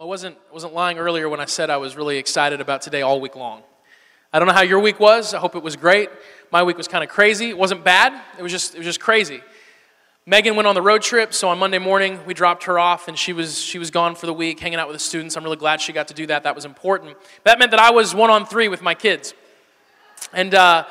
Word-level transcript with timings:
I 0.00 0.04
wasn't, 0.04 0.36
wasn't 0.52 0.74
lying 0.74 0.96
earlier 0.96 1.28
when 1.28 1.40
I 1.40 1.46
said 1.46 1.70
I 1.70 1.76
was 1.78 1.96
really 1.96 2.18
excited 2.18 2.60
about 2.60 2.82
today 2.82 3.02
all 3.02 3.20
week 3.20 3.34
long. 3.34 3.64
I 4.32 4.38
don't 4.38 4.46
know 4.46 4.54
how 4.54 4.62
your 4.62 4.78
week 4.78 5.00
was. 5.00 5.34
I 5.34 5.40
hope 5.40 5.56
it 5.56 5.62
was 5.64 5.74
great. 5.74 6.08
My 6.52 6.62
week 6.62 6.76
was 6.76 6.86
kind 6.86 7.02
of 7.02 7.10
crazy. 7.10 7.50
It 7.50 7.58
wasn't 7.58 7.82
bad. 7.82 8.12
It 8.38 8.42
was 8.44 8.52
just, 8.52 8.76
it 8.76 8.78
was 8.78 8.86
just 8.86 9.00
crazy. 9.00 9.40
Megan 10.24 10.54
went 10.54 10.68
on 10.68 10.76
the 10.76 10.82
road 10.82 11.02
trip, 11.02 11.34
so 11.34 11.48
on 11.48 11.58
Monday 11.58 11.80
morning 11.80 12.20
we 12.26 12.32
dropped 12.32 12.62
her 12.64 12.78
off, 12.78 13.08
and 13.08 13.18
she 13.18 13.32
was 13.32 13.58
she 13.60 13.80
was 13.80 13.90
gone 13.90 14.14
for 14.14 14.26
the 14.26 14.32
week, 14.32 14.60
hanging 14.60 14.78
out 14.78 14.86
with 14.86 14.94
the 14.94 15.00
students. 15.02 15.36
I'm 15.36 15.42
really 15.42 15.56
glad 15.56 15.80
she 15.80 15.92
got 15.92 16.06
to 16.08 16.14
do 16.14 16.26
that. 16.26 16.44
That 16.44 16.54
was 16.54 16.64
important. 16.64 17.16
That 17.42 17.58
meant 17.58 17.72
that 17.72 17.80
I 17.80 17.90
was 17.90 18.14
one 18.14 18.30
on 18.30 18.46
three 18.46 18.68
with 18.68 18.82
my 18.82 18.94
kids, 18.94 19.34
and 20.32 20.54
uh, 20.54 20.84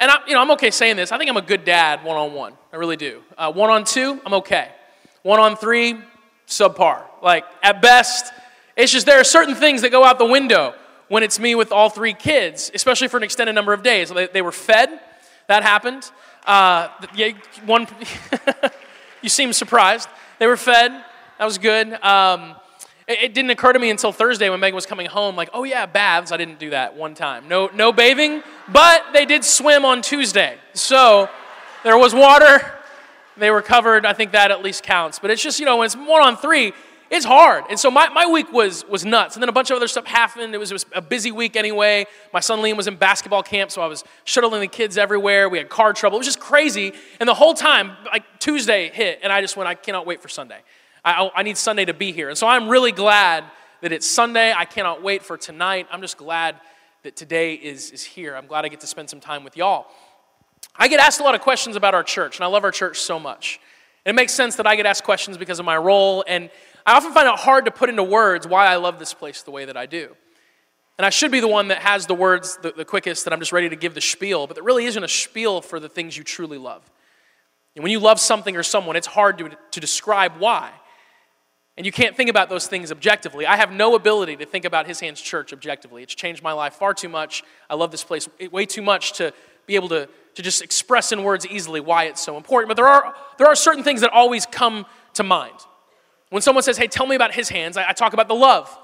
and 0.00 0.10
I, 0.10 0.26
you 0.26 0.32
know 0.32 0.40
I'm 0.40 0.52
okay 0.52 0.70
saying 0.70 0.96
this. 0.96 1.12
I 1.12 1.18
think 1.18 1.28
I'm 1.28 1.36
a 1.36 1.42
good 1.42 1.66
dad 1.66 2.04
one 2.04 2.16
on 2.16 2.32
one. 2.32 2.54
I 2.72 2.76
really 2.76 2.96
do. 2.96 3.22
Uh, 3.36 3.52
one 3.52 3.68
on 3.68 3.84
two, 3.84 4.18
I'm 4.24 4.32
okay. 4.34 4.70
One 5.24 5.40
on 5.40 5.56
three, 5.56 5.98
subpar. 6.46 7.02
Like 7.20 7.44
at 7.62 7.82
best, 7.82 8.32
it's 8.76 8.92
just 8.92 9.06
there 9.06 9.20
are 9.20 9.24
certain 9.24 9.54
things 9.54 9.82
that 9.82 9.90
go 9.90 10.04
out 10.04 10.18
the 10.18 10.26
window 10.26 10.74
when 11.08 11.22
it's 11.22 11.38
me 11.38 11.54
with 11.54 11.72
all 11.72 11.88
three 11.88 12.12
kids, 12.12 12.70
especially 12.74 13.08
for 13.08 13.16
an 13.16 13.22
extended 13.22 13.54
number 13.54 13.72
of 13.72 13.82
days. 13.82 14.10
They, 14.10 14.26
they 14.26 14.42
were 14.42 14.52
fed, 14.52 15.00
that 15.46 15.62
happened. 15.62 16.10
Uh, 16.46 16.88
yeah, 17.14 17.32
one, 17.64 17.86
you 19.22 19.28
seem 19.28 19.52
surprised. 19.52 20.08
They 20.38 20.46
were 20.46 20.56
fed, 20.56 20.92
that 21.38 21.44
was 21.44 21.58
good. 21.58 21.92
Um, 22.02 22.54
it, 23.06 23.18
it, 23.22 23.34
didn't 23.34 23.50
occur 23.50 23.72
to 23.72 23.78
me 23.78 23.90
until 23.90 24.12
Thursday 24.12 24.50
when 24.50 24.60
Megan 24.60 24.74
was 24.74 24.86
coming 24.86 25.06
home, 25.06 25.36
like, 25.36 25.50
oh 25.52 25.64
yeah, 25.64 25.86
baths. 25.86 26.32
I 26.32 26.36
didn't 26.36 26.58
do 26.58 26.70
that 26.70 26.96
one 26.96 27.14
time. 27.14 27.48
No, 27.48 27.70
no 27.74 27.92
bathing, 27.92 28.42
but 28.68 29.04
they 29.12 29.24
did 29.24 29.44
swim 29.44 29.84
on 29.84 30.02
Tuesday. 30.02 30.56
So 30.74 31.28
there 31.84 31.96
was 31.96 32.14
water. 32.14 32.72
They 33.36 33.50
were 33.50 33.62
covered. 33.62 34.06
I 34.06 34.12
think 34.12 34.32
that 34.32 34.50
at 34.50 34.62
least 34.62 34.82
counts. 34.82 35.18
But 35.18 35.30
it's 35.30 35.42
just, 35.42 35.60
you 35.60 35.66
know, 35.66 35.76
when 35.78 35.86
it's 35.86 35.96
one 35.96 36.22
on 36.22 36.36
three, 36.36 36.72
it's 37.10 37.24
hard. 37.24 37.64
And 37.70 37.78
so 37.78 37.90
my, 37.90 38.08
my 38.08 38.26
week 38.26 38.52
was, 38.52 38.84
was 38.86 39.04
nuts. 39.04 39.36
And 39.36 39.42
then 39.42 39.48
a 39.48 39.52
bunch 39.52 39.70
of 39.70 39.76
other 39.76 39.88
stuff 39.88 40.06
happened. 40.06 40.54
It 40.54 40.58
was, 40.58 40.70
it 40.70 40.74
was 40.74 40.86
a 40.92 41.00
busy 41.00 41.30
week 41.30 41.56
anyway. 41.56 42.06
My 42.32 42.40
son 42.40 42.60
Liam 42.60 42.76
was 42.76 42.88
in 42.88 42.96
basketball 42.96 43.42
camp, 43.42 43.70
so 43.70 43.80
I 43.80 43.86
was 43.86 44.02
shuttling 44.24 44.60
the 44.60 44.66
kids 44.66 44.98
everywhere. 44.98 45.48
We 45.48 45.58
had 45.58 45.68
car 45.68 45.92
trouble. 45.92 46.16
It 46.16 46.20
was 46.20 46.26
just 46.26 46.40
crazy. 46.40 46.92
And 47.20 47.28
the 47.28 47.34
whole 47.34 47.54
time, 47.54 47.92
like 48.06 48.24
Tuesday 48.40 48.90
hit, 48.92 49.20
and 49.22 49.32
I 49.32 49.40
just 49.40 49.56
went, 49.56 49.68
I 49.68 49.74
cannot 49.74 50.06
wait 50.06 50.20
for 50.20 50.28
Sunday. 50.28 50.58
I, 51.04 51.30
I 51.34 51.42
need 51.44 51.56
Sunday 51.56 51.84
to 51.84 51.94
be 51.94 52.10
here. 52.10 52.28
And 52.28 52.36
so 52.36 52.48
I'm 52.48 52.68
really 52.68 52.92
glad 52.92 53.44
that 53.82 53.92
it's 53.92 54.06
Sunday. 54.06 54.52
I 54.56 54.64
cannot 54.64 55.02
wait 55.02 55.22
for 55.22 55.36
tonight. 55.36 55.86
I'm 55.92 56.00
just 56.00 56.16
glad 56.16 56.56
that 57.04 57.14
today 57.14 57.54
is, 57.54 57.92
is 57.92 58.02
here. 58.02 58.34
I'm 58.34 58.46
glad 58.46 58.64
I 58.64 58.68
get 58.68 58.80
to 58.80 58.86
spend 58.88 59.08
some 59.08 59.20
time 59.20 59.44
with 59.44 59.56
y'all. 59.56 59.86
I 60.74 60.88
get 60.88 60.98
asked 60.98 61.20
a 61.20 61.22
lot 61.22 61.36
of 61.36 61.40
questions 61.40 61.76
about 61.76 61.94
our 61.94 62.02
church, 62.02 62.36
and 62.36 62.44
I 62.44 62.48
love 62.48 62.64
our 62.64 62.72
church 62.72 62.98
so 62.98 63.20
much. 63.20 63.60
And 64.04 64.14
it 64.14 64.16
makes 64.16 64.32
sense 64.34 64.56
that 64.56 64.66
I 64.66 64.76
get 64.76 64.86
asked 64.86 65.04
questions 65.04 65.36
because 65.36 65.58
of 65.58 65.64
my 65.64 65.76
role. 65.76 66.24
And 66.28 66.50
I 66.86 66.94
often 66.94 67.12
find 67.12 67.28
it 67.28 67.34
hard 67.34 67.64
to 67.64 67.72
put 67.72 67.90
into 67.90 68.04
words 68.04 68.46
why 68.46 68.66
I 68.66 68.76
love 68.76 69.00
this 69.00 69.12
place 69.12 69.42
the 69.42 69.50
way 69.50 69.64
that 69.64 69.76
I 69.76 69.86
do. 69.86 70.14
And 70.98 71.04
I 71.04 71.10
should 71.10 71.32
be 71.32 71.40
the 71.40 71.48
one 71.48 71.68
that 71.68 71.78
has 71.78 72.06
the 72.06 72.14
words 72.14 72.58
the, 72.62 72.72
the 72.72 72.84
quickest, 72.84 73.24
that 73.24 73.32
I'm 73.32 73.40
just 73.40 73.52
ready 73.52 73.68
to 73.68 73.76
give 73.76 73.94
the 73.94 74.00
spiel, 74.00 74.46
but 74.46 74.54
there 74.54 74.64
really 74.64 74.86
isn't 74.86 75.02
a 75.02 75.08
spiel 75.08 75.60
for 75.60 75.80
the 75.80 75.88
things 75.88 76.16
you 76.16 76.24
truly 76.24 76.58
love. 76.58 76.88
And 77.74 77.82
when 77.82 77.92
you 77.92 77.98
love 77.98 78.18
something 78.18 78.56
or 78.56 78.62
someone, 78.62 78.96
it's 78.96 79.06
hard 79.06 79.36
to, 79.38 79.50
to 79.72 79.80
describe 79.80 80.38
why. 80.38 80.70
And 81.76 81.84
you 81.84 81.92
can't 81.92 82.16
think 82.16 82.30
about 82.30 82.48
those 82.48 82.66
things 82.66 82.90
objectively. 82.90 83.46
I 83.46 83.56
have 83.56 83.70
no 83.70 83.96
ability 83.96 84.36
to 84.36 84.46
think 84.46 84.64
about 84.64 84.86
His 84.86 85.00
Hands 85.00 85.20
Church 85.20 85.52
objectively. 85.52 86.02
It's 86.02 86.14
changed 86.14 86.42
my 86.42 86.52
life 86.52 86.74
far 86.74 86.94
too 86.94 87.10
much. 87.10 87.42
I 87.68 87.74
love 87.74 87.90
this 87.90 88.04
place 88.04 88.28
way 88.50 88.64
too 88.64 88.80
much 88.80 89.12
to 89.14 89.34
be 89.66 89.74
able 89.74 89.90
to, 89.90 90.08
to 90.36 90.42
just 90.42 90.62
express 90.62 91.12
in 91.12 91.22
words 91.22 91.46
easily 91.46 91.80
why 91.80 92.04
it's 92.04 92.22
so 92.22 92.38
important. 92.38 92.68
But 92.68 92.76
there 92.76 92.86
are, 92.86 93.14
there 93.36 93.48
are 93.48 93.56
certain 93.56 93.82
things 93.82 94.00
that 94.00 94.10
always 94.10 94.46
come 94.46 94.86
to 95.14 95.22
mind. 95.22 95.58
When 96.30 96.42
someone 96.42 96.62
says, 96.62 96.76
hey, 96.76 96.88
tell 96.88 97.06
me 97.06 97.16
about 97.16 97.34
his 97.34 97.48
hands, 97.48 97.76
I, 97.76 97.88
I 97.88 97.92
talk 97.92 98.12
about 98.12 98.28
the 98.28 98.34
love. 98.34 98.76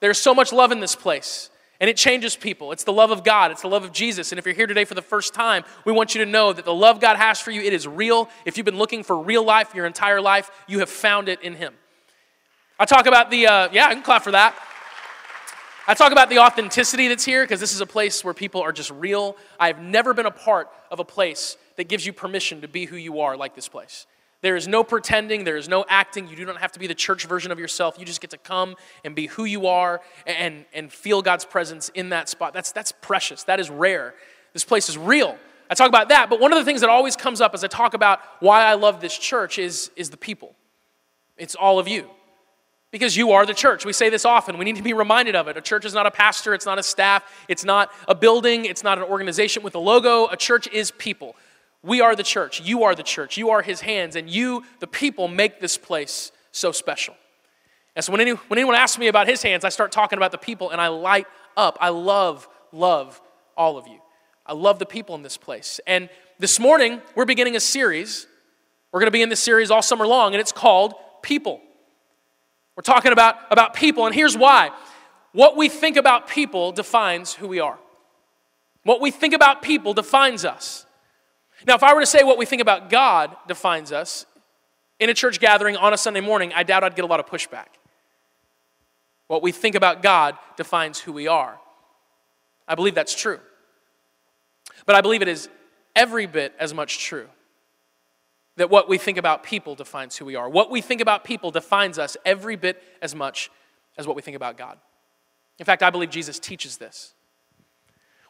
There's 0.00 0.18
so 0.18 0.34
much 0.34 0.52
love 0.52 0.72
in 0.72 0.80
this 0.80 0.94
place. 0.94 1.50
And 1.80 1.90
it 1.90 1.96
changes 1.96 2.36
people. 2.36 2.70
It's 2.72 2.84
the 2.84 2.92
love 2.92 3.10
of 3.10 3.24
God. 3.24 3.50
It's 3.50 3.62
the 3.62 3.68
love 3.68 3.82
of 3.82 3.92
Jesus. 3.92 4.30
And 4.30 4.38
if 4.38 4.46
you're 4.46 4.54
here 4.54 4.66
today 4.66 4.84
for 4.84 4.94
the 4.94 5.02
first 5.02 5.34
time, 5.34 5.64
we 5.84 5.92
want 5.92 6.14
you 6.14 6.24
to 6.24 6.30
know 6.30 6.52
that 6.52 6.64
the 6.64 6.74
love 6.74 7.00
God 7.00 7.16
has 7.16 7.40
for 7.40 7.50
you, 7.50 7.60
it 7.60 7.72
is 7.72 7.88
real. 7.88 8.28
If 8.44 8.56
you've 8.56 8.64
been 8.64 8.78
looking 8.78 9.02
for 9.02 9.18
real 9.18 9.44
life 9.44 9.74
your 9.74 9.86
entire 9.86 10.20
life, 10.20 10.50
you 10.68 10.78
have 10.78 10.88
found 10.88 11.28
it 11.28 11.42
in 11.42 11.54
Him. 11.54 11.74
I 12.78 12.84
talk 12.84 13.06
about 13.06 13.30
the, 13.30 13.46
uh, 13.46 13.68
yeah, 13.72 13.86
I 13.86 13.94
can 13.94 14.02
clap 14.02 14.22
for 14.22 14.30
that. 14.30 14.56
I 15.86 15.94
talk 15.94 16.12
about 16.12 16.30
the 16.30 16.38
authenticity 16.38 17.08
that's 17.08 17.24
here 17.24 17.42
because 17.42 17.60
this 17.60 17.74
is 17.74 17.80
a 17.80 17.86
place 17.86 18.24
where 18.24 18.32
people 18.32 18.62
are 18.62 18.72
just 18.72 18.90
real. 18.90 19.36
I've 19.60 19.80
never 19.80 20.14
been 20.14 20.26
a 20.26 20.30
part 20.30 20.70
of 20.90 20.98
a 20.98 21.04
place 21.04 21.58
that 21.76 21.88
gives 21.88 22.06
you 22.06 22.12
permission 22.12 22.62
to 22.62 22.68
be 22.68 22.86
who 22.86 22.96
you 22.96 23.20
are 23.20 23.36
like 23.36 23.54
this 23.54 23.68
place. 23.68 24.06
There 24.44 24.56
is 24.56 24.68
no 24.68 24.84
pretending, 24.84 25.44
there 25.44 25.56
is 25.56 25.70
no 25.70 25.86
acting. 25.88 26.28
You 26.28 26.36
do 26.36 26.44
not 26.44 26.60
have 26.60 26.70
to 26.72 26.78
be 26.78 26.86
the 26.86 26.94
church 26.94 27.24
version 27.24 27.50
of 27.50 27.58
yourself. 27.58 27.98
You 27.98 28.04
just 28.04 28.20
get 28.20 28.28
to 28.28 28.36
come 28.36 28.76
and 29.02 29.14
be 29.14 29.26
who 29.26 29.46
you 29.46 29.68
are 29.68 30.02
and, 30.26 30.66
and 30.74 30.92
feel 30.92 31.22
God's 31.22 31.46
presence 31.46 31.88
in 31.94 32.10
that 32.10 32.28
spot. 32.28 32.52
That's, 32.52 32.70
that's 32.70 32.92
precious, 32.92 33.44
that 33.44 33.58
is 33.58 33.70
rare. 33.70 34.14
This 34.52 34.62
place 34.62 34.90
is 34.90 34.98
real. 34.98 35.38
I 35.70 35.74
talk 35.74 35.88
about 35.88 36.10
that, 36.10 36.28
but 36.28 36.40
one 36.40 36.52
of 36.52 36.58
the 36.58 36.64
things 36.66 36.82
that 36.82 36.90
always 36.90 37.16
comes 37.16 37.40
up 37.40 37.54
as 37.54 37.64
I 37.64 37.68
talk 37.68 37.94
about 37.94 38.20
why 38.40 38.64
I 38.64 38.74
love 38.74 39.00
this 39.00 39.16
church 39.16 39.58
is, 39.58 39.90
is 39.96 40.10
the 40.10 40.18
people. 40.18 40.54
It's 41.38 41.54
all 41.54 41.78
of 41.78 41.88
you. 41.88 42.10
Because 42.90 43.16
you 43.16 43.32
are 43.32 43.46
the 43.46 43.54
church. 43.54 43.86
We 43.86 43.94
say 43.94 44.10
this 44.10 44.26
often. 44.26 44.58
We 44.58 44.66
need 44.66 44.76
to 44.76 44.82
be 44.82 44.92
reminded 44.92 45.34
of 45.36 45.48
it. 45.48 45.56
A 45.56 45.62
church 45.62 45.86
is 45.86 45.94
not 45.94 46.04
a 46.04 46.10
pastor, 46.10 46.52
it's 46.52 46.66
not 46.66 46.78
a 46.78 46.82
staff, 46.82 47.24
it's 47.48 47.64
not 47.64 47.90
a 48.06 48.14
building, 48.14 48.66
it's 48.66 48.84
not 48.84 48.98
an 48.98 49.04
organization 49.04 49.62
with 49.62 49.74
a 49.74 49.78
logo. 49.78 50.26
A 50.26 50.36
church 50.36 50.68
is 50.68 50.90
people. 50.90 51.34
We 51.84 52.00
are 52.00 52.16
the 52.16 52.22
church. 52.22 52.62
You 52.62 52.84
are 52.84 52.94
the 52.94 53.02
church. 53.02 53.36
You 53.36 53.50
are 53.50 53.60
his 53.60 53.82
hands. 53.82 54.16
And 54.16 54.28
you, 54.28 54.64
the 54.80 54.86
people, 54.86 55.28
make 55.28 55.60
this 55.60 55.76
place 55.76 56.32
so 56.50 56.72
special. 56.72 57.14
And 57.94 58.02
so 58.02 58.10
when, 58.10 58.22
any, 58.22 58.32
when 58.32 58.58
anyone 58.58 58.74
asks 58.74 58.98
me 58.98 59.08
about 59.08 59.28
his 59.28 59.42
hands, 59.42 59.64
I 59.64 59.68
start 59.68 59.92
talking 59.92 60.16
about 60.16 60.32
the 60.32 60.38
people 60.38 60.70
and 60.70 60.80
I 60.80 60.88
light 60.88 61.26
up. 61.56 61.76
I 61.80 61.90
love, 61.90 62.48
love 62.72 63.20
all 63.56 63.76
of 63.76 63.86
you. 63.86 64.00
I 64.46 64.54
love 64.54 64.78
the 64.78 64.86
people 64.86 65.14
in 65.14 65.22
this 65.22 65.36
place. 65.36 65.78
And 65.86 66.08
this 66.38 66.58
morning, 66.58 67.02
we're 67.14 67.26
beginning 67.26 67.54
a 67.54 67.60
series. 67.60 68.26
We're 68.90 69.00
going 69.00 69.08
to 69.08 69.12
be 69.12 69.22
in 69.22 69.28
this 69.28 69.40
series 69.40 69.70
all 69.70 69.82
summer 69.82 70.06
long, 70.06 70.34
and 70.34 70.40
it's 70.40 70.52
called 70.52 70.94
People. 71.22 71.60
We're 72.76 72.82
talking 72.82 73.12
about, 73.12 73.36
about 73.50 73.74
people, 73.74 74.06
and 74.06 74.14
here's 74.14 74.36
why. 74.36 74.70
What 75.32 75.56
we 75.56 75.68
think 75.68 75.96
about 75.96 76.28
people 76.28 76.72
defines 76.72 77.34
who 77.34 77.46
we 77.46 77.60
are. 77.60 77.78
What 78.82 79.00
we 79.00 79.10
think 79.10 79.32
about 79.32 79.62
people 79.62 79.94
defines 79.94 80.44
us. 80.44 80.84
Now, 81.66 81.74
if 81.74 81.82
I 81.82 81.94
were 81.94 82.00
to 82.00 82.06
say 82.06 82.22
what 82.22 82.38
we 82.38 82.46
think 82.46 82.60
about 82.62 82.90
God 82.90 83.36
defines 83.48 83.92
us 83.92 84.26
in 85.00 85.10
a 85.10 85.14
church 85.14 85.40
gathering 85.40 85.76
on 85.76 85.92
a 85.92 85.96
Sunday 85.96 86.20
morning, 86.20 86.52
I 86.54 86.62
doubt 86.62 86.84
I'd 86.84 86.94
get 86.94 87.04
a 87.04 87.08
lot 87.08 87.20
of 87.20 87.26
pushback. 87.26 87.66
What 89.26 89.42
we 89.42 89.52
think 89.52 89.74
about 89.74 90.02
God 90.02 90.36
defines 90.56 91.00
who 91.00 91.12
we 91.12 91.26
are. 91.26 91.58
I 92.68 92.74
believe 92.74 92.94
that's 92.94 93.14
true. 93.14 93.40
But 94.86 94.96
I 94.96 95.00
believe 95.00 95.22
it 95.22 95.28
is 95.28 95.48
every 95.96 96.26
bit 96.26 96.54
as 96.58 96.74
much 96.74 96.98
true 96.98 97.28
that 98.56 98.70
what 98.70 98.88
we 98.88 98.98
think 98.98 99.18
about 99.18 99.42
people 99.42 99.74
defines 99.74 100.16
who 100.16 100.24
we 100.24 100.36
are. 100.36 100.48
What 100.48 100.70
we 100.70 100.80
think 100.80 101.00
about 101.00 101.24
people 101.24 101.50
defines 101.50 101.98
us 101.98 102.16
every 102.24 102.56
bit 102.56 102.82
as 103.02 103.14
much 103.14 103.50
as 103.98 104.06
what 104.06 104.14
we 104.14 104.22
think 104.22 104.36
about 104.36 104.56
God. 104.56 104.78
In 105.58 105.64
fact, 105.64 105.82
I 105.82 105.90
believe 105.90 106.10
Jesus 106.10 106.38
teaches 106.38 106.76
this. 106.76 107.14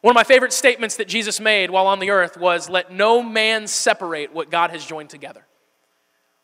One 0.01 0.11
of 0.11 0.15
my 0.15 0.23
favorite 0.23 0.53
statements 0.53 0.97
that 0.97 1.07
Jesus 1.07 1.39
made 1.39 1.69
while 1.69 1.87
on 1.87 1.99
the 1.99 2.11
earth 2.11 2.37
was, 2.37 2.69
Let 2.69 2.91
no 2.91 3.23
man 3.23 3.67
separate 3.67 4.33
what 4.33 4.51
God 4.51 4.71
has 4.71 4.85
joined 4.85 5.09
together. 5.09 5.45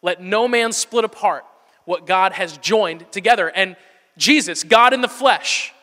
Let 0.02 0.22
no 0.22 0.48
man 0.48 0.72
split 0.72 1.06
apart 1.06 1.46
what 1.86 2.06
God 2.06 2.34
has 2.34 2.58
joined 2.58 3.12
together. 3.12 3.50
And 3.50 3.76
Jesus, 4.18 4.64
God 4.64 4.94
in 4.94 5.02
the 5.02 5.08
flesh, 5.08 5.74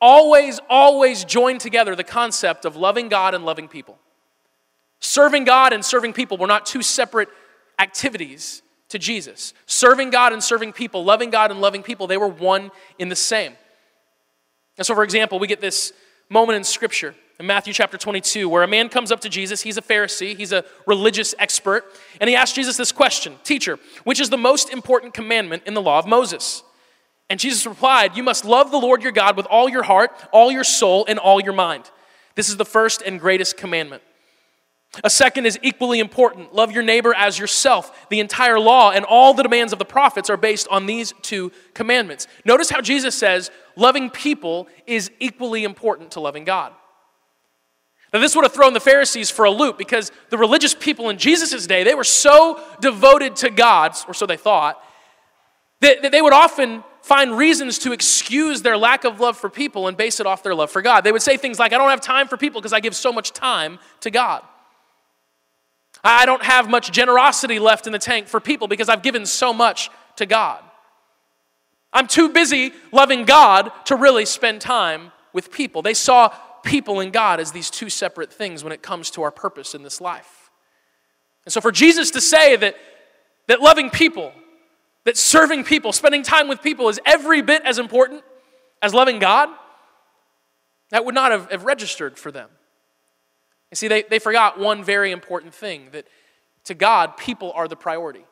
always, 0.00 0.60
always 0.68 1.24
joined 1.24 1.60
together 1.60 1.96
the 1.96 2.04
concept 2.04 2.64
of 2.64 2.76
loving 2.76 3.08
God 3.08 3.34
and 3.34 3.44
loving 3.44 3.68
people. 3.68 3.98
Serving 5.00 5.44
God 5.44 5.72
and 5.72 5.84
serving 5.84 6.12
people 6.12 6.36
were 6.36 6.46
not 6.46 6.66
two 6.66 6.82
separate 6.82 7.28
activities 7.78 8.62
to 8.88 8.98
Jesus. 8.98 9.52
Serving 9.66 10.10
God 10.10 10.32
and 10.32 10.42
serving 10.42 10.72
people, 10.72 11.04
loving 11.04 11.30
God 11.30 11.50
and 11.50 11.60
loving 11.60 11.82
people, 11.82 12.06
they 12.06 12.16
were 12.16 12.28
one 12.28 12.70
in 12.98 13.08
the 13.08 13.16
same. 13.16 13.54
And 14.78 14.86
so, 14.86 14.94
for 14.94 15.04
example, 15.04 15.38
we 15.38 15.46
get 15.46 15.60
this 15.60 15.92
moment 16.28 16.56
in 16.56 16.64
Scripture 16.64 17.14
in 17.38 17.46
Matthew 17.46 17.72
chapter 17.72 17.98
22 17.98 18.48
where 18.48 18.62
a 18.62 18.68
man 18.68 18.88
comes 18.88 19.12
up 19.12 19.20
to 19.20 19.28
Jesus. 19.28 19.62
He's 19.62 19.76
a 19.76 19.82
Pharisee, 19.82 20.36
he's 20.36 20.52
a 20.52 20.64
religious 20.86 21.34
expert, 21.38 21.84
and 22.20 22.28
he 22.28 22.36
asks 22.36 22.54
Jesus 22.54 22.76
this 22.76 22.92
question 22.92 23.36
Teacher, 23.44 23.78
which 24.04 24.20
is 24.20 24.30
the 24.30 24.38
most 24.38 24.70
important 24.70 25.14
commandment 25.14 25.62
in 25.66 25.74
the 25.74 25.82
law 25.82 25.98
of 25.98 26.06
Moses? 26.06 26.62
And 27.28 27.40
Jesus 27.40 27.66
replied, 27.66 28.16
You 28.16 28.22
must 28.22 28.44
love 28.44 28.70
the 28.70 28.78
Lord 28.78 29.02
your 29.02 29.12
God 29.12 29.36
with 29.36 29.46
all 29.46 29.68
your 29.68 29.82
heart, 29.82 30.12
all 30.32 30.50
your 30.50 30.64
soul, 30.64 31.04
and 31.08 31.18
all 31.18 31.40
your 31.40 31.52
mind. 31.52 31.90
This 32.36 32.48
is 32.48 32.56
the 32.56 32.64
first 32.64 33.02
and 33.02 33.18
greatest 33.18 33.56
commandment. 33.56 34.02
A 35.04 35.10
second 35.10 35.46
is 35.46 35.58
equally 35.62 35.98
important 35.98 36.54
love 36.54 36.72
your 36.72 36.82
neighbor 36.82 37.14
as 37.14 37.38
yourself. 37.38 38.08
The 38.08 38.20
entire 38.20 38.58
law 38.58 38.92
and 38.92 39.04
all 39.04 39.34
the 39.34 39.42
demands 39.42 39.72
of 39.72 39.78
the 39.78 39.84
prophets 39.84 40.30
are 40.30 40.36
based 40.36 40.68
on 40.68 40.86
these 40.86 41.12
two 41.22 41.52
commandments. 41.74 42.26
Notice 42.44 42.70
how 42.70 42.80
Jesus 42.80 43.14
says 43.14 43.50
loving 43.76 44.10
people 44.10 44.68
is 44.86 45.10
equally 45.20 45.64
important 45.64 46.12
to 46.12 46.20
loving 46.20 46.44
God. 46.44 46.72
Now, 48.12 48.20
this 48.20 48.34
would 48.34 48.44
have 48.44 48.52
thrown 48.52 48.72
the 48.72 48.80
Pharisees 48.80 49.30
for 49.30 49.44
a 49.44 49.50
loop 49.50 49.76
because 49.76 50.10
the 50.30 50.38
religious 50.38 50.74
people 50.74 51.10
in 51.10 51.18
Jesus' 51.18 51.66
day, 51.66 51.84
they 51.84 51.94
were 51.94 52.04
so 52.04 52.60
devoted 52.80 53.36
to 53.36 53.50
God, 53.50 53.94
or 54.08 54.14
so 54.14 54.26
they 54.26 54.36
thought, 54.36 54.82
that, 55.80 56.02
that 56.02 56.12
they 56.12 56.22
would 56.22 56.32
often 56.32 56.82
find 57.02 57.36
reasons 57.36 57.78
to 57.80 57.92
excuse 57.92 58.62
their 58.62 58.76
lack 58.76 59.04
of 59.04 59.20
love 59.20 59.36
for 59.36 59.50
people 59.50 59.86
and 59.86 59.96
base 59.96 60.18
it 60.18 60.26
off 60.26 60.42
their 60.42 60.54
love 60.54 60.70
for 60.70 60.82
God. 60.82 61.02
They 61.02 61.12
would 61.12 61.22
say 61.22 61.36
things 61.36 61.58
like, 61.58 61.72
I 61.72 61.78
don't 61.78 61.90
have 61.90 62.00
time 62.00 62.26
for 62.26 62.36
people 62.36 62.60
because 62.60 62.72
I 62.72 62.80
give 62.80 62.96
so 62.96 63.12
much 63.12 63.32
time 63.32 63.78
to 64.00 64.10
God. 64.10 64.42
I 66.02 66.26
don't 66.26 66.42
have 66.42 66.68
much 66.68 66.90
generosity 66.92 67.58
left 67.58 67.86
in 67.86 67.92
the 67.92 67.98
tank 67.98 68.28
for 68.28 68.40
people 68.40 68.68
because 68.68 68.88
I've 68.88 69.02
given 69.02 69.26
so 69.26 69.52
much 69.52 69.90
to 70.16 70.26
God. 70.26 70.62
I'm 71.96 72.06
too 72.06 72.28
busy 72.28 72.74
loving 72.92 73.24
God 73.24 73.72
to 73.86 73.96
really 73.96 74.26
spend 74.26 74.60
time 74.60 75.12
with 75.32 75.50
people. 75.50 75.80
They 75.80 75.94
saw 75.94 76.28
people 76.62 77.00
and 77.00 77.10
God 77.10 77.40
as 77.40 77.52
these 77.52 77.70
two 77.70 77.88
separate 77.88 78.30
things 78.30 78.62
when 78.62 78.70
it 78.70 78.82
comes 78.82 79.10
to 79.12 79.22
our 79.22 79.30
purpose 79.30 79.74
in 79.74 79.82
this 79.82 79.98
life. 79.98 80.50
And 81.46 81.52
so 81.54 81.62
for 81.62 81.72
Jesus 81.72 82.10
to 82.10 82.20
say 82.20 82.54
that, 82.56 82.76
that 83.46 83.62
loving 83.62 83.88
people, 83.88 84.32
that 85.04 85.16
serving 85.16 85.64
people, 85.64 85.90
spending 85.90 86.22
time 86.22 86.48
with 86.48 86.60
people 86.60 86.90
is 86.90 87.00
every 87.06 87.40
bit 87.40 87.62
as 87.64 87.78
important 87.78 88.22
as 88.82 88.92
loving 88.92 89.18
God, 89.18 89.48
that 90.90 91.02
would 91.06 91.14
not 91.14 91.32
have, 91.32 91.50
have 91.50 91.64
registered 91.64 92.18
for 92.18 92.30
them. 92.30 92.50
You 93.70 93.76
see, 93.76 93.88
they, 93.88 94.02
they 94.02 94.18
forgot 94.18 94.58
one 94.58 94.84
very 94.84 95.12
important 95.12 95.54
thing 95.54 95.88
that 95.92 96.06
to 96.64 96.74
God, 96.74 97.16
people 97.16 97.52
are 97.54 97.68
the 97.68 97.76
priority. 97.76 98.26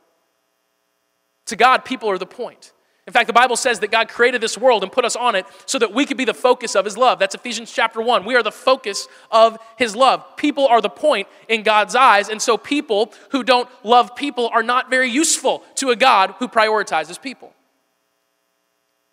To 1.47 1.57
God, 1.57 1.87
people 1.87 2.11
are 2.11 2.19
the 2.19 2.27
point. 2.27 2.73
In 3.07 3.13
fact, 3.13 3.27
the 3.27 3.35
Bible 3.35 3.57
says 3.57 3.81
that 3.81 3.91
God 3.91 4.09
created 4.09 4.41
this 4.41 4.57
world 4.57 4.83
and 4.83 4.91
put 4.91 5.05
us 5.05 5.15
on 5.15 5.35
it 5.35 5.45
so 5.67 5.79
that 5.79 5.93
we 5.93 6.07
could 6.07 6.17
be 6.17 6.25
the 6.25 6.33
focus 6.33 6.75
of 6.75 6.87
His 6.87 6.97
love. 6.97 7.19
That's 7.19 7.35
Ephesians 7.35 7.71
chapter 7.71 8.01
1. 8.01 8.25
We 8.25 8.35
are 8.35 8.43
the 8.43 8.51
focus 8.51 9.09
of 9.31 9.59
His 9.77 9.95
love. 9.95 10.25
People 10.39 10.67
are 10.67 10.81
the 10.81 10.89
point 10.89 11.29
in 11.49 11.63
God's 11.63 11.95
eyes, 11.95 12.31
and 12.31 12.41
so 12.41 12.57
people 12.57 13.13
who 13.31 13.43
don't 13.43 13.69
love 13.85 14.17
people 14.17 14.49
are 14.55 14.63
not 14.63 14.89
very 14.89 15.11
useful 15.11 15.63
to 15.77 15.91
a 15.91 15.97
God 15.97 16.35
who 16.39 16.49
prioritizes 16.49 17.21
people. 17.21 17.53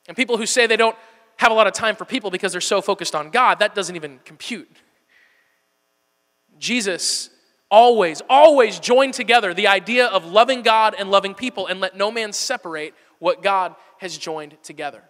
And 0.07 0.15
people 0.15 0.38
who 0.38 0.45
say 0.45 0.67
they 0.67 0.77
don't 0.77 0.95
have 1.38 1.51
a 1.51 1.55
lot 1.55 1.67
of 1.67 1.73
time 1.73 1.97
for 1.97 2.05
people 2.05 2.31
because 2.31 2.53
they're 2.53 2.61
so 2.61 2.81
focused 2.81 3.13
on 3.13 3.29
God, 3.29 3.59
that 3.59 3.75
doesn't 3.75 3.97
even 3.97 4.19
compute. 4.23 4.69
Jesus 6.59 7.29
always, 7.69 8.21
always 8.29 8.79
joined 8.79 9.15
together 9.15 9.53
the 9.53 9.67
idea 9.67 10.05
of 10.07 10.25
loving 10.25 10.61
God 10.61 10.95
and 10.97 11.09
loving 11.09 11.33
people 11.33 11.67
and 11.67 11.79
let 11.79 11.97
no 11.97 12.11
man 12.11 12.31
separate 12.31 12.93
what 13.21 13.44
God 13.44 13.75
has 14.00 14.18
joined 14.18 14.57
together. 14.63 15.03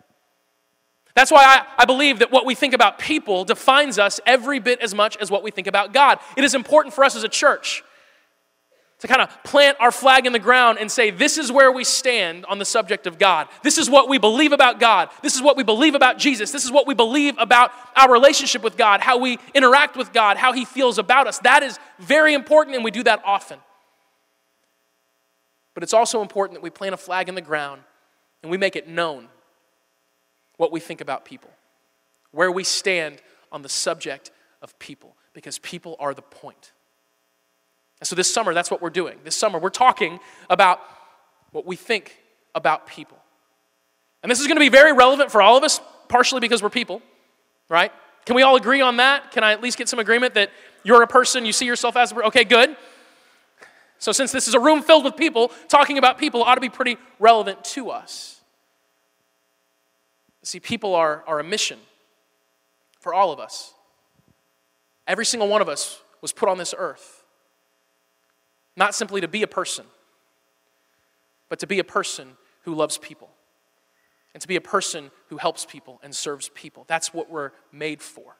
That's 1.16 1.32
why 1.32 1.44
I, 1.44 1.66
I, 1.84 1.86
believe 1.86 2.20
that 2.20 2.32
what 2.32 2.46
we 2.46 2.56
think 2.56 2.74
about 2.74 3.00
people 3.00 3.46
defines 3.46 3.98
us 3.98 4.20
every 4.26 4.60
bit 4.60 4.82
as 4.82 4.94
much 4.94 5.16
as 5.18 5.32
what 5.32 5.44
we 5.44 5.52
think 5.52 5.68
about 5.68 5.94
God. 5.94 6.20
It 6.36 6.44
is 6.44 6.54
important 6.54 6.94
for 6.94 7.06
us 7.06 7.16
as 7.16 7.24
a 7.24 7.30
church 7.30 7.84
to 9.00 9.08
kind 9.08 9.22
of 9.22 9.44
plant 9.44 9.78
our 9.80 9.92
flag 9.92 10.26
in 10.26 10.34
the 10.34 10.40
ground 10.40 10.78
and 10.78 10.92
say, 10.92 11.10
this 11.10 11.38
is 11.38 11.54
where 11.54 11.72
we 11.72 11.86
stand 11.86 12.46
on 12.48 12.60
the 12.60 12.66
subject 12.66 13.08
of 13.08 13.18
God. 13.18 13.48
This 13.64 13.78
is 13.78 13.90
what 13.90 14.10
we 14.10 14.18
believe 14.18 14.52
about 14.52 14.80
God. 14.80 15.10
This 15.24 15.36
is 15.36 15.42
what 15.42 15.56
we 15.56 15.64
believe 15.64 15.96
about 15.96 16.18
Jesus. 16.18 16.52
This 16.52 16.66
is 16.66 16.72
what 16.72 16.86
we 16.86 16.94
believe 16.94 17.36
about 17.38 17.72
our 17.96 18.12
relationship 18.12 18.62
with 18.62 18.76
God, 18.76 19.00
how 19.00 19.18
we 19.18 19.40
interact 19.54 19.96
with 19.96 20.12
God, 20.12 20.36
how 20.36 20.52
He 20.52 20.66
feels 20.66 20.98
about 20.98 21.28
us. 21.28 21.40
That 21.40 21.64
is 21.64 21.80
very 21.98 22.34
important, 22.34 22.76
and 22.76 22.84
we 22.84 22.92
do 22.92 23.04
that 23.04 23.22
often. 23.26 23.60
But 25.74 25.84
it's 25.84 25.94
also 25.94 26.22
important 26.22 26.58
that 26.58 26.64
we 26.64 26.70
plant 26.70 26.94
a 26.94 26.98
flag 26.98 27.30
in 27.30 27.36
the 27.36 27.42
ground 27.42 27.82
and 28.42 28.52
we 28.52 28.58
make 28.58 28.76
it 28.76 28.88
known 28.88 29.28
what 30.58 30.72
we 30.72 30.80
think 30.80 31.02
about 31.02 31.26
people, 31.26 31.50
where 32.32 32.52
we 32.52 32.64
stand 32.64 33.22
on 33.52 33.62
the 33.62 33.70
subject 33.70 34.32
of 34.62 34.78
people, 34.80 35.16
because 35.34 35.60
people 35.60 35.96
are 36.00 36.14
the 36.14 36.22
point. 36.22 36.72
And 38.00 38.08
so 38.08 38.16
this 38.16 38.32
summer, 38.32 38.54
that's 38.54 38.72
what 38.72 38.82
we're 38.82 38.90
doing. 38.90 39.20
This 39.24 39.36
summer, 39.36 39.60
we're 39.60 39.70
talking 39.70 40.20
about 40.50 40.80
what 41.52 41.66
we 41.66 41.76
think 41.76 42.18
about 42.56 42.88
people. 42.88 43.18
And 44.24 44.32
this 44.32 44.40
is 44.40 44.48
going 44.48 44.56
to 44.56 44.62
be 44.62 44.70
very 44.70 44.94
relevant 44.94 45.32
for 45.32 45.42
all 45.42 45.58
of 45.58 45.64
us, 45.64 45.80
partially 46.08 46.40
because 46.40 46.62
we're 46.62 46.70
people, 46.70 47.02
right? 47.70 47.92
Can 48.26 48.36
we 48.36 48.44
all 48.44 48.56
agree 48.56 48.82
on 48.82 48.98
that? 48.98 49.32
Can 49.32 49.44
I 49.44 49.52
at 49.52 49.62
least 49.62 49.78
get 49.78 49.90
some 49.90 50.00
agreement 50.00 50.36
that 50.36 50.52
you're 50.84 51.02
a 51.02 51.08
person, 51.08 51.46
you 51.46 51.54
see 51.54 51.66
yourself 51.66 51.96
as 51.96 52.12
a? 52.12 52.24
Okay, 52.26 52.44
good. 52.44 52.76
So, 54.02 54.12
since 54.12 54.32
this 54.32 54.48
is 54.48 54.56
a 54.56 54.60
room 54.60 54.82
filled 54.82 55.06
with 55.06 55.16
people, 55.16 55.52
talking 55.68 56.00
about 56.00 56.18
people 56.18 56.42
ought 56.42 56.56
to 56.56 56.62
be 56.62 56.70
pretty 56.70 56.98
relevant 57.20 57.64
to 57.66 57.92
us. 57.92 58.42
See, 60.42 60.60
people 60.60 60.96
are, 60.96 61.24
are 61.28 61.40
a 61.40 61.44
mission 61.44 61.78
for 63.00 63.14
all 63.14 63.32
of 63.32 63.40
us. 63.40 63.76
Every 65.06 65.24
single 65.24 65.48
one 65.48 65.62
of 65.62 65.70
us 65.70 66.02
was 66.20 66.34
put 66.34 66.50
on 66.50 66.58
this 66.58 66.74
earth 66.76 67.24
not 68.76 68.96
simply 68.96 69.22
to 69.22 69.28
be 69.28 69.44
a 69.44 69.48
person, 69.48 69.86
but 71.48 71.60
to 71.60 71.68
be 71.68 71.78
a 71.78 71.84
person 71.84 72.38
who 72.64 72.74
loves 72.74 72.98
people 72.98 73.30
and 74.34 74.42
to 74.42 74.48
be 74.48 74.56
a 74.56 74.62
person 74.62 75.12
who 75.28 75.38
helps 75.38 75.64
people 75.64 76.00
and 76.02 76.16
serves 76.16 76.50
people. 76.56 76.86
That's 76.88 77.14
what 77.14 77.30
we're 77.30 77.52
made 77.72 78.02
for. 78.02 78.38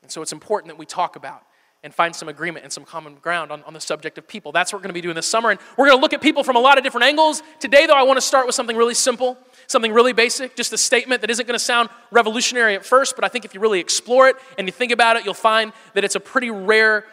And 0.00 0.10
so 0.10 0.22
it's 0.22 0.32
important 0.32 0.68
that 0.68 0.78
we 0.78 0.86
talk 0.86 1.16
about 1.16 1.42
and 1.84 1.94
find 1.94 2.16
some 2.16 2.28
agreement 2.28 2.64
and 2.64 2.72
some 2.72 2.84
common 2.84 3.14
ground 3.16 3.52
on, 3.52 3.62
on 3.62 3.74
the 3.74 3.80
subject 3.80 4.18
of 4.18 4.26
people. 4.26 4.50
That's 4.50 4.72
what 4.72 4.78
we're 4.78 4.84
going 4.84 4.90
to 4.90 4.94
be 4.94 5.00
doing 5.02 5.14
this 5.14 5.26
summer. 5.26 5.50
And 5.50 5.60
we're 5.76 5.86
going 5.86 5.98
to 5.98 6.02
look 6.02 6.12
at 6.12 6.20
people 6.20 6.42
from 6.42 6.56
a 6.56 6.60
lot 6.60 6.78
of 6.78 6.82
different 6.82 7.04
angles. 7.04 7.42
Today, 7.60 7.86
though, 7.86 7.94
I 7.94 8.02
want 8.02 8.16
to 8.16 8.22
start 8.22 8.46
with 8.46 8.56
something 8.56 8.76
really 8.76 8.94
simple, 8.94 9.38
something 9.68 9.92
really 9.92 10.12
basic, 10.12 10.56
just 10.56 10.72
a 10.72 10.78
statement 10.78 11.20
that 11.20 11.30
isn't 11.30 11.46
going 11.46 11.58
to 11.58 11.64
sound 11.64 11.90
revolutionary 12.10 12.74
at 12.74 12.84
first, 12.84 13.14
but 13.14 13.24
I 13.24 13.28
think 13.28 13.44
if 13.44 13.54
you 13.54 13.60
really 13.60 13.80
explore 13.80 14.28
it 14.28 14.36
and 14.58 14.66
you 14.66 14.72
think 14.72 14.90
about 14.90 15.16
it, 15.16 15.24
you'll 15.24 15.34
find 15.34 15.72
that 15.92 16.02
it's 16.02 16.16
a 16.16 16.20
pretty 16.20 16.50
rare 16.50 17.04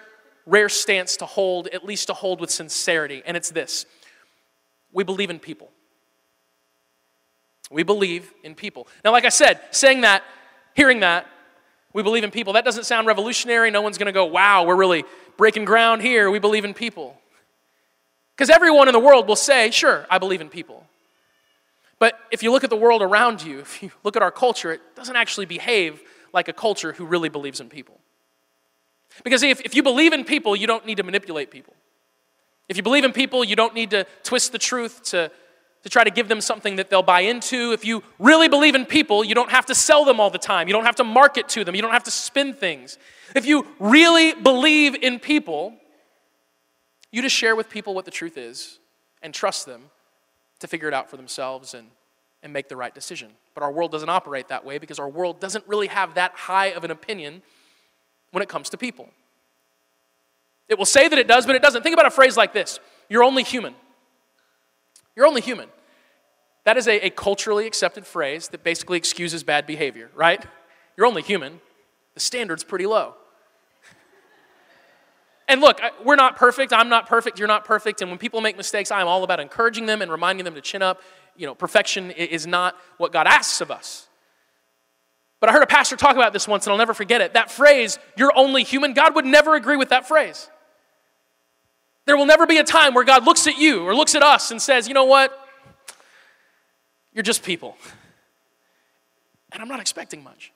rare 0.46 0.70
stance 0.70 1.18
to 1.18 1.26
hold, 1.26 1.68
at 1.68 1.86
least 1.86 2.08
to 2.08 2.14
hold 2.14 2.40
with 2.40 2.50
sincerity, 2.50 3.22
and 3.26 3.38
it's 3.38 3.52
this 3.52 3.86
we 4.94 5.04
believe 5.04 5.30
in 5.30 5.40
people. 5.40 5.70
We 7.70 7.84
believe 7.84 8.34
in 8.44 8.56
people. 8.56 8.88
Now, 9.06 9.12
like 9.12 9.24
I 9.24 9.30
said, 9.30 9.62
saying 9.72 10.02
that, 10.02 10.24
hearing 10.74 11.00
that, 11.00 11.26
we 11.94 12.04
believe 12.04 12.24
in 12.24 12.32
people, 12.32 12.54
that 12.54 12.66
doesn't 12.66 12.86
sound 12.86 13.08
revolutionary. 13.08 13.72
No 13.72 13.82
one's 13.82 13.98
going 13.98 14.08
to 14.08 14.12
go, 14.12 14.26
wow, 14.26 14.64
we're 14.66 14.76
really 14.76 15.04
breaking 15.38 15.66
ground 15.66 16.02
here. 16.02 16.32
We 16.32 16.40
believe 16.40 16.66
in 16.66 16.74
people. 16.74 17.18
Because 18.36 18.50
everyone 18.50 18.88
in 18.88 18.94
the 18.94 19.00
world 19.00 19.28
will 19.28 19.36
say, 19.36 19.72
sure, 19.72 20.06
I 20.10 20.18
believe 20.18 20.42
in 20.42 20.50
people. 20.50 20.86
But 22.00 22.18
if 22.32 22.42
you 22.42 22.52
look 22.52 22.64
at 22.64 22.70
the 22.70 22.76
world 22.76 23.02
around 23.02 23.44
you, 23.44 23.60
if 23.62 23.84
you 23.84 23.92
look 24.04 24.16
at 24.16 24.22
our 24.22 24.32
culture, 24.32 24.72
it 24.72 24.82
doesn't 24.96 25.16
actually 25.16 25.46
behave 25.46 26.02
like 26.34 26.48
a 26.48 26.54
culture 26.54 26.94
who 26.94 27.06
really 27.06 27.30
believes 27.30 27.60
in 27.60 27.70
people. 27.70 28.00
Because 29.24 29.44
if, 29.44 29.62
if 29.62 29.76
you 29.76 29.84
believe 29.84 30.14
in 30.14 30.24
people, 30.24 30.56
you 30.56 30.68
don't 30.68 30.86
need 30.86 30.98
to 30.98 31.04
manipulate 31.04 31.52
people. 31.52 31.74
If 32.70 32.78
you 32.78 32.84
believe 32.84 33.04
in 33.04 33.12
people, 33.12 33.44
you 33.44 33.58
don't 33.58 33.74
need 33.74 33.90
to 33.90 34.08
twist 34.24 34.54
the 34.54 34.58
truth 34.58 35.04
to, 35.12 35.30
to 35.84 35.90
try 35.90 36.04
to 36.04 36.12
give 36.12 36.28
them 36.28 36.42
something 36.42 36.76
that 36.76 36.90
they'll 36.90 37.02
buy 37.02 37.22
into. 37.22 37.72
If 37.72 37.86
you 37.86 38.04
really 38.20 38.48
believe 38.48 38.76
in 38.76 38.86
people, 38.86 39.24
you 39.24 39.34
don't 39.34 39.50
have 39.50 39.66
to 39.68 39.76
sell 39.76 40.06
them 40.06 40.20
all 40.20 40.30
the 40.30 40.38
time. 40.38 40.68
You 40.68 40.74
don't 40.74 40.86
have 40.86 40.98
to 40.98 41.04
market 41.04 41.50
to 41.50 41.64
them. 41.64 41.76
You 41.76 41.82
don't 41.82 41.92
have 41.92 42.04
to 42.04 42.12
spin 42.12 42.54
things. 42.54 42.98
If 43.36 43.46
you 43.46 43.68
really 43.80 44.34
believe 44.34 44.96
in 44.96 45.20
people, 45.20 45.74
you 47.12 47.22
just 47.22 47.36
share 47.36 47.56
with 47.56 47.70
people 47.70 47.94
what 47.94 48.06
the 48.06 48.12
truth 48.12 48.38
is 48.38 48.80
and 49.22 49.34
trust 49.34 49.66
them 49.66 49.84
to 50.60 50.68
figure 50.68 50.88
it 50.88 50.94
out 50.94 51.10
for 51.10 51.18
themselves 51.18 51.74
and, 51.74 51.88
and 52.44 52.54
make 52.54 52.70
the 52.70 52.76
right 52.76 52.94
decision. 52.94 53.30
But 53.54 53.64
our 53.64 53.72
world 53.72 53.92
doesn't 53.92 54.10
operate 54.10 54.50
that 54.50 54.64
way 54.64 54.78
because 54.78 55.00
our 55.00 55.10
world 55.10 55.40
doesn't 55.40 55.68
really 55.68 55.88
have 55.88 56.14
that 56.16 56.34
high 56.34 56.68
of 56.68 56.84
an 56.84 56.92
opinion 56.92 57.42
when 58.32 58.44
it 58.44 58.50
comes 58.50 58.70
to 58.70 58.78
people. 58.78 59.10
It 60.70 60.78
will 60.78 60.86
say 60.86 61.08
that 61.08 61.20
it 61.20 61.28
does, 61.28 61.46
but 61.46 61.56
it 61.56 61.62
doesn't. 61.62 61.84
Think 61.84 61.94
about 61.94 62.06
a 62.06 62.12
phrase 62.12 62.38
like 62.38 62.54
this 62.54 62.80
You're 63.10 63.24
only 63.24 63.44
human. 63.44 63.76
You're 65.16 65.26
only 65.26 65.42
human. 65.42 65.70
That 66.64 66.78
is 66.78 66.88
a, 66.88 67.08
a 67.08 67.10
culturally 67.10 67.66
accepted 67.68 68.06
phrase 68.06 68.50
that 68.50 68.64
basically 68.64 68.98
excuses 68.98 69.44
bad 69.44 69.66
behavior, 69.66 70.12
right? 70.16 70.46
You're 70.96 71.08
only 71.08 71.22
human. 71.22 71.60
The 72.14 72.20
standard's 72.20 72.64
pretty 72.64 72.86
low. 72.86 73.16
And 75.48 75.60
look, 75.60 75.82
we're 76.06 76.16
not 76.16 76.38
perfect. 76.38 76.72
I'm 76.72 76.88
not 76.88 77.08
perfect. 77.08 77.38
You're 77.38 77.48
not 77.48 77.66
perfect. 77.66 78.02
And 78.02 78.10
when 78.10 78.18
people 78.18 78.40
make 78.40 78.56
mistakes, 78.56 78.90
I'm 78.90 79.08
all 79.08 79.24
about 79.24 79.42
encouraging 79.42 79.86
them 79.86 80.02
and 80.02 80.10
reminding 80.10 80.46
them 80.46 80.56
to 80.56 80.62
chin 80.62 80.82
up. 80.82 81.02
You 81.36 81.46
know, 81.46 81.56
perfection 81.56 82.12
is 82.12 82.48
not 82.48 82.78
what 82.98 83.12
God 83.12 83.28
asks 83.28 83.60
of 83.60 83.70
us. 83.70 84.08
But 85.42 85.50
I 85.50 85.54
heard 85.54 85.64
a 85.64 85.68
pastor 85.68 85.98
talk 85.98 86.16
about 86.16 86.32
this 86.32 86.48
once, 86.48 86.66
and 86.66 86.72
I'll 86.72 86.78
never 86.78 86.94
forget 86.94 87.20
it. 87.20 87.34
That 87.34 87.52
phrase, 87.52 88.00
you're 88.16 88.32
only 88.34 88.64
human, 88.64 88.94
God 88.94 89.16
would 89.16 89.26
never 89.26 89.56
agree 89.56 89.76
with 89.76 89.90
that 89.90 90.08
phrase. 90.08 90.50
There 92.06 92.18
will 92.18 92.26
never 92.26 92.48
be 92.48 92.58
a 92.58 92.64
time 92.64 92.94
where 92.94 93.04
God 93.04 93.26
looks 93.26 93.48
at 93.48 93.58
you 93.58 93.84
or 93.84 93.96
looks 93.96 94.16
at 94.16 94.24
us 94.24 94.52
and 94.52 94.62
says, 94.62 94.88
you 94.88 94.94
know 94.94 95.06
what? 95.06 95.38
You're 97.14 97.24
just 97.24 97.44
people. 97.44 97.78
And 99.52 99.62
I'm 99.62 99.68
not 99.68 99.80
expecting 99.80 100.24
much. 100.24 100.52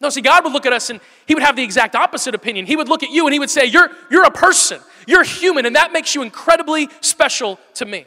No, 0.00 0.10
see, 0.10 0.20
God 0.20 0.44
would 0.44 0.52
look 0.52 0.66
at 0.66 0.72
us 0.72 0.90
and 0.90 1.00
He 1.26 1.34
would 1.34 1.42
have 1.42 1.56
the 1.56 1.62
exact 1.62 1.94
opposite 1.94 2.34
opinion. 2.34 2.66
He 2.66 2.76
would 2.76 2.88
look 2.88 3.02
at 3.02 3.10
you 3.10 3.26
and 3.26 3.32
He 3.32 3.38
would 3.38 3.50
say, 3.50 3.64
You're, 3.64 3.88
you're 4.10 4.24
a 4.24 4.30
person, 4.30 4.80
you're 5.06 5.24
human, 5.24 5.64
and 5.64 5.74
that 5.74 5.90
makes 5.90 6.14
you 6.14 6.22
incredibly 6.22 6.88
special 7.00 7.58
to 7.74 7.86
me. 7.86 8.04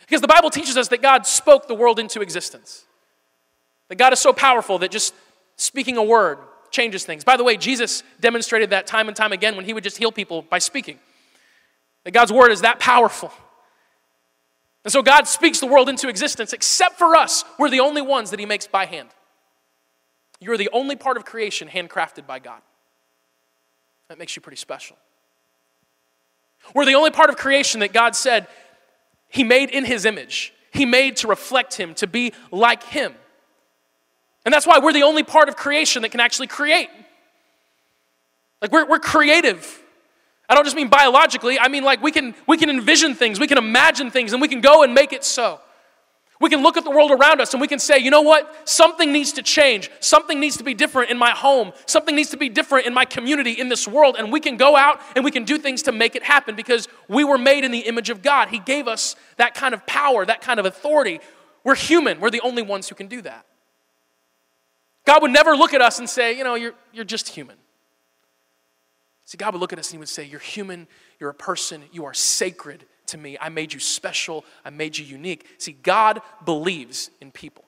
Because 0.00 0.20
the 0.20 0.28
Bible 0.28 0.50
teaches 0.50 0.76
us 0.76 0.88
that 0.88 1.02
God 1.02 1.24
spoke 1.26 1.68
the 1.68 1.74
world 1.74 1.98
into 1.98 2.20
existence. 2.20 2.84
That 3.88 3.96
God 3.96 4.12
is 4.12 4.18
so 4.18 4.32
powerful 4.32 4.78
that 4.78 4.90
just 4.90 5.14
speaking 5.56 5.96
a 5.96 6.02
word 6.02 6.38
changes 6.76 7.04
things. 7.04 7.24
By 7.24 7.36
the 7.38 7.44
way, 7.44 7.56
Jesus 7.56 8.02
demonstrated 8.20 8.70
that 8.70 8.86
time 8.86 9.08
and 9.08 9.16
time 9.16 9.32
again 9.32 9.56
when 9.56 9.64
he 9.64 9.72
would 9.72 9.82
just 9.82 9.96
heal 9.96 10.12
people 10.12 10.42
by 10.42 10.58
speaking. 10.58 10.98
That 12.04 12.10
God's 12.12 12.32
word 12.32 12.52
is 12.52 12.60
that 12.60 12.78
powerful. 12.78 13.32
And 14.84 14.92
so 14.92 15.02
God 15.02 15.26
speaks 15.26 15.58
the 15.58 15.66
world 15.66 15.88
into 15.88 16.08
existence, 16.08 16.52
except 16.52 16.96
for 16.98 17.16
us. 17.16 17.44
We're 17.58 17.70
the 17.70 17.80
only 17.80 18.02
ones 18.02 18.30
that 18.30 18.38
He 18.38 18.46
makes 18.46 18.68
by 18.68 18.84
hand. 18.84 19.08
You're 20.38 20.58
the 20.58 20.68
only 20.72 20.94
part 20.94 21.16
of 21.16 21.24
creation 21.24 21.66
handcrafted 21.66 22.26
by 22.26 22.38
God. 22.38 22.60
That 24.08 24.18
makes 24.18 24.36
you 24.36 24.42
pretty 24.42 24.58
special. 24.58 24.96
We're 26.72 26.84
the 26.84 26.94
only 26.94 27.10
part 27.10 27.30
of 27.30 27.36
creation 27.36 27.80
that 27.80 27.92
God 27.92 28.14
said 28.14 28.46
He 29.28 29.42
made 29.42 29.70
in 29.70 29.84
His 29.84 30.04
image. 30.04 30.52
He 30.72 30.86
made 30.86 31.16
to 31.16 31.26
reflect 31.26 31.74
Him, 31.74 31.94
to 31.94 32.06
be 32.06 32.32
like 32.52 32.84
Him. 32.84 33.14
And 34.46 34.52
that's 34.52 34.66
why 34.66 34.78
we're 34.78 34.92
the 34.92 35.02
only 35.02 35.24
part 35.24 35.48
of 35.48 35.56
creation 35.56 36.02
that 36.02 36.12
can 36.12 36.20
actually 36.20 36.46
create. 36.46 36.88
Like 38.62 38.70
we're, 38.70 38.86
we're 38.86 39.00
creative. 39.00 39.82
I 40.48 40.54
don't 40.54 40.64
just 40.64 40.76
mean 40.76 40.88
biologically, 40.88 41.58
I 41.58 41.66
mean 41.66 41.82
like 41.82 42.00
we 42.00 42.12
can, 42.12 42.34
we 42.46 42.56
can 42.56 42.70
envision 42.70 43.16
things, 43.16 43.40
we 43.40 43.48
can 43.48 43.58
imagine 43.58 44.12
things, 44.12 44.32
and 44.32 44.40
we 44.40 44.46
can 44.46 44.60
go 44.60 44.84
and 44.84 44.94
make 44.94 45.12
it 45.12 45.24
so. 45.24 45.60
We 46.40 46.48
can 46.48 46.62
look 46.62 46.76
at 46.76 46.84
the 46.84 46.90
world 46.90 47.10
around 47.10 47.40
us 47.40 47.54
and 47.54 47.60
we 47.60 47.66
can 47.66 47.78
say, 47.78 47.98
you 47.98 48.10
know 48.10 48.20
what? 48.20 48.68
Something 48.68 49.10
needs 49.10 49.32
to 49.32 49.42
change. 49.42 49.90
Something 50.00 50.38
needs 50.38 50.58
to 50.58 50.64
be 50.64 50.74
different 50.74 51.10
in 51.10 51.18
my 51.18 51.30
home. 51.30 51.72
Something 51.86 52.14
needs 52.14 52.30
to 52.30 52.36
be 52.36 52.50
different 52.50 52.86
in 52.86 52.92
my 52.92 53.06
community, 53.06 53.52
in 53.52 53.70
this 53.70 53.88
world. 53.88 54.16
And 54.18 54.30
we 54.30 54.38
can 54.38 54.58
go 54.58 54.76
out 54.76 55.00
and 55.16 55.24
we 55.24 55.30
can 55.30 55.44
do 55.44 55.56
things 55.56 55.82
to 55.84 55.92
make 55.92 56.14
it 56.14 56.22
happen 56.22 56.54
because 56.54 56.88
we 57.08 57.24
were 57.24 57.38
made 57.38 57.64
in 57.64 57.72
the 57.72 57.80
image 57.80 58.10
of 58.10 58.22
God. 58.22 58.48
He 58.48 58.58
gave 58.58 58.86
us 58.86 59.16
that 59.38 59.54
kind 59.54 59.72
of 59.72 59.86
power, 59.86 60.26
that 60.26 60.42
kind 60.42 60.60
of 60.60 60.66
authority. 60.66 61.20
We're 61.64 61.74
human. 61.74 62.20
We're 62.20 62.30
the 62.30 62.42
only 62.42 62.62
ones 62.62 62.88
who 62.88 62.94
can 62.94 63.06
do 63.08 63.22
that. 63.22 63.46
God 65.06 65.22
would 65.22 65.30
never 65.30 65.56
look 65.56 65.72
at 65.72 65.80
us 65.80 65.98
and 65.98 66.10
say, 66.10 66.36
you 66.36 66.44
know, 66.44 66.56
you're, 66.56 66.74
you're 66.92 67.04
just 67.04 67.28
human. 67.28 67.56
See, 69.26 69.36
God 69.36 69.54
would 69.54 69.60
look 69.60 69.72
at 69.72 69.78
us 69.78 69.88
and 69.88 69.94
He 69.94 69.98
would 69.98 70.08
say, 70.08 70.24
You're 70.24 70.40
human, 70.40 70.86
you're 71.18 71.30
a 71.30 71.34
person, 71.34 71.82
you 71.92 72.04
are 72.04 72.14
sacred 72.14 72.84
to 73.06 73.18
me. 73.18 73.36
I 73.40 73.48
made 73.48 73.72
you 73.72 73.80
special, 73.80 74.44
I 74.64 74.70
made 74.70 74.96
you 74.96 75.04
unique. 75.04 75.46
See, 75.58 75.72
God 75.72 76.22
believes 76.44 77.10
in 77.20 77.32
people. 77.32 77.64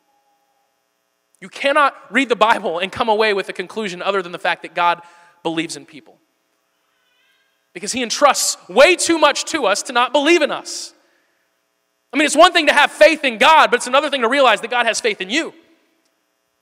You 1.40 1.48
cannot 1.48 1.94
read 2.10 2.28
the 2.28 2.36
Bible 2.36 2.78
and 2.78 2.90
come 2.90 3.08
away 3.08 3.34
with 3.34 3.48
a 3.48 3.52
conclusion 3.52 4.02
other 4.02 4.22
than 4.22 4.32
the 4.32 4.38
fact 4.38 4.62
that 4.62 4.74
God 4.74 5.02
believes 5.42 5.76
in 5.76 5.84
people. 5.84 6.16
Because 7.72 7.92
He 7.92 8.02
entrusts 8.02 8.56
way 8.68 8.94
too 8.94 9.18
much 9.18 9.44
to 9.46 9.66
us 9.66 9.82
to 9.84 9.92
not 9.92 10.12
believe 10.12 10.42
in 10.42 10.52
us. 10.52 10.94
I 12.12 12.16
mean, 12.16 12.26
it's 12.26 12.36
one 12.36 12.52
thing 12.52 12.68
to 12.68 12.72
have 12.72 12.90
faith 12.90 13.24
in 13.24 13.36
God, 13.36 13.70
but 13.70 13.76
it's 13.76 13.86
another 13.88 14.10
thing 14.10 14.22
to 14.22 14.28
realize 14.28 14.60
that 14.60 14.70
God 14.70 14.86
has 14.86 15.00
faith 15.00 15.20
in 15.20 15.28
you. 15.28 15.52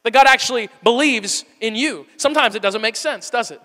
That 0.07 0.13
God 0.13 0.29
actually 0.29 0.71
believes 0.85 1.45
in 1.61 1.75
you. 1.75 2.07
Sometimes 2.17 2.55
it 2.55 2.63
doesn't 2.63 2.81
make 2.81 2.95
sense, 2.95 3.29
does 3.29 3.51
it? 3.51 3.61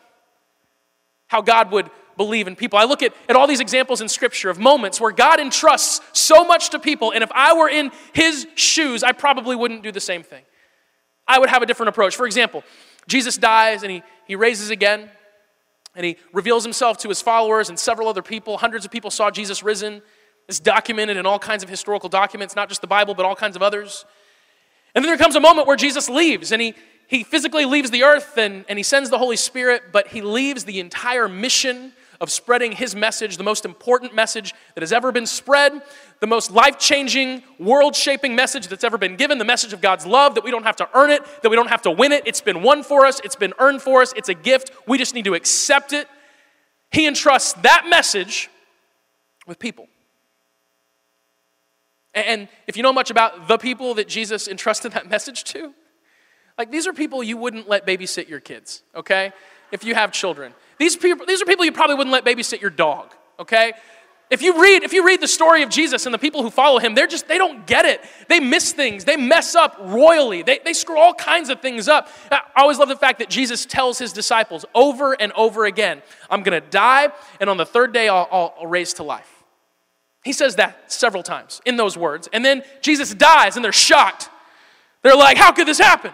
How 1.28 1.44
God 1.44 1.72
would 1.72 1.92
believe 2.18 2.48
in 2.48 2.56
people. 2.56 2.80
I 2.80 2.86
look 2.86 3.04
at, 3.04 3.14
at 3.30 3.36
all 3.36 3.46
these 3.46 3.60
examples 3.60 4.02
in 4.02 4.10
Scripture 4.10 4.50
of 4.50 4.58
moments 4.58 5.00
where 5.00 5.12
God 5.12 5.40
entrusts 5.40 6.02
so 6.20 6.44
much 6.44 6.72
to 6.72 6.80
people, 6.80 7.12
and 7.12 7.24
if 7.24 7.32
I 7.36 7.54
were 7.54 7.70
in 7.70 7.92
His 8.14 8.48
shoes, 8.56 9.04
I 9.04 9.12
probably 9.12 9.56
wouldn't 9.56 9.84
do 9.84 9.92
the 9.92 10.00
same 10.00 10.24
thing. 10.24 10.42
I 11.28 11.38
would 11.38 11.50
have 11.50 11.62
a 11.62 11.68
different 11.68 11.90
approach. 11.90 12.16
For 12.16 12.26
example, 12.26 12.64
Jesus 13.08 13.38
dies 13.38 13.84
and 13.84 13.92
he, 13.92 14.02
he 14.26 14.36
raises 14.36 14.72
again, 14.72 15.12
and 15.96 16.04
he 16.04 16.18
reveals 16.34 16.64
himself 16.64 16.98
to 17.00 17.10
his 17.10 17.22
followers 17.22 17.70
and 17.70 17.78
several 17.78 18.08
other 18.08 18.24
people. 18.24 18.58
Hundreds 18.58 18.84
of 18.84 18.90
people 18.90 19.12
saw 19.12 19.30
Jesus 19.30 19.62
risen. 19.62 20.02
It's 20.50 20.60
documented 20.60 21.18
in 21.18 21.28
all 21.28 21.38
kinds 21.38 21.62
of 21.62 21.70
historical 21.70 22.10
documents, 22.10 22.56
not 22.56 22.68
just 22.68 22.82
the 22.82 22.88
Bible, 22.88 23.14
but 23.14 23.28
all 23.28 23.36
kinds 23.36 23.56
of 23.56 23.62
others. 23.62 24.06
And 24.94 25.04
then 25.04 25.10
there 25.10 25.18
comes 25.18 25.36
a 25.36 25.40
moment 25.40 25.68
where 25.68 25.78
Jesus 25.78 26.10
leaves, 26.10 26.52
and 26.52 26.62
he, 26.62 26.74
he 27.08 27.24
physically 27.24 27.66
leaves 27.66 27.92
the 27.92 28.04
earth 28.04 28.38
and, 28.38 28.66
and 28.70 28.80
he 28.80 28.84
sends 28.84 29.10
the 29.10 29.18
Holy 29.18 29.36
Spirit, 29.36 29.84
but 29.92 30.08
he 30.08 30.22
leaves 30.22 30.64
the 30.64 30.80
entire 30.80 31.28
mission 31.28 31.94
of 32.22 32.30
spreading 32.30 32.72
his 32.72 32.96
message, 32.96 33.38
the 33.38 33.44
most 33.44 33.66
important 33.66 34.14
message 34.14 34.54
that 34.76 34.82
has 34.82 34.94
ever 34.94 35.12
been 35.12 35.26
spread, 35.26 35.82
the 36.20 36.28
most 36.28 36.52
life 36.52 36.78
changing, 36.78 37.42
world 37.58 37.96
shaping 37.96 38.36
message 38.36 38.68
that's 38.68 38.84
ever 38.84 38.98
been 38.98 39.16
given, 39.16 39.40
the 39.40 39.44
message 39.44 39.74
of 39.74 39.82
God's 39.82 40.06
love 40.06 40.36
that 40.36 40.44
we 40.44 40.52
don't 40.52 40.64
have 40.64 40.76
to 40.76 40.90
earn 40.94 41.10
it, 41.10 41.22
that 41.42 41.50
we 41.50 41.56
don't 41.56 41.70
have 41.70 41.82
to 41.82 41.92
win 41.92 42.12
it. 42.12 42.22
It's 42.28 42.40
been 42.40 42.62
won 42.62 42.84
for 42.84 43.08
us, 43.08 43.20
it's 43.24 43.36
been 43.36 43.54
earned 43.58 43.82
for 43.82 44.04
us, 44.04 44.14
it's 44.16 44.30
a 44.30 44.36
gift. 44.36 44.72
We 44.88 45.00
just 45.00 45.16
need 45.16 45.26
to 45.26 45.34
accept 45.34 45.94
it. 45.94 46.08
He 46.92 47.08
entrusts 47.08 47.54
that 47.64 47.88
message 47.90 48.50
with 49.48 49.58
people. 49.58 49.88
And 52.14 52.48
if 52.68 52.76
you 52.76 52.84
know 52.84 52.94
much 52.94 53.10
about 53.10 53.48
the 53.48 53.58
people 53.58 53.96
that 53.96 54.08
Jesus 54.08 54.48
entrusted 54.48 54.92
that 54.94 55.10
message 55.10 55.44
to, 55.46 55.74
like 56.58 56.72
these 56.72 56.88
are 56.88 56.94
people 56.94 57.24
you 57.24 57.38
wouldn't 57.38 57.70
let 57.70 57.88
babysit 57.88 58.28
your 58.28 58.40
kids, 58.40 58.84
okay? 58.96 59.32
If 59.72 59.84
you 59.84 59.96
have 59.96 60.12
children. 60.12 60.54
These, 60.78 60.98
people, 60.98 61.26
these 61.26 61.42
are 61.42 61.46
people 61.46 61.64
you 61.64 61.72
probably 61.72 61.96
wouldn't 61.96 62.14
let 62.14 62.26
babysit 62.26 62.60
your 62.60 62.70
dog, 62.70 63.14
okay? 63.40 63.74
If 64.30 64.42
you 64.42 64.62
read, 64.62 64.84
if 64.84 64.94
you 64.94 65.06
read 65.06 65.20
the 65.20 65.28
story 65.28 65.62
of 65.62 65.70
Jesus 65.70 66.06
and 66.06 66.14
the 66.14 66.18
people 66.18 66.42
who 66.42 66.50
follow 66.50 66.80
him, 66.80 66.96
they're 66.96 67.06
just, 67.06 67.28
they 67.28 67.38
don't 67.38 67.68
get 67.68 67.84
it. 67.84 68.02
They 68.30 68.40
miss 68.40 68.72
things. 68.72 69.04
They 69.04 69.18
mess 69.18 69.56
up 69.56 69.76
royally. 69.82 70.42
They, 70.42 70.60
they 70.64 70.72
screw 70.72 70.98
all 70.98 71.14
kinds 71.14 71.50
of 71.50 71.62
things 71.62 71.90
up. 71.90 72.08
I 72.32 72.42
always 72.56 72.80
love 72.80 72.88
the 72.88 72.96
fact 72.96 73.20
that 73.20 73.30
Jesus 73.30 73.66
tells 73.66 74.00
his 74.00 74.14
disciples 74.14 74.66
over 74.74 75.14
and 75.14 75.34
over 75.34 75.66
again, 75.66 76.02
I'm 76.30 76.44
going 76.44 76.62
to 76.62 76.68
die, 76.70 77.12
and 77.42 77.50
on 77.50 77.58
the 77.58 77.66
third 77.66 77.94
day 77.94 78.08
I'll, 78.08 78.28
I'll, 78.32 78.56
I'll 78.62 78.68
raise 78.68 78.94
to 78.96 79.04
life. 79.04 79.41
He 80.24 80.34
says 80.34 80.56
that 80.58 80.92
several 80.92 81.24
times 81.24 81.62
in 81.66 81.78
those 81.78 81.98
words. 81.98 82.30
And 82.32 82.46
then 82.46 82.64
Jesus 82.82 83.14
dies, 83.14 83.56
and 83.56 83.66
they're 83.66 83.72
shocked. 83.72 84.30
They're 85.02 85.16
like, 85.16 85.38
How 85.38 85.52
could 85.52 85.68
this 85.68 85.80
happen? 85.80 86.12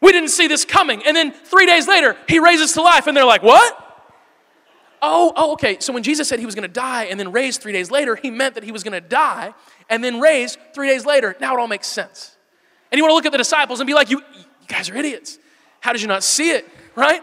We 0.00 0.12
didn't 0.12 0.30
see 0.30 0.46
this 0.46 0.64
coming. 0.64 1.02
And 1.06 1.16
then 1.16 1.32
three 1.32 1.66
days 1.66 1.86
later, 1.86 2.16
he 2.28 2.38
raises 2.38 2.72
to 2.72 2.82
life, 2.82 3.06
and 3.06 3.16
they're 3.16 3.24
like, 3.24 3.42
What? 3.42 3.86
Oh, 5.02 5.32
oh, 5.34 5.52
okay. 5.52 5.78
So 5.80 5.92
when 5.92 6.02
Jesus 6.02 6.28
said 6.28 6.40
he 6.40 6.46
was 6.46 6.54
going 6.54 6.68
to 6.68 6.72
die 6.72 7.04
and 7.04 7.18
then 7.18 7.32
raise 7.32 7.56
three 7.56 7.72
days 7.72 7.90
later, 7.90 8.16
he 8.16 8.30
meant 8.30 8.54
that 8.54 8.64
he 8.64 8.72
was 8.72 8.82
going 8.82 9.00
to 9.00 9.08
die 9.08 9.54
and 9.88 10.04
then 10.04 10.20
raise 10.20 10.58
three 10.74 10.88
days 10.88 11.06
later. 11.06 11.34
Now 11.40 11.56
it 11.56 11.60
all 11.60 11.68
makes 11.68 11.86
sense. 11.86 12.36
And 12.92 12.98
you 12.98 13.04
want 13.04 13.12
to 13.12 13.14
look 13.14 13.24
at 13.24 13.32
the 13.32 13.38
disciples 13.38 13.80
and 13.80 13.86
be 13.86 13.94
like, 13.94 14.10
you, 14.10 14.18
you 14.36 14.44
guys 14.68 14.90
are 14.90 14.96
idiots. 14.96 15.38
How 15.80 15.92
did 15.92 16.02
you 16.02 16.08
not 16.08 16.22
see 16.22 16.50
it? 16.50 16.68
Right? 16.94 17.22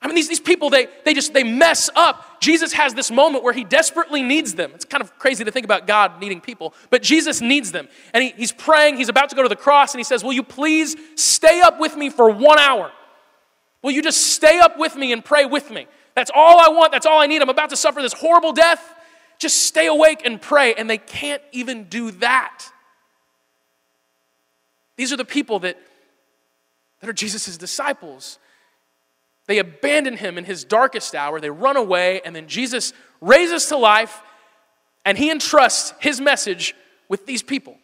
I 0.00 0.06
mean, 0.06 0.14
these, 0.14 0.28
these 0.28 0.40
people, 0.40 0.70
they, 0.70 0.86
they 1.04 1.12
just, 1.12 1.34
they 1.34 1.42
mess 1.42 1.90
up. 1.96 2.40
Jesus 2.40 2.72
has 2.72 2.94
this 2.94 3.10
moment 3.10 3.42
where 3.42 3.52
he 3.52 3.64
desperately 3.64 4.22
needs 4.22 4.54
them. 4.54 4.70
It's 4.74 4.84
kind 4.84 5.02
of 5.02 5.18
crazy 5.18 5.44
to 5.44 5.50
think 5.50 5.64
about 5.64 5.88
God 5.88 6.20
needing 6.20 6.40
people, 6.40 6.72
but 6.90 7.02
Jesus 7.02 7.40
needs 7.40 7.72
them. 7.72 7.88
And 8.14 8.22
he, 8.22 8.30
he's 8.30 8.52
praying, 8.52 8.96
he's 8.96 9.08
about 9.08 9.30
to 9.30 9.36
go 9.36 9.42
to 9.42 9.48
the 9.48 9.56
cross, 9.56 9.94
and 9.94 9.98
he 9.98 10.04
says, 10.04 10.22
Will 10.22 10.32
you 10.32 10.44
please 10.44 10.96
stay 11.16 11.60
up 11.60 11.80
with 11.80 11.96
me 11.96 12.10
for 12.10 12.30
one 12.30 12.58
hour? 12.58 12.92
Will 13.82 13.90
you 13.90 14.02
just 14.02 14.34
stay 14.34 14.60
up 14.60 14.78
with 14.78 14.94
me 14.94 15.12
and 15.12 15.24
pray 15.24 15.46
with 15.46 15.70
me? 15.70 15.86
That's 16.14 16.30
all 16.34 16.60
I 16.60 16.68
want. 16.68 16.92
That's 16.92 17.06
all 17.06 17.20
I 17.20 17.26
need. 17.26 17.42
I'm 17.42 17.48
about 17.48 17.70
to 17.70 17.76
suffer 17.76 18.02
this 18.02 18.12
horrible 18.12 18.52
death. 18.52 18.82
Just 19.38 19.64
stay 19.64 19.86
awake 19.86 20.22
and 20.24 20.40
pray. 20.40 20.74
And 20.74 20.90
they 20.90 20.98
can't 20.98 21.42
even 21.52 21.84
do 21.84 22.10
that. 22.12 22.64
These 24.96 25.12
are 25.12 25.16
the 25.16 25.24
people 25.24 25.60
that, 25.60 25.78
that 27.00 27.08
are 27.08 27.12
Jesus' 27.12 27.56
disciples. 27.56 28.40
They 29.48 29.58
abandon 29.58 30.16
him 30.16 30.38
in 30.38 30.44
his 30.44 30.62
darkest 30.62 31.16
hour. 31.16 31.40
They 31.40 31.50
run 31.50 31.76
away, 31.76 32.20
and 32.24 32.36
then 32.36 32.46
Jesus 32.46 32.92
raises 33.20 33.66
to 33.66 33.76
life, 33.76 34.22
and 35.04 35.18
he 35.18 35.28
entrusts 35.30 35.92
his 35.98 36.20
message 36.20 36.76
with 37.08 37.26
these 37.26 37.42
people. 37.42 37.76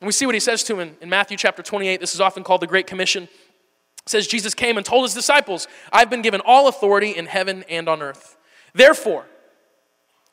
And 0.00 0.06
we 0.06 0.12
see 0.12 0.26
what 0.26 0.34
he 0.34 0.40
says 0.40 0.64
to 0.64 0.74
him 0.74 0.80
in, 0.80 0.96
in 1.02 1.08
Matthew 1.08 1.36
chapter 1.36 1.62
28. 1.62 2.00
This 2.00 2.14
is 2.14 2.20
often 2.20 2.42
called 2.42 2.60
the 2.62 2.66
Great 2.66 2.88
Commission 2.88 3.28
says 4.06 4.26
Jesus 4.26 4.54
came 4.54 4.76
and 4.76 4.84
told 4.84 5.04
his 5.04 5.14
disciples, 5.14 5.68
I've 5.92 6.10
been 6.10 6.22
given 6.22 6.40
all 6.44 6.68
authority 6.68 7.10
in 7.10 7.26
heaven 7.26 7.64
and 7.68 7.88
on 7.88 8.02
earth. 8.02 8.36
Therefore, 8.74 9.26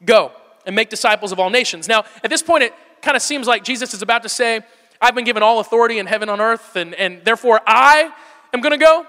go 0.03 0.31
and 0.65 0.75
make 0.75 0.89
disciples 0.89 1.31
of 1.31 1.39
all 1.39 1.49
nations. 1.49 1.87
Now, 1.87 2.05
at 2.23 2.29
this 2.29 2.41
point, 2.41 2.63
it 2.63 2.73
kind 3.01 3.15
of 3.15 3.21
seems 3.21 3.47
like 3.47 3.63
Jesus 3.63 3.93
is 3.93 4.01
about 4.01 4.23
to 4.23 4.29
say, 4.29 4.61
I've 4.99 5.15
been 5.15 5.23
given 5.23 5.43
all 5.43 5.59
authority 5.59 5.99
in 5.99 6.07
heaven 6.07 6.29
and 6.29 6.41
on 6.41 6.45
earth, 6.45 6.75
and, 6.75 6.93
and 6.95 7.23
therefore 7.23 7.61
I 7.65 8.11
am 8.53 8.61
going 8.61 8.77
to 8.77 8.83
go. 8.83 9.05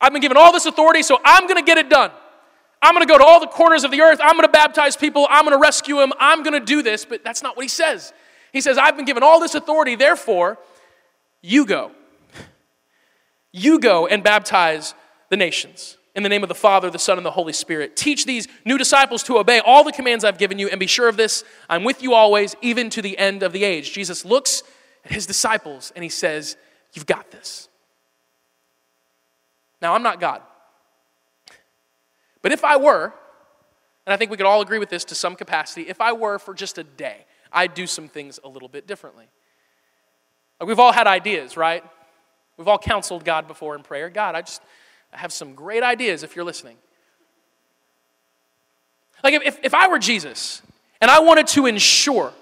I've 0.00 0.12
been 0.12 0.22
given 0.22 0.36
all 0.36 0.52
this 0.52 0.66
authority, 0.66 1.02
so 1.02 1.18
I'm 1.24 1.46
going 1.46 1.56
to 1.56 1.66
get 1.66 1.78
it 1.78 1.88
done. 1.88 2.10
I'm 2.82 2.94
going 2.94 3.06
to 3.06 3.10
go 3.10 3.18
to 3.18 3.24
all 3.24 3.40
the 3.40 3.46
corners 3.46 3.84
of 3.84 3.90
the 3.90 4.02
earth. 4.02 4.20
I'm 4.22 4.34
going 4.34 4.46
to 4.46 4.52
baptize 4.52 4.96
people. 4.96 5.26
I'm 5.30 5.44
going 5.44 5.56
to 5.56 5.60
rescue 5.60 5.96
them. 5.96 6.12
I'm 6.18 6.42
going 6.42 6.58
to 6.58 6.64
do 6.64 6.82
this. 6.82 7.04
But 7.04 7.24
that's 7.24 7.42
not 7.42 7.56
what 7.56 7.64
he 7.64 7.68
says. 7.68 8.12
He 8.52 8.60
says, 8.60 8.78
I've 8.78 8.96
been 8.96 9.06
given 9.06 9.22
all 9.22 9.40
this 9.40 9.54
authority, 9.54 9.96
therefore, 9.96 10.58
you 11.42 11.66
go. 11.66 11.92
You 13.52 13.78
go 13.78 14.06
and 14.06 14.22
baptize 14.22 14.94
the 15.30 15.36
nations. 15.36 15.96
In 16.14 16.22
the 16.22 16.28
name 16.28 16.42
of 16.42 16.48
the 16.48 16.54
Father, 16.54 16.90
the 16.90 16.98
Son, 16.98 17.18
and 17.18 17.26
the 17.26 17.30
Holy 17.30 17.52
Spirit. 17.52 17.96
Teach 17.96 18.24
these 18.24 18.48
new 18.64 18.78
disciples 18.78 19.22
to 19.24 19.38
obey 19.38 19.60
all 19.60 19.84
the 19.84 19.92
commands 19.92 20.24
I've 20.24 20.38
given 20.38 20.58
you, 20.58 20.68
and 20.68 20.80
be 20.80 20.86
sure 20.86 21.08
of 21.08 21.16
this 21.16 21.44
I'm 21.68 21.84
with 21.84 22.02
you 22.02 22.14
always, 22.14 22.54
even 22.62 22.88
to 22.90 23.02
the 23.02 23.18
end 23.18 23.42
of 23.42 23.52
the 23.52 23.64
age. 23.64 23.92
Jesus 23.92 24.24
looks 24.24 24.62
at 25.04 25.12
his 25.12 25.26
disciples 25.26 25.92
and 25.94 26.02
he 26.02 26.08
says, 26.08 26.56
You've 26.94 27.06
got 27.06 27.30
this. 27.30 27.65
Now, 29.80 29.94
I'm 29.94 30.02
not 30.02 30.20
God. 30.20 30.42
But 32.42 32.52
if 32.52 32.64
I 32.64 32.76
were, 32.76 33.12
and 34.06 34.12
I 34.12 34.16
think 34.16 34.30
we 34.30 34.36
could 34.36 34.46
all 34.46 34.60
agree 34.60 34.78
with 34.78 34.88
this 34.88 35.04
to 35.06 35.14
some 35.14 35.34
capacity, 35.34 35.82
if 35.88 36.00
I 36.00 36.12
were 36.12 36.38
for 36.38 36.54
just 36.54 36.78
a 36.78 36.84
day, 36.84 37.26
I'd 37.52 37.74
do 37.74 37.86
some 37.86 38.08
things 38.08 38.38
a 38.44 38.48
little 38.48 38.68
bit 38.68 38.86
differently. 38.86 39.26
Like 40.60 40.68
we've 40.68 40.78
all 40.78 40.92
had 40.92 41.06
ideas, 41.06 41.56
right? 41.56 41.84
We've 42.56 42.68
all 42.68 42.78
counseled 42.78 43.24
God 43.24 43.46
before 43.46 43.74
in 43.74 43.82
prayer. 43.82 44.08
God, 44.08 44.34
I 44.34 44.42
just 44.42 44.62
I 45.12 45.18
have 45.18 45.32
some 45.32 45.54
great 45.54 45.82
ideas 45.82 46.22
if 46.22 46.36
you're 46.36 46.44
listening. 46.44 46.76
Like 49.24 49.34
if, 49.34 49.58
if 49.62 49.74
I 49.74 49.88
were 49.88 49.98
Jesus 49.98 50.62
And 51.00 51.10
I 51.10 51.20
wanted 51.20 51.46
to 51.48 51.66
ensure 51.66 52.32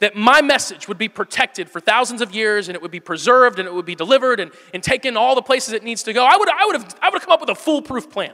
that 0.00 0.14
my 0.14 0.42
message 0.42 0.88
would 0.88 0.98
be 0.98 1.08
protected 1.08 1.70
for 1.70 1.80
thousands 1.80 2.20
of 2.20 2.34
years 2.34 2.68
and 2.68 2.76
it 2.76 2.82
would 2.82 2.90
be 2.90 3.00
preserved 3.00 3.58
and 3.58 3.66
it 3.66 3.74
would 3.74 3.86
be 3.86 3.94
delivered 3.94 4.40
and, 4.40 4.50
and 4.74 4.82
taken 4.82 5.16
all 5.16 5.34
the 5.34 5.42
places 5.42 5.72
it 5.72 5.82
needs 5.82 6.02
to 6.02 6.12
go. 6.12 6.24
I 6.24 6.36
would, 6.36 6.48
I, 6.48 6.66
would 6.66 6.76
have, 6.76 6.98
I 7.00 7.08
would 7.08 7.14
have 7.14 7.22
come 7.22 7.32
up 7.32 7.40
with 7.40 7.50
a 7.50 7.54
foolproof 7.54 8.10
plan. 8.10 8.32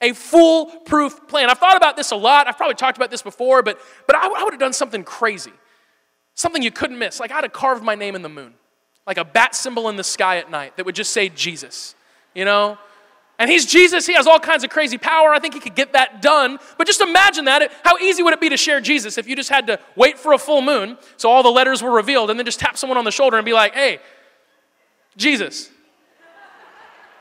A 0.00 0.12
foolproof 0.12 1.28
plan. 1.28 1.48
I've 1.48 1.58
thought 1.58 1.76
about 1.76 1.96
this 1.96 2.10
a 2.10 2.16
lot. 2.16 2.48
I've 2.48 2.56
probably 2.56 2.74
talked 2.74 2.98
about 2.98 3.10
this 3.10 3.22
before, 3.22 3.62
but, 3.62 3.80
but 4.06 4.16
I, 4.16 4.26
I 4.26 4.42
would 4.42 4.52
have 4.52 4.60
done 4.60 4.72
something 4.72 5.04
crazy. 5.04 5.52
Something 6.34 6.62
you 6.62 6.72
couldn't 6.72 6.98
miss. 6.98 7.20
Like 7.20 7.30
I'd 7.30 7.44
have 7.44 7.52
carved 7.52 7.84
my 7.84 7.94
name 7.94 8.16
in 8.16 8.22
the 8.22 8.28
moon, 8.28 8.54
like 9.06 9.18
a 9.18 9.24
bat 9.24 9.54
symbol 9.54 9.88
in 9.88 9.96
the 9.96 10.04
sky 10.04 10.38
at 10.38 10.50
night 10.50 10.76
that 10.76 10.86
would 10.86 10.96
just 10.96 11.12
say 11.12 11.28
Jesus, 11.28 11.94
you 12.34 12.44
know? 12.44 12.78
And 13.38 13.50
he's 13.50 13.66
Jesus, 13.66 14.06
he 14.06 14.12
has 14.12 14.26
all 14.26 14.38
kinds 14.38 14.62
of 14.62 14.70
crazy 14.70 14.98
power. 14.98 15.30
I 15.30 15.38
think 15.38 15.54
he 15.54 15.60
could 15.60 15.74
get 15.74 15.94
that 15.94 16.22
done. 16.22 16.58
But 16.78 16.86
just 16.86 17.00
imagine 17.00 17.46
that. 17.46 17.72
How 17.82 17.98
easy 17.98 18.22
would 18.22 18.34
it 18.34 18.40
be 18.40 18.50
to 18.50 18.56
share 18.56 18.80
Jesus 18.80 19.18
if 19.18 19.26
you 19.26 19.34
just 19.34 19.50
had 19.50 19.66
to 19.66 19.80
wait 19.96 20.18
for 20.18 20.32
a 20.32 20.38
full 20.38 20.62
moon 20.62 20.96
so 21.16 21.28
all 21.28 21.42
the 21.42 21.50
letters 21.50 21.82
were 21.82 21.90
revealed 21.90 22.30
and 22.30 22.38
then 22.38 22.46
just 22.46 22.60
tap 22.60 22.76
someone 22.76 22.98
on 22.98 23.04
the 23.04 23.10
shoulder 23.10 23.36
and 23.36 23.44
be 23.44 23.52
like, 23.52 23.74
hey, 23.74 23.98
Jesus. 25.16 25.70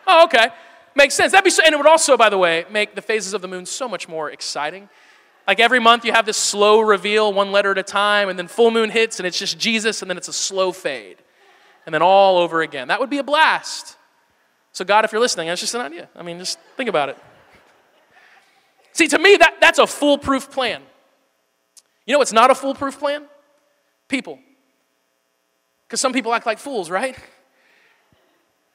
Oh, 0.06 0.25
okay. 0.25 0.50
Makes 0.96 1.15
sense. 1.15 1.32
That'd 1.32 1.46
be 1.46 1.50
so, 1.50 1.63
and 1.65 1.74
it 1.74 1.77
would 1.77 1.88
also, 1.88 2.18
by 2.18 2.30
the 2.30 2.38
way, 2.38 2.65
make 2.70 2.96
the 2.96 3.01
phases 3.01 3.34
of 3.34 3.41
the 3.41 3.48
moon 3.48 3.65
so 3.65 3.88
much 3.88 4.10
more 4.10 4.30
exciting. 4.30 4.89
Like 5.48 5.60
every 5.60 5.80
month, 5.80 6.06
you 6.06 6.12
have 6.12 6.25
this 6.25 6.38
slow 6.38 6.82
reveal, 6.82 7.34
one 7.34 7.51
letter 7.51 7.72
at 7.72 7.77
a 7.77 7.84
time, 7.84 8.30
and 8.30 8.38
then 8.38 8.48
full 8.48 8.72
moon 8.72 8.89
hits, 8.89 9.20
and 9.20 9.25
it's 9.25 9.39
just 9.39 9.58
Jesus, 9.58 10.01
and 10.01 10.10
then 10.10 10.18
it's 10.18 10.27
a 10.27 10.34
slow 10.34 10.72
fade, 10.72 11.18
and 11.86 11.94
then 11.94 12.01
all 12.01 12.38
over 12.38 12.62
again. 12.62 12.89
That 12.89 13.00
would 13.00 13.10
be 13.10 13.18
a 13.18 13.24
blast. 13.24 13.98
So, 14.74 14.86
God, 14.86 15.06
if 15.06 15.12
you're 15.12 15.22
listening, 15.22 15.48
that's 15.48 15.62
just 15.62 15.75
an 15.75 15.82
idea. 15.82 16.10
I 16.16 16.24
mean, 16.24 16.40
just 16.40 16.58
think 16.78 16.90
about 16.90 17.10
it. 17.10 17.18
See, 18.94 19.08
to 19.08 19.20
me, 19.20 19.38
that, 19.38 19.58
that's 19.60 19.80
a 19.80 19.88
foolproof 19.88 20.51
plan. 20.51 20.82
You 22.06 22.13
know 22.13 22.20
what's 22.20 22.34
not 22.34 22.51
a 22.51 22.56
foolproof 22.56 23.00
plan? 23.00 23.25
People. 24.08 24.40
Because 25.88 26.01
some 26.01 26.13
people 26.13 26.34
act 26.34 26.46
like 26.46 26.58
fools, 26.58 26.90
right? 26.90 27.18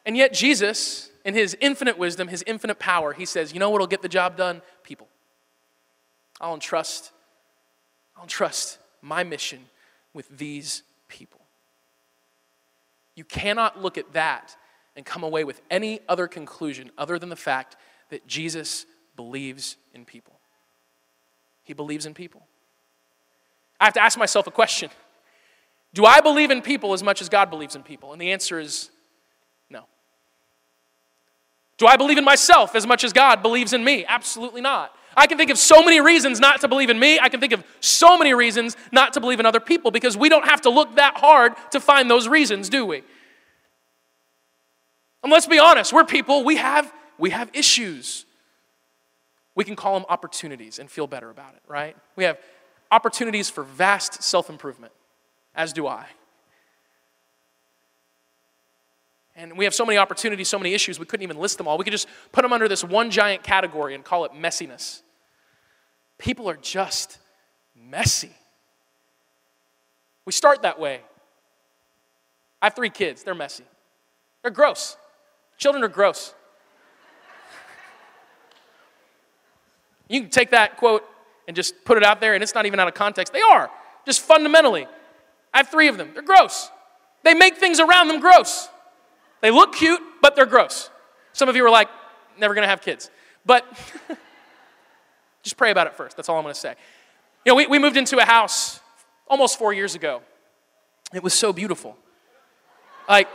And 0.05 0.17
yet, 0.17 0.33
Jesus, 0.33 1.11
in 1.25 1.35
his 1.35 1.57
infinite 1.61 1.99
wisdom, 1.99 2.29
his 2.29 2.45
infinite 2.47 2.79
power, 2.79 3.12
he 3.12 3.25
says, 3.25 3.53
you 3.53 3.59
know 3.59 3.71
what'll 3.71 3.87
get 3.87 4.03
the 4.03 4.09
job 4.09 4.37
done? 4.37 4.62
People. 4.83 5.09
I'll 6.41 6.55
entrust, 6.55 7.12
I'll 8.17 8.25
entrust 8.25 8.79
my 9.00 9.25
mission 9.25 9.61
with 10.12 10.29
these 10.37 10.83
people. 11.09 11.41
You 13.15 13.25
cannot 13.25 13.81
look 13.81 13.97
at 13.97 14.12
that 14.12 14.57
and 14.97 15.05
come 15.05 15.23
away 15.23 15.45
with 15.45 15.61
any 15.71 16.00
other 16.09 16.26
conclusion 16.26 16.91
other 16.97 17.19
than 17.19 17.29
the 17.29 17.37
fact 17.37 17.76
that 18.09 18.26
Jesus 18.26 18.87
believes 19.15 19.76
in 19.95 20.05
people. 20.05 20.41
He 21.62 21.75
believes 21.75 22.07
in 22.07 22.15
people. 22.15 22.47
I 23.79 23.85
have 23.85 23.95
to 23.95 24.03
ask 24.03 24.19
myself 24.19 24.47
a 24.47 24.50
question 24.50 24.91
Do 25.93 26.07
I 26.07 26.21
believe 26.21 26.50
in 26.50 26.62
people 26.62 26.95
as 26.95 27.03
much 27.03 27.21
as 27.21 27.29
God 27.29 27.50
believes 27.50 27.76
in 27.76 27.83
people? 27.83 28.12
And 28.12 28.21
the 28.21 28.33
answer 28.33 28.59
is 28.59 28.91
no. 29.69 29.85
Do 31.76 31.87
I 31.87 31.97
believe 31.97 32.19
in 32.19 32.25
myself 32.25 32.75
as 32.75 32.87
much 32.87 33.05
as 33.05 33.12
God 33.12 33.43
believes 33.43 33.73
in 33.73 33.85
me? 33.85 34.05
Absolutely 34.07 34.62
not. 34.62 34.95
I 35.19 35.26
can 35.26 35.38
think 35.38 35.50
of 35.50 35.57
so 35.57 35.83
many 35.83 36.00
reasons 36.00 36.41
not 36.41 36.61
to 36.61 36.69
believe 36.69 36.91
in 36.91 36.99
me. 36.99 37.19
I 37.19 37.31
can 37.31 37.41
think 37.41 37.53
of 37.53 37.65
so 37.81 38.19
many 38.19 38.35
reasons 38.35 38.76
not 38.93 39.15
to 39.15 39.21
believe 39.21 39.41
in 39.41 39.47
other 39.47 39.61
people 39.61 39.91
because 39.91 40.15
we 40.15 40.29
don't 40.29 40.47
have 40.47 40.61
to 40.62 40.71
look 40.71 40.97
that 40.97 41.17
hard 41.17 41.55
to 41.71 41.81
find 41.81 42.11
those 42.11 42.29
reasons, 42.29 42.69
do 42.69 42.85
we? 42.85 43.03
And 45.26 45.33
let's 45.33 45.47
be 45.47 45.59
honest, 45.59 45.92
we're 45.92 46.04
people, 46.04 46.45
we 46.45 46.54
have, 46.54 46.95
we 47.18 47.30
have 47.30 47.50
issues. 47.52 48.26
We 49.56 49.64
can 49.64 49.75
call 49.75 49.95
them 49.95 50.06
opportunities 50.09 50.78
and 50.78 50.88
feel 50.88 51.09
better 51.09 51.30
about 51.30 51.54
it, 51.54 51.62
right? 51.66 51.97
We 52.14 52.23
have 52.23 52.38
opportunities 52.92 53.50
for 53.50 53.64
vast 53.64 54.23
self 54.23 54.49
improvement, 54.49 54.92
as 55.52 55.73
do 55.73 55.88
I. 55.88 56.06
And 59.35 59.59
we 59.59 59.64
have 59.64 59.74
so 59.74 59.85
many 59.85 59.98
opportunities, 59.98 60.46
so 60.46 60.61
many 60.61 60.74
issues, 60.74 61.01
we 61.01 61.07
couldn't 61.07 61.24
even 61.24 61.38
list 61.38 61.59
them 61.59 61.66
all. 61.66 61.77
We 61.77 61.83
could 61.83 61.90
just 61.90 62.07
put 62.31 62.42
them 62.42 62.53
under 62.53 62.68
this 62.68 62.85
one 62.85 63.11
giant 63.11 63.42
category 63.42 63.96
and 63.96 64.05
call 64.05 64.27
it 64.27 64.31
messiness. 64.31 65.03
People 66.18 66.48
are 66.48 66.57
just 66.57 67.18
messy. 67.74 68.31
We 70.24 70.31
start 70.31 70.62
that 70.62 70.79
way. 70.79 71.01
I 72.62 72.66
have 72.66 72.77
three 72.77 72.90
kids, 72.90 73.24
they're 73.24 73.35
messy, 73.35 73.64
they're 74.42 74.53
gross. 74.53 74.96
Children 75.59 75.85
are 75.85 75.88
gross. 75.88 76.35
You 80.09 80.21
can 80.21 80.31
take 80.31 80.51
that 80.51 80.77
quote 80.77 81.05
and 81.47 81.57
just 81.57 81.85
put 81.85 81.97
it 81.97 82.05
out 82.05 82.21
there, 82.21 82.35
and 82.35 82.42
it's 82.42 82.55
not 82.55 82.66
even 82.66 82.79
out 82.79 82.88
of 82.88 82.95
context. 82.95 83.33
They 83.33 83.40
are, 83.40 83.71
just 84.05 84.21
fundamentally. 84.21 84.87
I 85.53 85.59
have 85.59 85.69
three 85.69 85.88
of 85.88 85.97
them. 85.97 86.11
They're 86.12 86.23
gross. 86.23 86.71
They 87.25 87.35
make 87.35 87.57
things 87.57 87.81
around 87.81 88.09
them 88.09 88.21
gross. 88.21 88.69
They 89.40 89.51
look 89.51 89.75
cute, 89.75 90.01
but 90.23 90.37
they're 90.37 90.47
gross. 90.47 90.90
Some 91.33 91.49
of 91.49 91.57
you 91.57 91.64
are 91.64 91.71
like, 91.71 91.88
never 92.38 92.55
gonna 92.55 92.66
have 92.66 92.81
kids. 92.83 93.11
But 93.45 93.64
just 95.42 95.57
pray 95.57 95.71
about 95.71 95.87
it 95.87 95.95
first. 95.95 96.16
That's 96.16 96.29
all 96.29 96.37
I'm 96.37 96.45
gonna 96.45 96.55
say. 96.55 96.75
You 97.45 97.53
know, 97.53 97.57
we, 97.57 97.66
we 97.66 97.79
moved 97.79 97.97
into 97.97 98.19
a 98.19 98.25
house 98.25 98.81
almost 99.29 99.59
four 99.59 99.73
years 99.73 99.95
ago. 99.95 100.23
It 101.14 101.23
was 101.23 101.35
so 101.35 101.53
beautiful. 101.53 101.97
Like, 103.09 103.29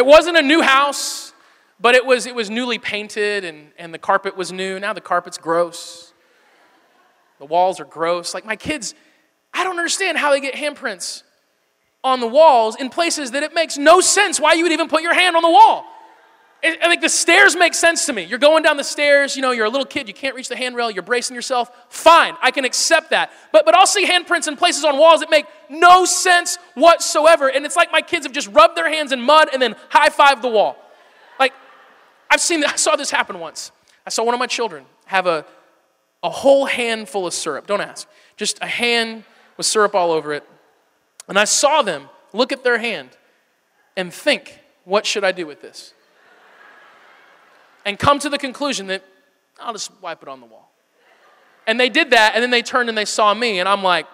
it 0.00 0.06
wasn't 0.06 0.38
a 0.38 0.42
new 0.42 0.62
house, 0.62 1.34
but 1.78 1.94
it 1.94 2.06
was, 2.06 2.24
it 2.24 2.34
was 2.34 2.48
newly 2.48 2.78
painted 2.78 3.44
and, 3.44 3.70
and 3.76 3.92
the 3.92 3.98
carpet 3.98 4.34
was 4.34 4.50
new. 4.50 4.80
Now 4.80 4.94
the 4.94 5.02
carpet's 5.02 5.36
gross. 5.36 6.14
The 7.38 7.44
walls 7.44 7.80
are 7.80 7.84
gross. 7.84 8.32
Like 8.32 8.46
my 8.46 8.56
kids, 8.56 8.94
I 9.52 9.62
don't 9.62 9.76
understand 9.76 10.16
how 10.16 10.30
they 10.30 10.40
get 10.40 10.54
handprints 10.54 11.22
on 12.02 12.20
the 12.20 12.26
walls 12.26 12.76
in 12.76 12.88
places 12.88 13.32
that 13.32 13.42
it 13.42 13.52
makes 13.52 13.76
no 13.76 14.00
sense 14.00 14.40
why 14.40 14.54
you 14.54 14.62
would 14.62 14.72
even 14.72 14.88
put 14.88 15.02
your 15.02 15.12
hand 15.12 15.36
on 15.36 15.42
the 15.42 15.50
wall. 15.50 15.84
I 16.62 16.88
think 16.88 17.00
the 17.00 17.08
stairs 17.08 17.56
make 17.56 17.72
sense 17.72 18.04
to 18.06 18.12
me. 18.12 18.22
You're 18.24 18.38
going 18.38 18.62
down 18.62 18.76
the 18.76 18.84
stairs, 18.84 19.34
you 19.34 19.40
know, 19.40 19.50
you're 19.50 19.64
a 19.64 19.70
little 19.70 19.86
kid, 19.86 20.08
you 20.08 20.14
can't 20.14 20.34
reach 20.34 20.48
the 20.48 20.56
handrail, 20.56 20.90
you're 20.90 21.02
bracing 21.02 21.34
yourself. 21.34 21.70
Fine, 21.88 22.36
I 22.42 22.50
can 22.50 22.66
accept 22.66 23.10
that. 23.10 23.32
But, 23.50 23.64
but 23.64 23.74
I'll 23.74 23.86
see 23.86 24.06
handprints 24.06 24.46
in 24.46 24.56
places 24.56 24.84
on 24.84 24.98
walls 24.98 25.20
that 25.20 25.30
make 25.30 25.46
no 25.70 26.04
sense 26.04 26.58
whatsoever. 26.74 27.48
And 27.48 27.64
it's 27.64 27.76
like 27.76 27.90
my 27.90 28.02
kids 28.02 28.26
have 28.26 28.32
just 28.32 28.48
rubbed 28.48 28.76
their 28.76 28.90
hands 28.90 29.12
in 29.12 29.22
mud 29.22 29.48
and 29.52 29.62
then 29.62 29.74
high 29.88 30.10
five 30.10 30.42
the 30.42 30.48
wall. 30.48 30.76
Like, 31.38 31.54
I've 32.30 32.40
seen, 32.42 32.62
I 32.64 32.76
saw 32.76 32.94
this 32.94 33.10
happen 33.10 33.38
once. 33.38 33.72
I 34.06 34.10
saw 34.10 34.22
one 34.22 34.34
of 34.34 34.40
my 34.40 34.46
children 34.46 34.84
have 35.06 35.26
a, 35.26 35.46
a 36.22 36.30
whole 36.30 36.66
handful 36.66 37.26
of 37.26 37.32
syrup. 37.32 37.66
Don't 37.66 37.80
ask. 37.80 38.06
Just 38.36 38.58
a 38.60 38.66
hand 38.66 39.24
with 39.56 39.64
syrup 39.64 39.94
all 39.94 40.10
over 40.12 40.34
it. 40.34 40.46
And 41.26 41.38
I 41.38 41.44
saw 41.44 41.80
them 41.80 42.10
look 42.34 42.52
at 42.52 42.64
their 42.64 42.78
hand 42.78 43.10
and 43.96 44.12
think, 44.12 44.60
what 44.84 45.06
should 45.06 45.24
I 45.24 45.32
do 45.32 45.46
with 45.46 45.62
this? 45.62 45.94
And 47.84 47.98
come 47.98 48.18
to 48.18 48.28
the 48.28 48.38
conclusion 48.38 48.86
that 48.88 49.04
I'll 49.58 49.72
just 49.72 49.90
wipe 50.00 50.22
it 50.22 50.28
on 50.28 50.40
the 50.40 50.46
wall. 50.46 50.70
And 51.66 51.78
they 51.78 51.88
did 51.88 52.10
that, 52.10 52.32
and 52.34 52.42
then 52.42 52.50
they 52.50 52.62
turned 52.62 52.88
and 52.88 52.96
they 52.96 53.04
saw 53.04 53.32
me, 53.34 53.60
and 53.60 53.68
I'm 53.68 53.82
like, 53.82 54.06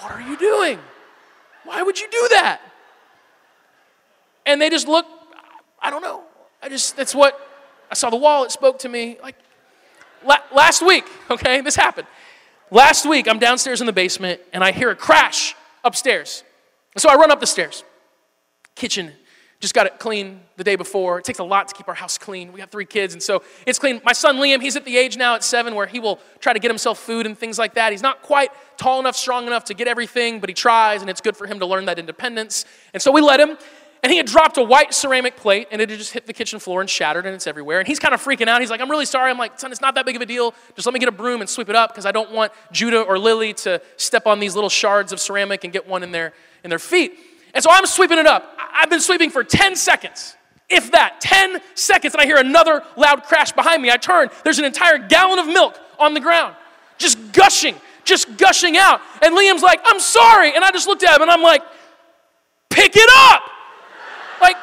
What 0.00 0.12
are 0.12 0.20
you 0.20 0.36
doing? 0.36 0.78
Why 1.64 1.82
would 1.82 1.98
you 1.98 2.08
do 2.10 2.28
that? 2.30 2.60
And 4.46 4.60
they 4.60 4.70
just 4.70 4.86
looked, 4.86 5.10
I 5.80 5.90
don't 5.90 6.02
know. 6.02 6.22
I 6.62 6.68
just, 6.68 6.96
that's 6.96 7.14
what, 7.14 7.38
I 7.90 7.94
saw 7.94 8.10
the 8.10 8.16
wall, 8.16 8.44
it 8.44 8.52
spoke 8.52 8.78
to 8.80 8.88
me. 8.88 9.18
Like, 9.22 9.36
la- 10.24 10.42
last 10.54 10.84
week, 10.84 11.04
okay, 11.30 11.60
this 11.60 11.76
happened. 11.76 12.06
Last 12.70 13.06
week, 13.06 13.28
I'm 13.28 13.38
downstairs 13.38 13.80
in 13.80 13.86
the 13.86 13.92
basement, 13.92 14.40
and 14.52 14.62
I 14.64 14.72
hear 14.72 14.90
a 14.90 14.96
crash 14.96 15.54
upstairs. 15.84 16.44
So 16.96 17.08
I 17.08 17.14
run 17.16 17.30
up 17.30 17.40
the 17.40 17.46
stairs. 17.46 17.84
Kitchen 18.74 19.12
just 19.60 19.74
got 19.74 19.86
it 19.86 19.98
clean 19.98 20.40
the 20.56 20.64
day 20.64 20.76
before. 20.76 21.18
It 21.18 21.24
takes 21.24 21.38
a 21.38 21.44
lot 21.44 21.68
to 21.68 21.74
keep 21.74 21.88
our 21.88 21.94
house 21.94 22.18
clean. 22.18 22.52
We 22.52 22.60
have 22.60 22.70
three 22.70 22.84
kids, 22.84 23.14
and 23.14 23.22
so 23.22 23.42
it's 23.66 23.78
clean. 23.78 24.00
My 24.04 24.12
son 24.12 24.36
Liam, 24.36 24.60
he's 24.60 24.76
at 24.76 24.84
the 24.84 24.96
age 24.96 25.16
now 25.16 25.34
at 25.34 25.42
seven 25.42 25.74
where 25.74 25.86
he 25.86 25.98
will 25.98 26.18
try 26.40 26.52
to 26.52 26.58
get 26.58 26.70
himself 26.70 26.98
food 26.98 27.26
and 27.26 27.38
things 27.38 27.58
like 27.58 27.74
that. 27.74 27.92
He's 27.92 28.02
not 28.02 28.22
quite 28.22 28.50
tall 28.76 29.00
enough, 29.00 29.16
strong 29.16 29.46
enough 29.46 29.64
to 29.66 29.74
get 29.74 29.88
everything, 29.88 30.40
but 30.40 30.50
he 30.50 30.54
tries, 30.54 31.00
and 31.00 31.08
it's 31.08 31.20
good 31.20 31.36
for 31.36 31.46
him 31.46 31.58
to 31.60 31.66
learn 31.66 31.86
that 31.86 31.98
independence. 31.98 32.66
And 32.92 33.02
so 33.02 33.10
we 33.10 33.20
let 33.20 33.40
him. 33.40 33.56
And 34.02 34.12
he 34.12 34.18
had 34.18 34.26
dropped 34.26 34.56
a 34.58 34.62
white 34.62 34.94
ceramic 34.94 35.36
plate, 35.36 35.68
and 35.72 35.80
it 35.80 35.90
had 35.90 35.98
just 35.98 36.12
hit 36.12 36.26
the 36.26 36.32
kitchen 36.32 36.60
floor 36.60 36.80
and 36.80 36.88
shattered, 36.88 37.26
and 37.26 37.34
it's 37.34 37.46
everywhere. 37.46 37.78
And 37.78 37.88
he's 37.88 37.98
kind 37.98 38.14
of 38.14 38.22
freaking 38.22 38.46
out. 38.46 38.60
He's 38.60 38.70
like, 38.70 38.80
I'm 38.80 38.90
really 38.90 39.06
sorry. 39.06 39.30
I'm 39.30 39.38
like, 39.38 39.58
son, 39.58 39.72
it's 39.72 39.80
not 39.80 39.94
that 39.96 40.06
big 40.06 40.14
of 40.14 40.22
a 40.22 40.26
deal. 40.26 40.54
Just 40.74 40.86
let 40.86 40.92
me 40.92 41.00
get 41.00 41.08
a 41.08 41.12
broom 41.12 41.40
and 41.40 41.50
sweep 41.50 41.68
it 41.68 41.74
up 41.74 41.90
because 41.90 42.06
I 42.06 42.12
don't 42.12 42.30
want 42.30 42.52
Judah 42.70 43.00
or 43.00 43.18
Lily 43.18 43.54
to 43.54 43.80
step 43.96 44.26
on 44.26 44.38
these 44.38 44.54
little 44.54 44.70
shards 44.70 45.12
of 45.12 45.18
ceramic 45.18 45.64
and 45.64 45.72
get 45.72 45.88
one 45.88 46.02
in 46.02 46.12
their, 46.12 46.34
in 46.62 46.70
their 46.70 46.78
feet. 46.78 47.18
And 47.56 47.62
so 47.62 47.70
I'm 47.72 47.86
sweeping 47.86 48.18
it 48.18 48.26
up. 48.26 48.54
I've 48.58 48.90
been 48.90 49.00
sweeping 49.00 49.30
for 49.30 49.42
10 49.42 49.76
seconds, 49.76 50.36
if 50.68 50.90
that, 50.92 51.22
10 51.22 51.58
seconds, 51.74 52.12
and 52.12 52.20
I 52.20 52.26
hear 52.26 52.36
another 52.36 52.82
loud 52.98 53.22
crash 53.22 53.50
behind 53.52 53.80
me. 53.80 53.90
I 53.90 53.96
turn, 53.96 54.28
there's 54.44 54.58
an 54.58 54.66
entire 54.66 54.98
gallon 54.98 55.38
of 55.38 55.46
milk 55.46 55.78
on 55.98 56.12
the 56.12 56.20
ground, 56.20 56.54
just 56.98 57.32
gushing, 57.32 57.74
just 58.04 58.36
gushing 58.36 58.76
out. 58.76 59.00
And 59.22 59.34
Liam's 59.34 59.62
like, 59.62 59.80
I'm 59.86 60.00
sorry. 60.00 60.54
And 60.54 60.62
I 60.62 60.70
just 60.70 60.86
looked 60.86 61.02
at 61.02 61.16
him 61.16 61.22
and 61.22 61.30
I'm 61.30 61.40
like, 61.40 61.62
pick 62.68 62.94
it 62.94 63.08
up. 63.30 63.42
Like, 64.42 64.56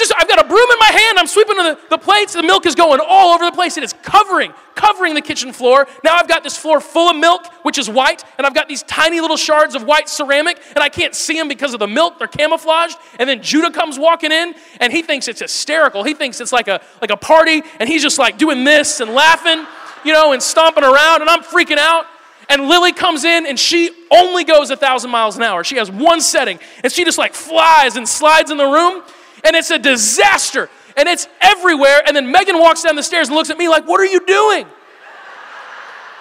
just, 0.00 0.12
I've 0.16 0.28
got 0.28 0.44
a 0.44 0.48
broom 0.48 0.68
in 0.70 0.78
my 0.78 0.90
hand. 0.90 1.18
I'm 1.18 1.26
sweeping 1.26 1.56
the, 1.56 1.78
the 1.90 1.98
plates. 1.98 2.32
The 2.32 2.42
milk 2.42 2.66
is 2.66 2.74
going 2.74 3.00
all 3.06 3.34
over 3.34 3.44
the 3.44 3.52
place. 3.52 3.76
It 3.76 3.84
is 3.84 3.92
covering, 3.92 4.52
covering 4.74 5.14
the 5.14 5.20
kitchen 5.20 5.52
floor. 5.52 5.86
Now 6.02 6.16
I've 6.16 6.26
got 6.26 6.42
this 6.42 6.56
floor 6.56 6.80
full 6.80 7.10
of 7.10 7.16
milk, 7.16 7.46
which 7.62 7.78
is 7.78 7.88
white, 7.88 8.24
and 8.38 8.46
I've 8.46 8.54
got 8.54 8.68
these 8.68 8.82
tiny 8.82 9.20
little 9.20 9.36
shards 9.36 9.74
of 9.74 9.84
white 9.84 10.08
ceramic, 10.08 10.60
and 10.74 10.78
I 10.78 10.88
can't 10.88 11.14
see 11.14 11.34
them 11.34 11.46
because 11.46 11.74
of 11.74 11.80
the 11.80 11.86
milk. 11.86 12.18
They're 12.18 12.28
camouflaged. 12.28 12.96
And 13.18 13.28
then 13.28 13.42
Judah 13.42 13.70
comes 13.70 13.98
walking 13.98 14.32
in, 14.32 14.54
and 14.80 14.92
he 14.92 15.02
thinks 15.02 15.28
it's 15.28 15.40
hysterical. 15.40 16.02
He 16.02 16.14
thinks 16.14 16.40
it's 16.40 16.52
like 16.52 16.68
a, 16.68 16.80
like 17.00 17.10
a 17.10 17.16
party, 17.16 17.62
and 17.78 17.88
he's 17.88 18.02
just 18.02 18.18
like 18.18 18.38
doing 18.38 18.64
this 18.64 19.00
and 19.00 19.12
laughing, 19.12 19.66
you 20.04 20.12
know, 20.12 20.32
and 20.32 20.42
stomping 20.42 20.84
around, 20.84 21.20
and 21.20 21.30
I'm 21.30 21.42
freaking 21.42 21.78
out. 21.78 22.06
And 22.48 22.66
Lily 22.66 22.92
comes 22.92 23.22
in 23.22 23.46
and 23.46 23.56
she 23.56 23.90
only 24.10 24.42
goes 24.42 24.70
a 24.70 24.76
thousand 24.76 25.10
miles 25.10 25.36
an 25.36 25.44
hour. 25.44 25.62
She 25.62 25.76
has 25.76 25.88
one 25.88 26.20
setting 26.20 26.58
and 26.82 26.92
she 26.92 27.04
just 27.04 27.16
like 27.16 27.32
flies 27.32 27.94
and 27.94 28.08
slides 28.08 28.50
in 28.50 28.56
the 28.56 28.66
room 28.66 29.04
and 29.44 29.56
it's 29.56 29.70
a 29.70 29.78
disaster 29.78 30.68
and 30.96 31.08
it's 31.08 31.28
everywhere. 31.40 32.02
And 32.06 32.16
then 32.16 32.30
Megan 32.30 32.58
walks 32.58 32.82
down 32.82 32.96
the 32.96 33.02
stairs 33.02 33.28
and 33.28 33.36
looks 33.36 33.50
at 33.50 33.58
me 33.58 33.68
like, 33.68 33.86
What 33.86 34.00
are 34.00 34.06
you 34.06 34.24
doing? 34.26 34.64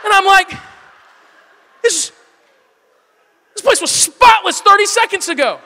And 0.03 0.13
I'm 0.13 0.25
like, 0.25 0.49
This, 1.82 2.12
this 3.53 3.62
place 3.62 3.82
was 3.82 3.91
spotless 3.91 4.62
30 4.62 4.86
seconds 4.86 5.29
ago. 5.29 5.60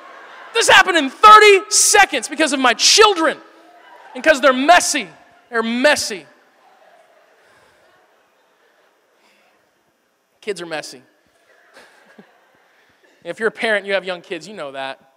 This 0.54 0.70
happened 0.70 0.98
in 0.98 1.10
30 1.10 1.72
seconds 1.72 2.28
because 2.28 2.54
of 2.54 2.60
my 2.60 2.74
children 2.74 3.38
and 4.14 4.24
because 4.24 4.40
they're 4.40 4.54
messy. 4.54 5.08
They're 5.50 5.64
messy. 5.64 6.26
Kids 10.42 10.62
are 10.62 10.66
messy. 10.66 11.02
if 13.24 13.40
you're 13.40 13.48
a 13.48 13.52
parent, 13.52 13.86
you 13.86 13.94
have 13.94 14.06
young 14.06 14.22
kids, 14.22 14.48
you 14.48 14.54
know 14.54 14.74
that. 14.74 15.14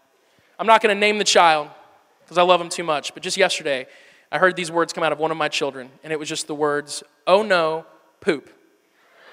I'm 0.58 0.66
not 0.66 0.80
going 0.80 0.94
to 0.94 0.98
name 0.98 1.18
the 1.18 1.24
child 1.24 1.68
because 2.26 2.38
I 2.38 2.42
love 2.42 2.60
him 2.60 2.68
too 2.68 2.82
much, 2.82 3.14
but 3.14 3.22
just 3.22 3.36
yesterday, 3.36 3.86
I 4.32 4.38
heard 4.38 4.56
these 4.56 4.72
words 4.72 4.92
come 4.92 5.04
out 5.04 5.12
of 5.12 5.20
one 5.20 5.30
of 5.30 5.36
my 5.36 5.46
children, 5.46 5.90
and 6.02 6.12
it 6.12 6.18
was 6.18 6.28
just 6.28 6.48
the 6.48 6.56
words, 6.56 7.04
oh 7.24 7.44
no, 7.44 7.86
poop. 8.20 8.50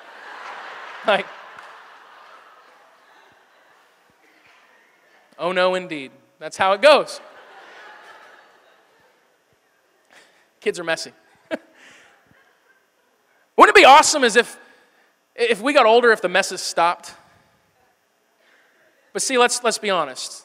like, 1.07 1.25
oh 5.39 5.51
no, 5.51 5.73
indeed. 5.73 6.11
That's 6.37 6.55
how 6.55 6.73
it 6.73 6.83
goes. 6.83 7.19
Kids 10.61 10.79
are 10.79 10.83
messy. 10.83 11.13
Wouldn't 13.57 13.75
it 13.75 13.81
be 13.81 13.85
awesome 13.85 14.23
as 14.23 14.35
if 14.35 14.59
if 15.35 15.61
we 15.61 15.73
got 15.73 15.87
older, 15.87 16.11
if 16.11 16.21
the 16.21 16.29
messes 16.29 16.61
stopped. 16.61 17.15
But 19.13 19.23
see, 19.23 19.39
let's, 19.39 19.63
let's 19.63 19.79
be 19.79 19.89
honest. 19.89 20.43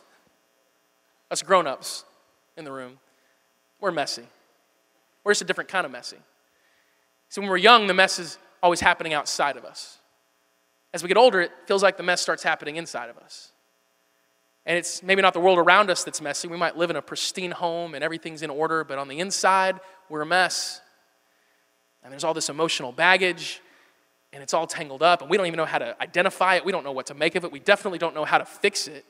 Us 1.31 1.43
grown 1.43 1.67
ups 1.67 2.05
in 2.59 2.65
the 2.65 2.73
room, 2.73 2.99
we're 3.81 3.93
messy. 3.93 4.25
We're 5.25 5.33
just 5.33 5.43
a 5.43 5.47
different 5.47 5.71
kind 5.71 5.87
of 5.87 5.93
messy. 5.93 6.19
So 7.29 7.41
when 7.41 7.49
we're 7.49 7.57
young, 7.57 7.87
the 7.87 7.95
mess 7.95 8.19
is 8.19 8.39
always 8.63 8.81
happening 8.81 9.15
outside 9.15 9.57
of 9.57 9.65
us. 9.65 9.99
As 10.93 11.03
we 11.03 11.09
get 11.09 11.17
older, 11.17 11.41
it 11.41 11.53
feels 11.67 11.83
like 11.83 11.97
the 11.97 12.03
mess 12.03 12.21
starts 12.21 12.43
happening 12.43 12.77
inside 12.77 13.11
of 13.11 13.19
us. 13.19 13.53
And 14.67 14.77
it's 14.77 15.03
maybe 15.03 15.23
not 15.23 15.33
the 15.33 15.41
world 15.41 15.59
around 15.59 15.91
us 15.91 16.05
that's 16.05 16.21
messy. 16.21 16.49
We 16.49 16.57
might 16.57 16.77
live 16.77 16.91
in 16.91 16.97
a 16.97 17.03
pristine 17.03 17.53
home 17.53 17.95
and 17.95 18.03
everything's 18.03 18.43
in 18.43 18.51
order, 18.51 18.85
but 18.85 18.99
on 18.99 19.09
the 19.09 19.21
inside, 19.21 19.81
we're 20.09 20.23
a 20.23 20.27
mess. 20.27 20.81
And 22.03 22.13
there's 22.13 22.25
all 22.25 22.35
this 22.35 22.49
emotional 22.49 22.93
baggage 22.93 23.61
and 24.33 24.43
it's 24.43 24.53
all 24.53 24.67
tangled 24.67 25.03
up, 25.03 25.23
and 25.23 25.31
we 25.31 25.39
don't 25.39 25.47
even 25.47 25.57
know 25.57 25.65
how 25.65 25.79
to 25.79 25.97
identify 26.03 26.57
it. 26.57 26.65
We 26.65 26.71
don't 26.71 26.85
know 26.85 26.93
what 26.93 27.07
to 27.07 27.15
make 27.15 27.35
of 27.35 27.45
it. 27.45 27.53
We 27.53 27.61
definitely 27.61 27.99
don't 27.99 28.15
know 28.15 28.27
how 28.27 28.37
to 28.37 28.45
fix 28.45 28.87
it. 28.87 29.07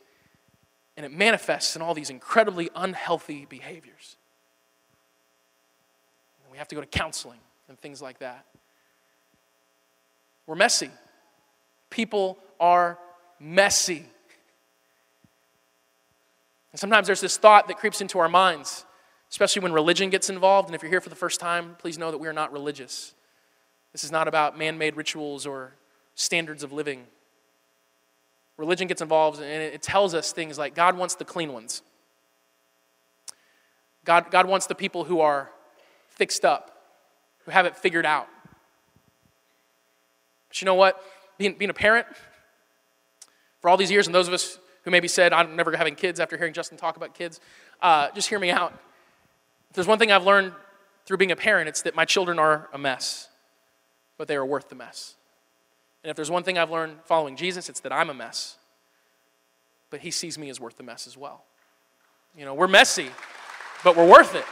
And 0.99 1.07
it 1.07 1.13
manifests 1.13 1.77
in 1.77 1.83
all 1.83 1.95
these 1.95 2.11
incredibly 2.11 2.71
unhealthy 2.75 3.47
behaviors. 3.49 4.17
We 6.51 6.59
have 6.59 6.67
to 6.69 6.75
go 6.75 6.81
to 6.81 6.89
counseling 6.89 7.39
and 7.69 7.79
things 7.79 8.03
like 8.03 8.19
that. 8.19 8.45
We're 10.45 10.57
messy. 10.57 10.91
People 11.89 12.37
are 12.59 12.99
messy. 13.39 14.07
And 16.73 16.81
sometimes 16.81 17.07
there's 17.07 17.21
this 17.21 17.37
thought 17.37 17.69
that 17.69 17.79
creeps 17.79 18.01
into 18.01 18.19
our 18.19 18.29
minds, 18.29 18.85
especially 19.31 19.63
when 19.63 19.73
religion 19.73 20.11
gets 20.11 20.29
involved. 20.29 20.69
And 20.69 20.75
if 20.75 20.83
you're 20.83 20.91
here 20.91 21.01
for 21.01 21.11
the 21.11 21.15
first 21.15 21.39
time, 21.39 21.77
please 21.79 21.97
know 21.97 22.11
that 22.11 22.19
we 22.19 22.27
are 22.27 22.33
not 22.33 22.53
religious. 22.53 23.15
This 23.93 24.03
is 24.03 24.11
not 24.11 24.27
about 24.27 24.59
man 24.59 24.79
made 24.79 24.97
rituals 24.97 25.47
or 25.47 25.75
standards 26.17 26.65
of 26.65 26.73
living. 26.73 27.07
Religion 28.59 28.87
gets 28.87 29.01
involved 29.01 29.41
and 29.41 29.63
it 29.63 29.81
tells 29.81 30.13
us 30.13 30.33
things 30.33 30.59
like 30.59 30.75
God 30.75 30.99
wants 30.99 31.15
the 31.15 31.25
clean 31.25 31.53
ones. 31.53 31.83
God, 34.05 34.31
God 34.31 34.47
wants 34.47 34.67
the 34.67 34.75
people 34.75 35.05
who 35.05 35.21
are 35.21 35.51
fixed 36.09 36.45
up, 36.45 36.71
who 37.45 37.51
have 37.51 37.65
it 37.65 37.77
figured 37.77 38.05
out. 38.05 38.29
But 40.49 40.61
you 40.61 40.67
know 40.67 40.75
what? 40.75 41.03
Being, 41.39 41.55
being 41.55 41.71
a 41.71 41.75
parent, 41.75 42.07
for 43.61 43.71
all 43.71 43.77
these 43.77 43.91
years, 43.91 44.07
and 44.07 44.15
those 44.15 44.29
of 44.29 44.35
us 44.35 44.59
who 44.83 44.91
maybe 44.91 45.09
said, 45.09 45.33
I'm 45.33 45.57
never 45.57 45.77
having 45.77 45.95
kids 45.95 46.21
after 46.21 46.37
hearing 46.37 46.53
Justin 46.53 46.77
talk 46.79 46.97
about 46.97 47.15
kids, 47.15 47.41
uh, 47.81 48.11
just 48.15 48.29
hear 48.29 48.39
me 48.39 48.51
out. 48.51 48.73
If 49.71 49.77
there's 49.77 49.87
one 49.87 49.99
thing 49.99 50.13
I've 50.13 50.25
learned 50.25 50.53
through 51.07 51.17
being 51.17 51.33
a 51.33 51.37
parent, 51.37 51.69
it's 51.69 51.83
that 51.83 51.95
my 51.95 52.05
children 52.05 52.39
are 52.39 52.69
a 52.73 52.79
mess 52.79 53.29
but 54.19 54.27
they 54.27 54.37
are 54.37 54.45
worth 54.45 54.69
the 54.69 54.75
mess. 54.75 55.15
And 56.03 56.11
if 56.11 56.17
there's 56.17 56.31
one 56.31 56.43
thing 56.43 56.59
I've 56.59 56.71
learned 56.71 56.99
following 57.05 57.37
Jesus, 57.37 57.69
it's 57.69 57.81
that 57.81 57.93
I'm 57.93 58.11
a 58.11 58.15
mess, 58.15 58.57
but 59.91 60.01
he 60.01 60.11
sees 60.11 60.39
me 60.39 60.49
as 60.51 60.61
worth 60.61 60.77
the 60.77 60.83
mess 60.83 61.07
as 61.07 61.17
well. 61.17 61.45
You 62.37 62.45
know, 62.45 62.55
we're 62.55 62.69
messy, 62.69 63.11
but 63.83 63.97
we're 63.97 64.09
worth 64.09 64.35
it. 64.35 64.45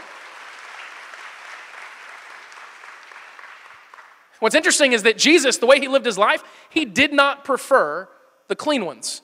What's 4.40 4.54
interesting 4.54 4.92
is 4.92 5.04
that 5.04 5.16
Jesus, 5.16 5.56
the 5.58 5.66
way 5.66 5.80
he 5.80 5.88
lived 5.88 6.04
his 6.04 6.18
life, 6.18 6.42
he 6.68 6.84
did 6.84 7.12
not 7.12 7.44
prefer 7.44 8.08
the 8.48 8.56
clean 8.56 8.84
ones. 8.84 9.22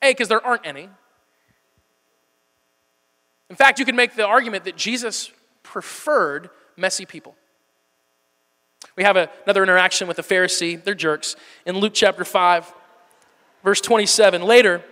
A, 0.00 0.10
because 0.10 0.28
there 0.28 0.44
aren't 0.44 0.66
any. 0.66 0.88
In 3.50 3.56
fact, 3.56 3.78
you 3.78 3.84
could 3.84 3.94
make 3.94 4.14
the 4.14 4.26
argument 4.26 4.64
that 4.64 4.76
Jesus 4.76 5.30
preferred 5.62 6.50
messy 6.76 7.04
people. 7.04 7.36
We 8.96 9.04
have 9.04 9.16
a, 9.16 9.30
another 9.44 9.62
interaction 9.62 10.08
with 10.08 10.16
the 10.16 10.22
Pharisee. 10.22 10.82
They're 10.82 10.94
jerks. 10.94 11.36
In 11.66 11.78
Luke 11.78 11.92
chapter 11.94 12.24
5, 12.24 12.72
verse 13.64 13.80
27. 13.80 14.42
Later, 14.42 14.82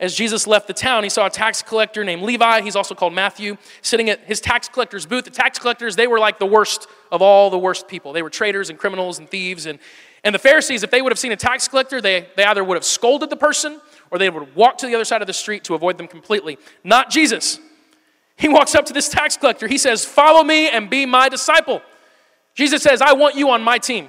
as 0.00 0.14
Jesus 0.14 0.46
left 0.46 0.66
the 0.66 0.74
town, 0.74 1.04
he 1.04 1.08
saw 1.08 1.26
a 1.26 1.30
tax 1.30 1.62
collector 1.62 2.04
named 2.04 2.22
Levi. 2.22 2.62
He's 2.62 2.76
also 2.76 2.94
called 2.94 3.12
Matthew, 3.12 3.56
sitting 3.80 4.10
at 4.10 4.20
his 4.20 4.40
tax 4.40 4.68
collector's 4.68 5.06
booth. 5.06 5.24
The 5.24 5.30
tax 5.30 5.58
collectors, 5.58 5.94
they 5.94 6.06
were 6.06 6.18
like 6.18 6.38
the 6.38 6.46
worst 6.46 6.88
of 7.12 7.22
all 7.22 7.48
the 7.48 7.58
worst 7.58 7.86
people. 7.86 8.12
They 8.12 8.22
were 8.22 8.30
traitors 8.30 8.70
and 8.70 8.78
criminals 8.78 9.18
and 9.18 9.28
thieves. 9.28 9.66
And, 9.66 9.78
and 10.24 10.34
the 10.34 10.38
Pharisees, 10.38 10.82
if 10.82 10.90
they 10.90 11.00
would 11.00 11.12
have 11.12 11.18
seen 11.18 11.32
a 11.32 11.36
tax 11.36 11.68
collector, 11.68 12.00
they, 12.00 12.28
they 12.36 12.44
either 12.44 12.64
would 12.64 12.74
have 12.74 12.84
scolded 12.84 13.30
the 13.30 13.36
person 13.36 13.80
or 14.10 14.18
they 14.18 14.30
would 14.30 14.54
walk 14.56 14.78
to 14.78 14.86
the 14.86 14.94
other 14.94 15.04
side 15.04 15.20
of 15.20 15.26
the 15.26 15.32
street 15.32 15.64
to 15.64 15.74
avoid 15.74 15.96
them 15.96 16.08
completely. 16.08 16.58
Not 16.82 17.10
Jesus. 17.10 17.60
He 18.36 18.48
walks 18.48 18.74
up 18.74 18.86
to 18.86 18.92
this 18.92 19.08
tax 19.08 19.36
collector. 19.36 19.68
He 19.68 19.78
says, 19.78 20.04
Follow 20.04 20.42
me 20.42 20.68
and 20.68 20.90
be 20.90 21.06
my 21.06 21.28
disciple. 21.28 21.82
Jesus 22.54 22.82
says, 22.82 23.00
I 23.00 23.12
want 23.12 23.34
you 23.34 23.50
on 23.50 23.62
my 23.62 23.78
team. 23.78 24.08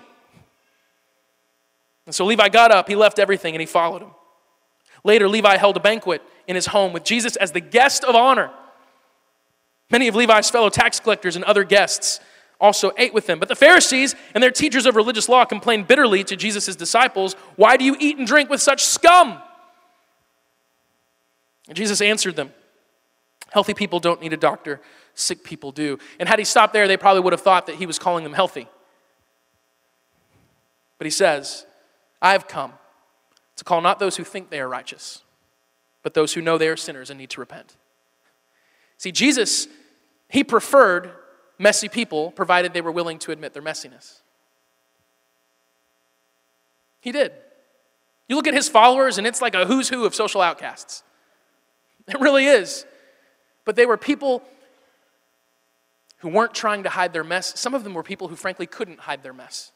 And 2.06 2.14
so 2.14 2.26
Levi 2.26 2.50
got 2.50 2.72
up, 2.72 2.88
he 2.88 2.96
left 2.96 3.18
everything, 3.18 3.56
and 3.56 3.60
he 3.60 3.66
followed 3.66 4.04
him. 4.04 4.12
Later, 5.04 5.28
Levi 5.28 5.58
held 5.58 5.78
a 5.78 5.80
banquet 5.80 6.22
in 6.48 6.56
his 6.56 6.68
home 6.68 6.94
with 6.94 7.04
Jesus 7.04 7.36
as 7.36 7.52
the 7.52 7.60
guest 7.60 8.04
of 8.04 8.16
honor. 8.16 8.52
Many 9.90 10.08
of 10.08 10.16
Levi's 10.16 10.50
fellow 10.50 10.70
tax 10.70 11.00
collectors 11.00 11.36
and 11.36 11.46
other 11.46 11.64
guests 11.64 12.20
also 12.60 12.92
ate 12.98 13.14
with 13.14 13.30
him. 13.30 13.40
But 13.40 13.50
the 13.50 13.56
Pharisees 13.56 14.16
and 14.34 14.42
their 14.42 14.52
teachers 14.52 14.86
of 14.86 14.96
religious 14.96 15.30
law 15.30 15.46
complained 15.46 15.88
bitterly 15.88 16.24
to 16.26 16.36
Jesus' 16.36 16.76
disciples, 16.76 17.34
Why 17.56 17.78
do 17.78 17.84
you 17.84 17.96
eat 18.00 18.18
and 18.18 18.26
drink 18.26 18.50
with 18.50 18.62
such 18.62 18.84
scum? 18.84 19.42
And 21.68 21.76
Jesus 21.76 22.02
answered 22.02 22.36
them, 22.36 22.54
Healthy 23.52 23.74
people 23.74 24.00
don't 24.00 24.22
need 24.22 24.34
a 24.34 24.38
doctor, 24.38 24.82
sick 25.16 25.44
people 25.44 25.72
do. 25.72 25.98
And 26.20 26.30
had 26.30 26.40
he 26.40 26.46
stopped 26.46 26.74
there, 26.74 26.88
they 26.88 26.98
probably 26.98 27.22
would 27.22 27.34
have 27.34 27.42
thought 27.42 27.66
that 27.66 27.76
he 27.76 27.86
was 27.86 27.98
calling 27.98 28.24
them 28.24 28.34
healthy. 28.34 28.68
But 30.98 31.06
he 31.06 31.12
says, 31.12 31.66
I 32.22 32.34
have 32.34 32.48
come 32.48 32.74
to 33.56 33.64
call 33.64 33.82
not 33.82 34.00
those 34.00 34.18
who 34.18 34.24
think 34.24 34.50
they 34.50 34.60
are 34.60 34.68
righteous, 34.68 35.24
but 36.04 36.14
those 36.14 36.34
who 36.34 36.42
know 36.42 36.58
they 36.58 36.68
are 36.68 36.78
sinners 36.78 37.10
and 37.10 37.18
need 37.18 37.30
to 37.32 37.40
repent. 37.40 37.76
See, 38.98 39.12
Jesus, 39.12 39.68
he 40.30 40.44
preferred 40.44 41.12
messy 41.58 41.90
people 41.90 42.32
provided 42.32 42.74
they 42.74 42.82
were 42.82 42.92
willing 42.92 43.20
to 43.20 43.32
admit 43.32 43.54
their 43.54 43.64
messiness. 43.64 44.22
He 47.02 47.12
did. 47.12 47.32
You 48.28 48.36
look 48.36 48.48
at 48.48 48.54
his 48.54 48.68
followers, 48.68 49.18
and 49.18 49.28
it's 49.28 49.42
like 49.42 49.54
a 49.54 49.66
who's 49.66 49.90
who 49.90 50.06
of 50.06 50.16
social 50.16 50.42
outcasts. 50.42 51.04
It 52.08 52.20
really 52.20 52.46
is. 52.46 52.86
But 53.64 53.76
they 53.76 53.86
were 53.86 53.98
people 53.98 54.42
who 56.18 56.30
weren't 56.30 56.54
trying 56.54 56.84
to 56.84 56.90
hide 56.90 57.14
their 57.14 57.24
mess. 57.24 57.60
Some 57.60 57.74
of 57.74 57.84
them 57.84 57.94
were 57.94 58.04
people 58.04 58.28
who, 58.28 58.36
frankly, 58.36 58.66
couldn't 58.66 59.02
hide 59.02 59.24
their 59.24 59.34
mess. 59.34 59.72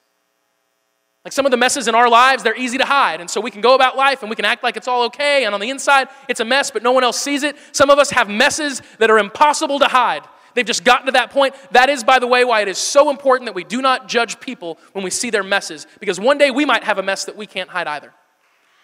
Like 1.25 1.33
some 1.33 1.45
of 1.45 1.51
the 1.51 1.57
messes 1.57 1.87
in 1.87 1.95
our 1.95 2.09
lives, 2.09 2.43
they're 2.43 2.57
easy 2.57 2.77
to 2.77 2.85
hide. 2.85 3.19
And 3.19 3.29
so 3.29 3.41
we 3.41 3.51
can 3.51 3.61
go 3.61 3.75
about 3.75 3.97
life 3.97 4.21
and 4.21 4.29
we 4.29 4.35
can 4.35 4.45
act 4.45 4.63
like 4.63 4.77
it's 4.77 4.87
all 4.87 5.03
okay. 5.05 5.43
And 5.45 5.53
on 5.53 5.59
the 5.59 5.69
inside, 5.69 6.07
it's 6.29 6.39
a 6.39 6.45
mess, 6.45 6.71
but 6.71 6.81
no 6.81 6.93
one 6.93 7.03
else 7.03 7.19
sees 7.19 7.43
it. 7.43 7.57
Some 7.73 7.89
of 7.89 7.99
us 7.99 8.09
have 8.11 8.29
messes 8.29 8.81
that 8.99 9.11
are 9.11 9.19
impossible 9.19 9.79
to 9.79 9.87
hide. 9.87 10.23
They've 10.55 10.65
just 10.65 10.83
gotten 10.83 11.05
to 11.07 11.11
that 11.11 11.29
point. 11.29 11.55
That 11.71 11.89
is, 11.89 12.03
by 12.03 12.19
the 12.19 12.27
way, 12.27 12.45
why 12.45 12.61
it 12.61 12.67
is 12.67 12.77
so 12.77 13.09
important 13.09 13.47
that 13.47 13.53
we 13.53 13.63
do 13.63 13.81
not 13.81 14.07
judge 14.07 14.39
people 14.39 14.79
when 14.93 15.03
we 15.03 15.11
see 15.11 15.29
their 15.29 15.43
messes, 15.43 15.85
because 15.99 16.19
one 16.19 16.37
day 16.37 16.51
we 16.51 16.65
might 16.65 16.83
have 16.83 16.97
a 16.97 17.03
mess 17.03 17.25
that 17.25 17.35
we 17.35 17.45
can't 17.45 17.69
hide 17.69 17.87
either. 17.87 18.13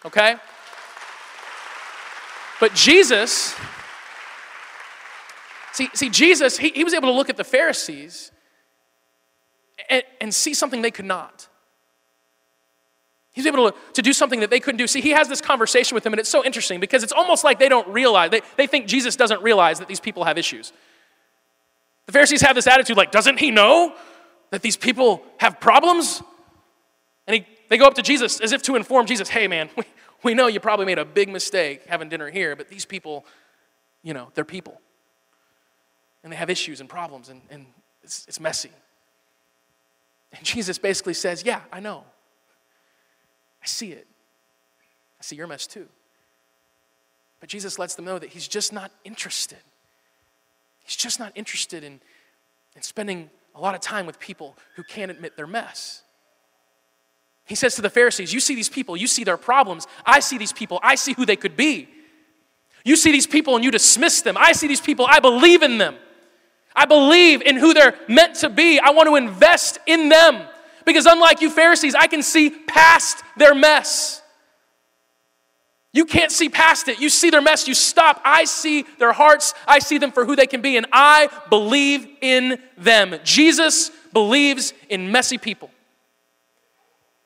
Okay? 0.04 0.36
But 2.60 2.74
Jesus, 2.74 3.54
see, 5.76 5.90
see 5.92 6.08
Jesus, 6.08 6.56
he, 6.56 6.70
he 6.70 6.84
was 6.84 6.94
able 6.94 7.08
to 7.08 7.14
look 7.14 7.28
at 7.28 7.36
the 7.36 7.44
Pharisees 7.44 8.32
and, 9.90 10.02
and 10.20 10.34
see 10.34 10.54
something 10.54 10.82
they 10.82 10.90
could 10.90 11.04
not. 11.04 11.48
He's 13.32 13.44
able 13.44 13.70
to, 13.70 13.76
to 13.92 14.02
do 14.02 14.14
something 14.14 14.40
that 14.40 14.48
they 14.48 14.60
couldn't 14.60 14.78
do. 14.78 14.86
See, 14.86 15.02
he 15.02 15.10
has 15.10 15.28
this 15.28 15.42
conversation 15.42 15.94
with 15.94 16.04
them, 16.04 16.14
and 16.14 16.20
it's 16.20 16.30
so 16.30 16.42
interesting 16.42 16.80
because 16.80 17.02
it's 17.02 17.12
almost 17.12 17.44
like 17.44 17.58
they 17.58 17.68
don't 17.68 17.86
realize, 17.88 18.30
they, 18.30 18.40
they 18.56 18.66
think 18.66 18.86
Jesus 18.86 19.14
doesn't 19.14 19.42
realize 19.42 19.78
that 19.78 19.88
these 19.88 20.00
people 20.00 20.24
have 20.24 20.38
issues. 20.38 20.72
The 22.06 22.12
Pharisees 22.12 22.40
have 22.40 22.54
this 22.54 22.66
attitude 22.66 22.96
like, 22.96 23.10
doesn't 23.12 23.38
he 23.38 23.50
know 23.50 23.94
that 24.50 24.62
these 24.62 24.78
people 24.78 25.22
have 25.36 25.60
problems? 25.60 26.22
And 27.26 27.36
he, 27.36 27.46
they 27.68 27.76
go 27.76 27.86
up 27.86 27.94
to 27.94 28.02
Jesus 28.02 28.40
as 28.40 28.52
if 28.52 28.62
to 28.62 28.76
inform 28.76 29.04
Jesus, 29.04 29.28
hey, 29.28 29.46
man, 29.48 29.68
we, 29.76 29.84
we 30.22 30.32
know 30.32 30.46
you 30.46 30.58
probably 30.58 30.86
made 30.86 30.98
a 30.98 31.04
big 31.04 31.28
mistake 31.28 31.84
having 31.86 32.08
dinner 32.08 32.30
here, 32.30 32.56
but 32.56 32.70
these 32.70 32.86
people, 32.86 33.26
you 34.02 34.14
know, 34.14 34.30
they're 34.34 34.46
people. 34.46 34.80
And 36.26 36.32
they 36.32 36.36
have 36.38 36.50
issues 36.50 36.80
and 36.80 36.88
problems, 36.88 37.28
and, 37.28 37.40
and 37.50 37.66
it's, 38.02 38.24
it's 38.26 38.40
messy. 38.40 38.72
And 40.32 40.44
Jesus 40.44 40.76
basically 40.76 41.14
says, 41.14 41.44
yeah, 41.46 41.60
I 41.72 41.78
know. 41.78 42.02
I 43.62 43.66
see 43.66 43.92
it. 43.92 44.08
I 45.20 45.22
see 45.22 45.36
your 45.36 45.46
mess 45.46 45.68
too. 45.68 45.86
But 47.38 47.48
Jesus 47.48 47.78
lets 47.78 47.94
them 47.94 48.06
know 48.06 48.18
that 48.18 48.30
he's 48.30 48.48
just 48.48 48.72
not 48.72 48.90
interested. 49.04 49.60
He's 50.82 50.96
just 50.96 51.20
not 51.20 51.30
interested 51.36 51.84
in, 51.84 52.00
in 52.74 52.82
spending 52.82 53.30
a 53.54 53.60
lot 53.60 53.76
of 53.76 53.80
time 53.80 54.04
with 54.04 54.18
people 54.18 54.56
who 54.74 54.82
can't 54.82 55.12
admit 55.12 55.36
their 55.36 55.46
mess. 55.46 56.02
He 57.44 57.54
says 57.54 57.76
to 57.76 57.82
the 57.82 57.88
Pharisees, 57.88 58.32
You 58.32 58.40
see 58.40 58.56
these 58.56 58.68
people, 58.68 58.96
you 58.96 59.06
see 59.06 59.22
their 59.22 59.36
problems. 59.36 59.86
I 60.04 60.18
see 60.18 60.38
these 60.38 60.52
people, 60.52 60.80
I 60.82 60.96
see 60.96 61.12
who 61.12 61.24
they 61.24 61.36
could 61.36 61.56
be. 61.56 61.88
You 62.84 62.96
see 62.96 63.12
these 63.12 63.28
people 63.28 63.54
and 63.54 63.64
you 63.64 63.70
dismiss 63.70 64.22
them. 64.22 64.36
I 64.36 64.50
see 64.50 64.66
these 64.66 64.80
people, 64.80 65.06
I 65.08 65.20
believe 65.20 65.62
in 65.62 65.78
them. 65.78 65.94
I 66.76 66.84
believe 66.84 67.40
in 67.40 67.56
who 67.56 67.72
they're 67.72 67.94
meant 68.06 68.36
to 68.36 68.50
be. 68.50 68.78
I 68.78 68.90
want 68.90 69.08
to 69.08 69.16
invest 69.16 69.78
in 69.86 70.10
them. 70.10 70.46
Because 70.84 71.06
unlike 71.06 71.40
you 71.40 71.50
Pharisees, 71.50 71.94
I 71.94 72.06
can 72.06 72.22
see 72.22 72.50
past 72.50 73.24
their 73.36 73.54
mess. 73.54 74.22
You 75.92 76.04
can't 76.04 76.30
see 76.30 76.50
past 76.50 76.88
it. 76.88 77.00
You 77.00 77.08
see 77.08 77.30
their 77.30 77.40
mess, 77.40 77.66
you 77.66 77.72
stop. 77.72 78.20
I 78.22 78.44
see 78.44 78.84
their 78.98 79.14
hearts, 79.14 79.54
I 79.66 79.78
see 79.78 79.96
them 79.96 80.12
for 80.12 80.26
who 80.26 80.36
they 80.36 80.46
can 80.46 80.60
be, 80.60 80.76
and 80.76 80.86
I 80.92 81.30
believe 81.48 82.06
in 82.20 82.58
them. 82.76 83.18
Jesus 83.24 83.90
believes 84.12 84.74
in 84.90 85.10
messy 85.10 85.38
people. 85.38 85.70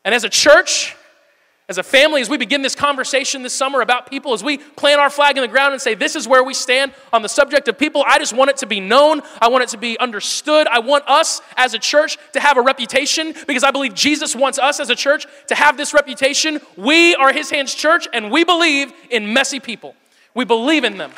And 0.04 0.14
as 0.14 0.22
a 0.22 0.28
church, 0.28 0.94
as 1.70 1.78
a 1.78 1.84
family, 1.84 2.20
as 2.20 2.28
we 2.28 2.36
begin 2.36 2.62
this 2.62 2.74
conversation 2.74 3.44
this 3.44 3.54
summer 3.54 3.80
about 3.80 4.10
people, 4.10 4.32
as 4.32 4.42
we 4.42 4.58
plant 4.58 4.98
our 4.98 5.08
flag 5.08 5.36
in 5.36 5.42
the 5.42 5.48
ground 5.48 5.72
and 5.72 5.80
say, 5.80 5.94
This 5.94 6.16
is 6.16 6.26
where 6.26 6.42
we 6.42 6.52
stand 6.52 6.92
on 7.12 7.22
the 7.22 7.28
subject 7.28 7.68
of 7.68 7.78
people, 7.78 8.02
I 8.04 8.18
just 8.18 8.32
want 8.32 8.50
it 8.50 8.56
to 8.58 8.66
be 8.66 8.80
known. 8.80 9.22
I 9.40 9.48
want 9.48 9.62
it 9.62 9.68
to 9.68 9.78
be 9.78 9.96
understood. 10.00 10.66
I 10.66 10.80
want 10.80 11.04
us 11.06 11.40
as 11.56 11.72
a 11.72 11.78
church 11.78 12.18
to 12.32 12.40
have 12.40 12.56
a 12.56 12.60
reputation 12.60 13.32
because 13.46 13.62
I 13.62 13.70
believe 13.70 13.94
Jesus 13.94 14.34
wants 14.34 14.58
us 14.58 14.80
as 14.80 14.90
a 14.90 14.96
church 14.96 15.26
to 15.46 15.54
have 15.54 15.76
this 15.76 15.94
reputation. 15.94 16.60
We 16.76 17.14
are 17.14 17.32
His 17.32 17.50
Hands 17.50 17.72
Church, 17.72 18.08
and 18.12 18.32
we 18.32 18.42
believe 18.42 18.92
in 19.08 19.32
messy 19.32 19.60
people. 19.60 19.94
We 20.34 20.44
believe 20.44 20.82
in 20.82 20.98
them. 20.98 21.12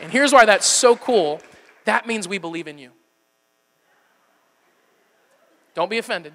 And 0.00 0.10
here's 0.10 0.32
why 0.32 0.44
that's 0.44 0.66
so 0.66 0.96
cool 0.96 1.40
that 1.84 2.04
means 2.04 2.26
we 2.26 2.38
believe 2.38 2.66
in 2.66 2.78
you. 2.78 2.90
Don't 5.74 5.90
be 5.90 5.98
offended. 5.98 6.32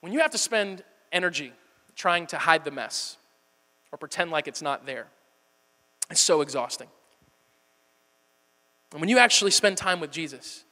When 0.00 0.12
you 0.12 0.20
have 0.20 0.30
to 0.32 0.38
spend 0.38 0.84
energy 1.12 1.52
trying 1.96 2.26
to 2.28 2.38
hide 2.38 2.64
the 2.64 2.70
mess 2.70 3.16
or 3.90 3.98
pretend 3.98 4.30
like 4.30 4.46
it's 4.46 4.62
not 4.62 4.86
there, 4.86 5.06
it's 6.10 6.20
so 6.20 6.42
exhausting. 6.42 6.88
And 8.92 9.00
when 9.00 9.08
you 9.08 9.18
actually 9.18 9.50
spend 9.50 9.76
time 9.76 10.00
with 10.00 10.12
Jesus 10.12 10.64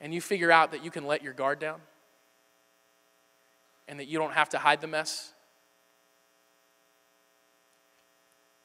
and 0.00 0.14
you 0.14 0.20
figure 0.20 0.50
out 0.50 0.70
that 0.70 0.84
you 0.84 0.90
can 0.90 1.06
let 1.06 1.22
your 1.22 1.34
guard 1.34 1.58
down 1.58 1.80
and 3.88 3.98
that 3.98 4.06
you 4.06 4.18
don't 4.18 4.32
have 4.32 4.48
to 4.50 4.58
hide 4.58 4.80
the 4.80 4.86
mess, 4.86 5.32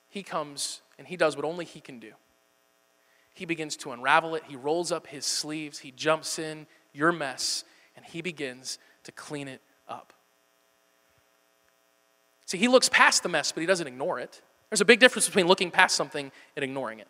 He 0.09 0.23
comes 0.23 0.81
and 0.97 1.07
He 1.07 1.17
does 1.17 1.35
what 1.35 1.43
only 1.43 1.65
He 1.65 1.81
can 1.81 1.99
do. 1.99 2.13
He 3.37 3.45
begins 3.45 3.77
to 3.77 3.91
unravel 3.91 4.33
it. 4.33 4.43
He 4.47 4.55
rolls 4.55 4.91
up 4.91 5.05
his 5.05 5.23
sleeves. 5.23 5.77
He 5.77 5.91
jumps 5.91 6.39
in 6.39 6.65
your 6.91 7.11
mess 7.11 7.65
and 7.95 8.03
he 8.03 8.23
begins 8.23 8.79
to 9.03 9.11
clean 9.11 9.47
it 9.47 9.61
up. 9.87 10.11
See, 12.47 12.57
he 12.57 12.67
looks 12.67 12.89
past 12.89 13.21
the 13.21 13.29
mess, 13.29 13.51
but 13.51 13.61
he 13.61 13.67
doesn't 13.67 13.85
ignore 13.85 14.19
it. 14.19 14.41
There's 14.71 14.81
a 14.81 14.85
big 14.85 14.99
difference 14.99 15.27
between 15.27 15.45
looking 15.45 15.69
past 15.69 15.95
something 15.95 16.31
and 16.55 16.63
ignoring 16.63 16.97
it, 16.97 17.07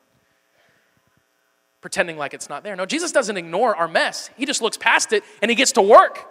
pretending 1.80 2.18
like 2.18 2.34
it's 2.34 2.50
not 2.50 2.62
there. 2.62 2.76
No, 2.76 2.86
Jesus 2.86 3.13
doesn't 3.13 3.38
ignore 3.38 3.74
our 3.74 3.88
mess, 3.88 4.30
he 4.36 4.46
just 4.46 4.62
looks 4.62 4.76
past 4.76 5.13
it 5.13 5.24
and 5.42 5.50
he 5.50 5.56
gets 5.56 5.72
to 5.74 5.82
work. 5.82 6.26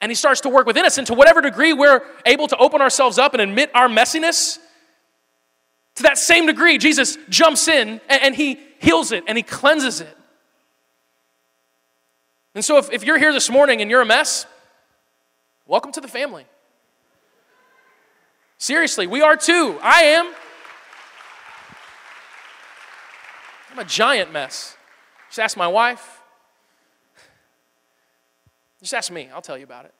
And 0.00 0.10
he 0.10 0.16
starts 0.16 0.40
to 0.42 0.48
work 0.48 0.66
within 0.66 0.86
us. 0.86 0.96
And 0.96 1.06
to 1.08 1.14
whatever 1.14 1.42
degree 1.42 1.74
we're 1.74 2.00
able 2.24 2.48
to 2.48 2.56
open 2.56 2.80
ourselves 2.80 3.18
up 3.18 3.34
and 3.34 3.42
admit 3.42 3.70
our 3.74 3.88
messiness, 3.88 4.58
to 5.96 6.02
that 6.04 6.18
same 6.18 6.46
degree, 6.46 6.78
Jesus 6.78 7.18
jumps 7.28 7.68
in 7.68 8.00
and, 8.08 8.22
and 8.22 8.34
he 8.34 8.58
heals 8.78 9.12
it 9.12 9.24
and 9.26 9.36
he 9.36 9.42
cleanses 9.42 10.00
it. 10.00 10.16
And 12.54 12.64
so, 12.64 12.78
if, 12.78 12.90
if 12.90 13.04
you're 13.04 13.18
here 13.18 13.32
this 13.32 13.50
morning 13.50 13.82
and 13.82 13.90
you're 13.90 14.00
a 14.00 14.06
mess, 14.06 14.46
welcome 15.66 15.92
to 15.92 16.00
the 16.00 16.08
family. 16.08 16.46
Seriously, 18.58 19.06
we 19.06 19.20
are 19.20 19.36
too. 19.36 19.78
I 19.82 20.02
am. 20.02 20.32
I'm 23.72 23.78
a 23.78 23.84
giant 23.84 24.32
mess. 24.32 24.76
Just 25.28 25.38
ask 25.38 25.56
my 25.56 25.68
wife. 25.68 26.20
Just 28.80 28.94
ask 28.94 29.10
me. 29.10 29.28
I'll 29.34 29.42
tell 29.42 29.58
you 29.58 29.64
about 29.64 29.84
it. 29.84 29.94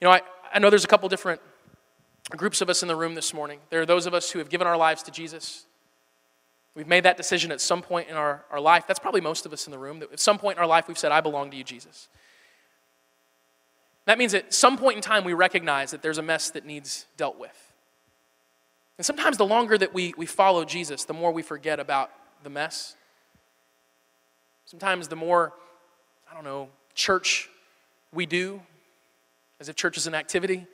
You 0.00 0.06
know, 0.06 0.12
I, 0.12 0.22
I 0.52 0.60
know 0.60 0.70
there's 0.70 0.84
a 0.84 0.88
couple 0.88 1.08
different 1.08 1.40
groups 2.36 2.60
of 2.60 2.68
us 2.70 2.82
in 2.82 2.88
the 2.88 2.96
room 2.96 3.14
this 3.14 3.34
morning. 3.34 3.60
There 3.70 3.80
are 3.80 3.86
those 3.86 4.06
of 4.06 4.14
us 4.14 4.30
who 4.30 4.38
have 4.38 4.48
given 4.48 4.66
our 4.66 4.76
lives 4.76 5.02
to 5.04 5.10
Jesus. 5.10 5.66
We've 6.74 6.86
made 6.86 7.04
that 7.04 7.16
decision 7.16 7.50
at 7.52 7.60
some 7.60 7.82
point 7.82 8.08
in 8.08 8.16
our, 8.16 8.44
our 8.50 8.60
life. 8.60 8.86
That's 8.86 9.00
probably 9.00 9.20
most 9.20 9.46
of 9.46 9.52
us 9.52 9.66
in 9.66 9.72
the 9.72 9.78
room. 9.78 10.00
That 10.00 10.12
at 10.12 10.20
some 10.20 10.38
point 10.38 10.56
in 10.56 10.60
our 10.62 10.68
life, 10.68 10.88
we've 10.88 10.98
said, 10.98 11.12
I 11.12 11.20
belong 11.20 11.50
to 11.50 11.56
you, 11.56 11.64
Jesus. 11.64 12.08
That 14.06 14.18
means 14.18 14.34
at 14.34 14.54
some 14.54 14.76
point 14.78 14.96
in 14.96 15.02
time, 15.02 15.24
we 15.24 15.34
recognize 15.34 15.90
that 15.90 16.02
there's 16.02 16.18
a 16.18 16.22
mess 16.22 16.50
that 16.50 16.64
needs 16.64 17.06
dealt 17.16 17.38
with. 17.38 17.72
And 18.98 19.04
sometimes 19.04 19.36
the 19.36 19.46
longer 19.46 19.78
that 19.78 19.94
we, 19.94 20.14
we 20.16 20.26
follow 20.26 20.64
Jesus, 20.64 21.04
the 21.04 21.14
more 21.14 21.32
we 21.32 21.42
forget 21.42 21.80
about 21.80 22.10
the 22.42 22.50
mess. 22.50 22.96
Sometimes 24.66 25.08
the 25.08 25.16
more, 25.16 25.52
I 26.30 26.34
don't 26.34 26.44
know, 26.44 26.68
church 26.94 27.48
we 28.12 28.26
do, 28.26 28.60
as 29.58 29.68
if 29.68 29.76
church 29.76 29.96
is 29.96 30.06
an 30.06 30.14
activity, 30.14 30.66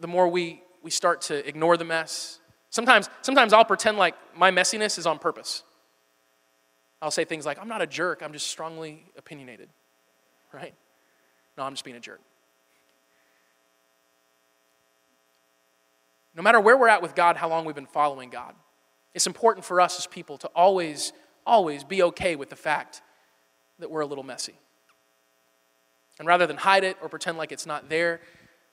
the 0.00 0.08
more 0.08 0.28
we, 0.28 0.62
we 0.82 0.90
start 0.90 1.22
to 1.22 1.46
ignore 1.46 1.76
the 1.76 1.84
mess. 1.84 2.40
Sometimes, 2.70 3.08
sometimes 3.22 3.52
I'll 3.52 3.64
pretend 3.64 3.98
like 3.98 4.14
my 4.36 4.50
messiness 4.50 4.98
is 4.98 5.06
on 5.06 5.18
purpose. 5.18 5.62
I'll 7.00 7.10
say 7.10 7.24
things 7.24 7.44
like, 7.44 7.58
I'm 7.60 7.68
not 7.68 7.82
a 7.82 7.86
jerk, 7.86 8.22
I'm 8.22 8.32
just 8.32 8.46
strongly 8.46 9.04
opinionated, 9.16 9.68
right? 10.52 10.74
No, 11.58 11.64
I'm 11.64 11.72
just 11.72 11.84
being 11.84 11.96
a 11.96 12.00
jerk. 12.00 12.20
No 16.34 16.42
matter 16.42 16.60
where 16.60 16.76
we're 16.76 16.88
at 16.88 17.02
with 17.02 17.14
God, 17.14 17.36
how 17.36 17.48
long 17.48 17.64
we've 17.64 17.74
been 17.74 17.86
following 17.86 18.30
God, 18.30 18.54
it's 19.14 19.26
important 19.26 19.66
for 19.66 19.80
us 19.80 19.98
as 19.98 20.06
people 20.06 20.38
to 20.38 20.46
always, 20.54 21.12
always 21.44 21.84
be 21.84 22.02
okay 22.04 22.36
with 22.36 22.48
the 22.48 22.56
fact 22.56 23.02
that 23.80 23.90
we're 23.90 24.00
a 24.00 24.06
little 24.06 24.24
messy. 24.24 24.54
And 26.18 26.28
rather 26.28 26.46
than 26.46 26.56
hide 26.56 26.84
it 26.84 26.96
or 27.02 27.08
pretend 27.08 27.36
like 27.36 27.52
it's 27.52 27.66
not 27.66 27.88
there, 27.88 28.20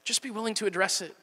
just 0.10 0.24
be 0.24 0.32
willing 0.32 0.56
to 0.56 0.66
address 0.66 1.02
it 1.02 1.16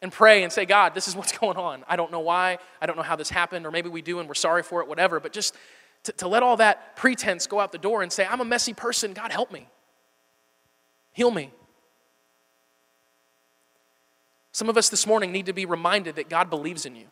and 0.00 0.12
pray 0.12 0.44
and 0.44 0.52
say, 0.52 0.64
God, 0.64 0.94
this 0.94 1.08
is 1.08 1.16
what's 1.16 1.36
going 1.38 1.56
on. 1.56 1.84
I 1.88 1.96
don't 1.96 2.12
know 2.12 2.20
why. 2.20 2.58
I 2.80 2.86
don't 2.86 2.96
know 2.96 3.02
how 3.02 3.16
this 3.16 3.28
happened, 3.28 3.66
or 3.66 3.72
maybe 3.72 3.88
we 3.88 4.02
do 4.02 4.20
and 4.20 4.28
we're 4.28 4.34
sorry 4.34 4.62
for 4.62 4.80
it, 4.80 4.88
whatever. 4.88 5.18
But 5.18 5.32
just 5.32 5.56
to, 6.04 6.12
to 6.12 6.28
let 6.28 6.44
all 6.44 6.56
that 6.58 6.94
pretense 6.94 7.48
go 7.48 7.58
out 7.58 7.72
the 7.72 7.78
door 7.78 8.02
and 8.02 8.12
say, 8.12 8.24
I'm 8.24 8.40
a 8.40 8.44
messy 8.44 8.72
person. 8.72 9.12
God, 9.12 9.32
help 9.32 9.52
me. 9.52 9.66
Heal 11.12 11.32
me. 11.32 11.50
Some 14.52 14.68
of 14.68 14.76
us 14.76 14.88
this 14.88 15.08
morning 15.08 15.32
need 15.32 15.46
to 15.46 15.52
be 15.52 15.66
reminded 15.66 16.14
that 16.16 16.28
God 16.28 16.50
believes 16.50 16.86
in 16.86 16.94
you. 16.94 17.06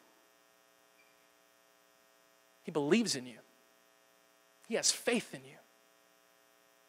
He 2.63 2.71
believes 2.71 3.17
in 3.17 3.27
you, 3.27 3.39
He 4.69 4.77
has 4.77 4.93
faith 4.93 5.35
in 5.35 5.41
you. 5.45 5.57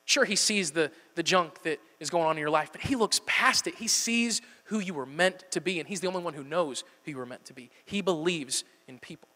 Sure, 0.05 0.25
He 0.25 0.35
sees 0.35 0.69
the, 0.69 0.91
the 1.15 1.23
junk 1.23 1.61
that 1.63 1.79
is 1.99 2.09
going 2.09 2.25
on 2.25 2.37
in 2.37 2.39
your 2.39 2.49
life, 2.49 2.69
but 2.71 2.81
He 2.81 2.95
looks 2.95 3.21
past 3.25 3.67
it. 3.67 3.75
He 3.75 3.87
sees 3.87 4.41
who 4.65 4.79
you 4.79 4.93
were 4.93 5.05
meant 5.05 5.43
to 5.51 5.61
be, 5.61 5.79
and 5.79 5.87
He's 5.87 6.01
the 6.01 6.07
only 6.07 6.21
one 6.21 6.33
who 6.33 6.43
knows 6.43 6.83
who 7.03 7.11
you 7.11 7.17
were 7.17 7.25
meant 7.25 7.45
to 7.45 7.53
be. 7.53 7.69
He 7.85 8.01
believes 8.01 8.63
in 8.87 8.99
people, 8.99 9.29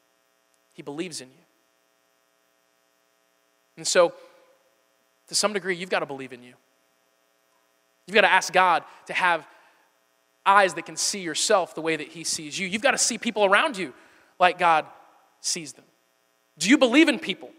He 0.74 0.82
believes 0.82 1.22
in 1.22 1.28
you. 1.28 1.46
And 3.78 3.86
so, 3.86 4.14
to 5.28 5.36
some 5.36 5.54
degree, 5.54 5.76
you've 5.76 5.90
got 5.90 6.00
to 6.00 6.06
believe 6.06 6.32
in 6.32 6.44
you. 6.44 6.54
You've 8.08 8.16
got 8.16 8.22
to 8.22 8.32
ask 8.32 8.54
God 8.54 8.84
to 9.08 9.14
have 9.14 9.46
eyes 10.46 10.76
that 10.76 10.86
can 10.86 10.96
see 10.96 11.20
yourself 11.20 11.74
the 11.76 11.82
way 11.82 11.96
that 11.96 12.08
He 12.08 12.24
sees 12.24 12.58
you. 12.58 12.68
You've 12.68 12.82
got 12.82 12.92
to 12.92 12.98
see 12.98 13.18
people 13.18 13.46
around 13.46 13.78
you 13.78 13.94
like 14.40 14.60
God 14.60 14.86
sees 15.42 15.74
them. 15.74 15.86
Do 16.58 16.70
you 16.70 16.78
believe 16.78 17.10
in 17.10 17.20
people? 17.20 17.50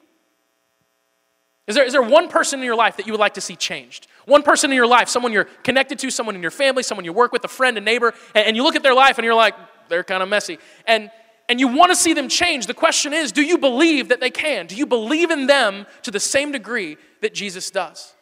Is 1.66 1.74
there, 1.74 1.84
is 1.84 1.92
there 1.92 2.02
one 2.02 2.28
person 2.28 2.60
in 2.60 2.64
your 2.64 2.76
life 2.76 2.96
that 2.96 3.06
you 3.06 3.12
would 3.12 3.20
like 3.20 3.34
to 3.34 3.40
see 3.40 3.56
changed? 3.56 4.06
One 4.24 4.42
person 4.42 4.70
in 4.70 4.76
your 4.76 4.86
life, 4.86 5.08
someone 5.08 5.32
you're 5.32 5.48
connected 5.64 5.98
to, 6.00 6.10
someone 6.10 6.36
in 6.36 6.42
your 6.42 6.50
family, 6.52 6.82
someone 6.82 7.04
you 7.04 7.12
work 7.12 7.32
with, 7.32 7.44
a 7.44 7.48
friend, 7.48 7.76
a 7.76 7.80
neighbor, 7.80 8.14
and, 8.34 8.46
and 8.46 8.56
you 8.56 8.62
look 8.62 8.76
at 8.76 8.82
their 8.82 8.94
life 8.94 9.18
and 9.18 9.24
you're 9.24 9.34
like, 9.34 9.54
they're 9.88 10.04
kind 10.04 10.22
of 10.22 10.28
messy. 10.28 10.58
And, 10.86 11.10
and 11.48 11.58
you 11.58 11.68
want 11.68 11.90
to 11.90 11.96
see 11.96 12.12
them 12.12 12.28
change. 12.28 12.66
The 12.66 12.74
question 12.74 13.12
is, 13.12 13.32
do 13.32 13.42
you 13.42 13.58
believe 13.58 14.08
that 14.08 14.20
they 14.20 14.30
can? 14.30 14.66
Do 14.66 14.76
you 14.76 14.86
believe 14.86 15.30
in 15.30 15.46
them 15.46 15.86
to 16.02 16.10
the 16.10 16.20
same 16.20 16.52
degree 16.52 16.96
that 17.20 17.34
Jesus 17.34 17.70
does? 17.70 18.14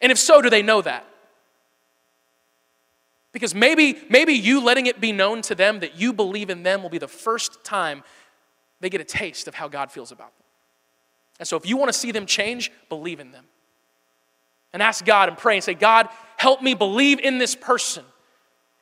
And 0.00 0.10
if 0.10 0.18
so, 0.18 0.42
do 0.42 0.50
they 0.50 0.62
know 0.62 0.82
that? 0.82 1.04
Because 3.32 3.54
maybe, 3.54 3.98
maybe 4.08 4.32
you 4.32 4.64
letting 4.64 4.86
it 4.86 5.00
be 5.00 5.12
known 5.12 5.42
to 5.42 5.54
them 5.54 5.80
that 5.80 5.96
you 5.96 6.12
believe 6.12 6.50
in 6.50 6.64
them 6.64 6.82
will 6.82 6.90
be 6.90 6.98
the 6.98 7.06
first 7.06 7.62
time 7.62 8.02
they 8.80 8.90
get 8.90 9.00
a 9.00 9.04
taste 9.04 9.46
of 9.46 9.54
how 9.54 9.68
God 9.68 9.92
feels 9.92 10.10
about 10.10 10.36
them. 10.38 10.47
And 11.38 11.46
so 11.46 11.56
if 11.56 11.66
you 11.66 11.76
want 11.76 11.88
to 11.88 11.98
see 11.98 12.12
them 12.12 12.26
change, 12.26 12.72
believe 12.88 13.20
in 13.20 13.32
them. 13.32 13.44
And 14.72 14.82
ask 14.82 15.04
God 15.04 15.28
and 15.28 15.38
pray 15.38 15.54
and 15.54 15.64
say, 15.64 15.74
God, 15.74 16.08
help 16.36 16.62
me 16.62 16.74
believe 16.74 17.20
in 17.20 17.38
this 17.38 17.54
person 17.54 18.04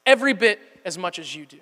every 0.05 0.33
bit 0.33 0.61
as 0.85 0.99
much 0.99 1.19
as 1.19 1.35
you 1.35 1.47
do. 1.47 1.59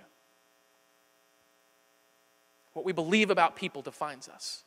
What 2.73 2.85
we 2.85 2.93
believe 2.93 3.31
about 3.31 3.57
people 3.57 3.83
defines 3.83 4.29
us. 4.29 4.63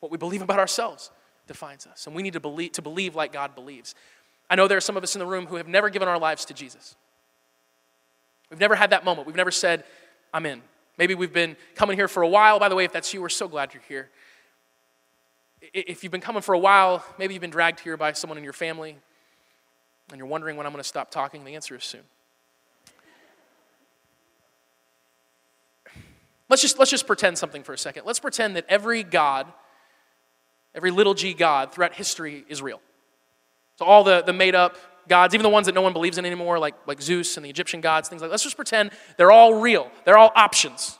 What 0.00 0.12
we 0.12 0.18
believe 0.18 0.42
about 0.42 0.58
ourselves 0.58 1.10
defines 1.46 1.86
us. 1.86 2.06
And 2.06 2.14
we 2.14 2.22
need 2.22 2.34
to 2.34 2.40
believe, 2.40 2.72
to 2.72 2.82
believe 2.82 3.14
like 3.14 3.32
God 3.32 3.54
believes. 3.54 3.94
I 4.48 4.56
know 4.56 4.68
there 4.68 4.78
are 4.78 4.82
some 4.82 4.96
of 4.96 5.02
us 5.02 5.14
in 5.14 5.20
the 5.20 5.26
room 5.26 5.46
who 5.46 5.56
have 5.56 5.68
never 5.68 5.90
given 5.90 6.08
our 6.08 6.18
lives 6.18 6.44
to 6.46 6.54
Jesus. 6.54 6.94
We've 8.50 8.60
never 8.60 8.74
had 8.74 8.90
that 8.90 9.04
moment. 9.04 9.26
We've 9.26 9.36
never 9.36 9.50
said, 9.50 9.84
I'm 10.32 10.46
in. 10.46 10.62
Maybe 10.98 11.14
we've 11.14 11.32
been 11.32 11.56
coming 11.74 11.96
here 11.96 12.08
for 12.08 12.22
a 12.22 12.28
while. 12.28 12.58
By 12.58 12.68
the 12.68 12.74
way, 12.74 12.84
if 12.84 12.92
that's 12.92 13.12
you, 13.12 13.20
we're 13.20 13.28
so 13.28 13.48
glad 13.48 13.74
you're 13.74 13.82
here. 13.88 14.10
If 15.72 16.02
you've 16.02 16.12
been 16.12 16.20
coming 16.20 16.42
for 16.42 16.54
a 16.54 16.58
while, 16.58 17.04
maybe 17.18 17.34
you've 17.34 17.40
been 17.40 17.50
dragged 17.50 17.80
here 17.80 17.96
by 17.96 18.12
someone 18.12 18.38
in 18.38 18.44
your 18.44 18.52
family, 18.52 18.96
and 20.10 20.18
you're 20.18 20.26
wondering 20.26 20.56
when 20.56 20.66
I'm 20.66 20.72
going 20.72 20.82
to 20.82 20.88
stop 20.88 21.10
talking, 21.10 21.44
the 21.44 21.54
answer 21.54 21.74
is 21.74 21.84
soon. 21.84 22.02
Let's 26.48 26.62
just, 26.62 26.78
let's 26.78 26.90
just 26.90 27.06
pretend 27.06 27.38
something 27.38 27.62
for 27.62 27.72
a 27.72 27.78
second. 27.78 28.04
Let's 28.06 28.20
pretend 28.20 28.56
that 28.56 28.66
every 28.68 29.02
God, 29.02 29.46
every 30.74 30.92
little 30.92 31.14
g 31.14 31.34
God 31.34 31.72
throughout 31.72 31.94
history 31.94 32.44
is 32.48 32.62
real. 32.62 32.80
So 33.78 33.84
all 33.84 34.04
the, 34.04 34.22
the 34.22 34.32
made 34.32 34.54
up 34.54 34.76
gods, 35.08 35.34
even 35.34 35.42
the 35.42 35.50
ones 35.50 35.66
that 35.66 35.74
no 35.74 35.82
one 35.82 35.92
believes 35.92 36.18
in 36.18 36.24
anymore, 36.24 36.58
like, 36.58 36.74
like 36.86 37.02
Zeus 37.02 37.36
and 37.36 37.44
the 37.44 37.50
Egyptian 37.50 37.80
gods, 37.80 38.08
things 38.08 38.22
like 38.22 38.28
that. 38.28 38.32
Let's 38.32 38.44
just 38.44 38.56
pretend 38.56 38.90
they're 39.16 39.32
all 39.32 39.60
real. 39.60 39.90
They're 40.04 40.18
all 40.18 40.32
options. 40.36 40.98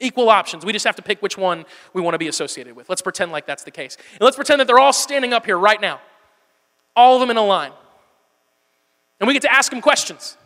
Equal 0.00 0.30
options. 0.30 0.64
We 0.64 0.72
just 0.72 0.86
have 0.86 0.96
to 0.96 1.02
pick 1.02 1.20
which 1.22 1.38
one 1.38 1.64
we 1.92 2.00
want 2.00 2.14
to 2.14 2.18
be 2.18 2.28
associated 2.28 2.74
with. 2.74 2.88
Let's 2.88 3.02
pretend 3.02 3.32
like 3.32 3.46
that's 3.46 3.64
the 3.64 3.70
case. 3.70 3.96
And 4.12 4.22
let's 4.22 4.36
pretend 4.36 4.60
that 4.60 4.66
they're 4.66 4.78
all 4.78 4.92
standing 4.92 5.32
up 5.32 5.44
here 5.46 5.58
right 5.58 5.80
now. 5.80 6.00
All 6.96 7.14
of 7.14 7.20
them 7.20 7.30
in 7.30 7.36
a 7.36 7.44
line. 7.44 7.72
And 9.20 9.28
we 9.28 9.34
get 9.34 9.42
to 9.42 9.52
ask 9.52 9.70
them 9.70 9.80
questions 9.80 10.36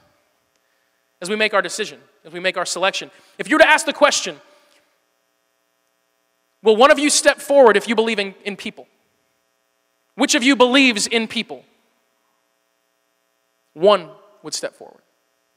as 1.23 1.31
we 1.31 1.37
make 1.37 1.55
our 1.55 1.63
decision, 1.63 2.01
as 2.25 2.33
we 2.33 2.41
make 2.41 2.57
our 2.57 2.67
selection. 2.67 3.11
If 3.39 3.49
you 3.49 3.55
were 3.55 3.61
to 3.63 3.69
ask 3.69 3.87
the 3.87 3.93
question, 3.93 4.37
will 6.63 6.77
one 6.77 6.91
of 6.91 6.99
you 6.99 7.09
step 7.09 7.41
forward 7.41 7.77
if 7.77 7.89
you 7.89 7.95
believe 7.95 8.19
in, 8.19 8.35
in 8.45 8.57
people? 8.57 8.89
Which 10.17 10.35
of 10.35 10.43
you 10.43 10.57
believes 10.57 11.07
in 11.07 11.29
people? 11.29 11.65
one 13.75 14.09
would 14.43 14.55
step 14.55 14.75
forward, 14.75 15.03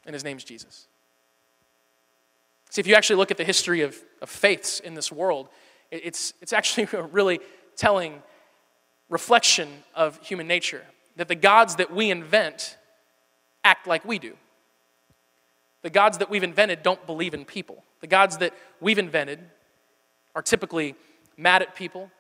and 0.06 0.14
his 0.14 0.24
name's 0.24 0.44
Jesus. 0.44 0.88
See, 2.70 2.82
if 2.82 2.88
you 2.88 2.96
actually 2.96 3.18
look 3.18 3.32
at 3.32 3.38
the 3.38 3.44
history 3.44 3.82
of, 3.82 3.98
of 4.22 4.30
faiths 4.30 4.80
in 4.80 4.94
this 4.94 5.12
world, 5.12 5.50
it's, 5.92 6.34
it's 6.42 6.54
actually 6.54 6.88
a 6.94 7.04
really 7.04 7.40
telling 7.76 8.22
reflection 9.10 9.70
of 9.96 10.20
human 10.22 10.48
nature 10.48 10.84
that 11.16 11.28
the 11.28 11.36
gods 11.36 11.78
that 11.78 11.94
we 11.94 12.12
invent 12.12 12.78
act 13.64 13.88
like 13.88 14.06
we 14.06 14.20
do. 14.20 14.36
The 15.82 15.90
gods 15.90 16.18
that 16.18 16.30
we've 16.30 16.44
invented 16.44 16.84
don't 16.84 17.06
believe 17.06 17.34
in 17.34 17.46
people. 17.46 17.84
The 18.02 18.08
gods 18.08 18.38
that 18.40 18.54
we've 18.80 18.98
invented 18.98 19.40
are 20.36 20.42
typically 20.42 20.96
mad 21.38 21.62
at 21.62 21.76
people, 21.76 22.12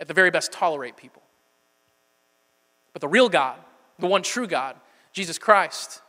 at 0.00 0.08
the 0.08 0.14
very 0.14 0.30
best, 0.30 0.52
tolerate 0.52 0.96
people. 0.96 1.22
But 2.92 3.00
the 3.00 3.08
real 3.08 3.28
God, 3.28 3.58
the 3.98 4.06
one 4.06 4.22
true 4.22 4.46
God, 4.46 4.76
Jesus 5.12 5.38
Christ. 5.38 6.00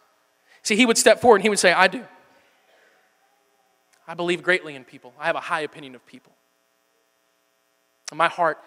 See, 0.63 0.75
he 0.75 0.85
would 0.85 0.97
step 0.97 1.19
forward 1.19 1.37
and 1.37 1.43
he 1.43 1.49
would 1.49 1.59
say, 1.59 1.73
I 1.73 1.87
do. 1.87 2.03
I 4.07 4.13
believe 4.13 4.43
greatly 4.43 4.75
in 4.75 4.83
people. 4.83 5.13
I 5.19 5.25
have 5.25 5.35
a 5.35 5.41
high 5.41 5.61
opinion 5.61 5.95
of 5.95 6.05
people. 6.05 6.33
And 8.11 8.17
my 8.17 8.27
heart 8.27 8.59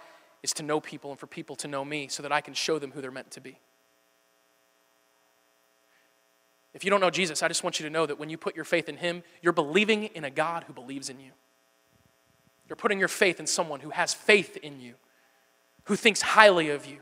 is 0.42 0.53
to 0.55 0.62
know 0.62 0.81
people 0.81 1.11
and 1.11 1.18
for 1.18 1.27
people 1.27 1.57
to 1.57 1.68
know 1.68 1.85
me 1.85 2.09
so 2.09 2.22
that 2.22 2.33
I 2.33 2.40
can 2.40 2.55
show 2.55 2.79
them 2.79 2.90
who 2.92 3.01
they're 3.01 3.11
meant 3.11 3.31
to 3.33 3.40
be. 3.40 3.59
If 6.74 6.85
you 6.85 6.90
don't 6.90 7.01
know 7.01 7.11
Jesus, 7.11 7.42
I 7.42 7.48
just 7.48 7.64
want 7.64 7.81
you 7.81 7.87
to 7.87 7.90
know 7.90 8.07
that 8.07 8.18
when 8.18 8.31
you 8.31 8.37
put 8.37 8.55
your 8.55 8.64
faith 8.64 8.88
in 8.88 8.96
him, 8.96 9.22
you're 9.42 9.53
believing 9.53 10.05
in 10.05 10.24
a 10.24 10.31
God 10.31 10.64
who 10.64 10.72
believes 10.72 11.09
in 11.09 11.18
you. 11.18 11.31
You're 12.68 12.77
putting 12.77 12.98
your 12.98 13.09
faith 13.09 13.40
in 13.40 13.46
someone 13.46 13.81
who 13.81 13.90
has 13.90 14.12
faith 14.12 14.57
in 14.59 14.81
you, 14.81 14.94
who 15.85 15.96
thinks 15.96 16.20
highly 16.20 16.70
of 16.70 16.85
you, 16.85 16.98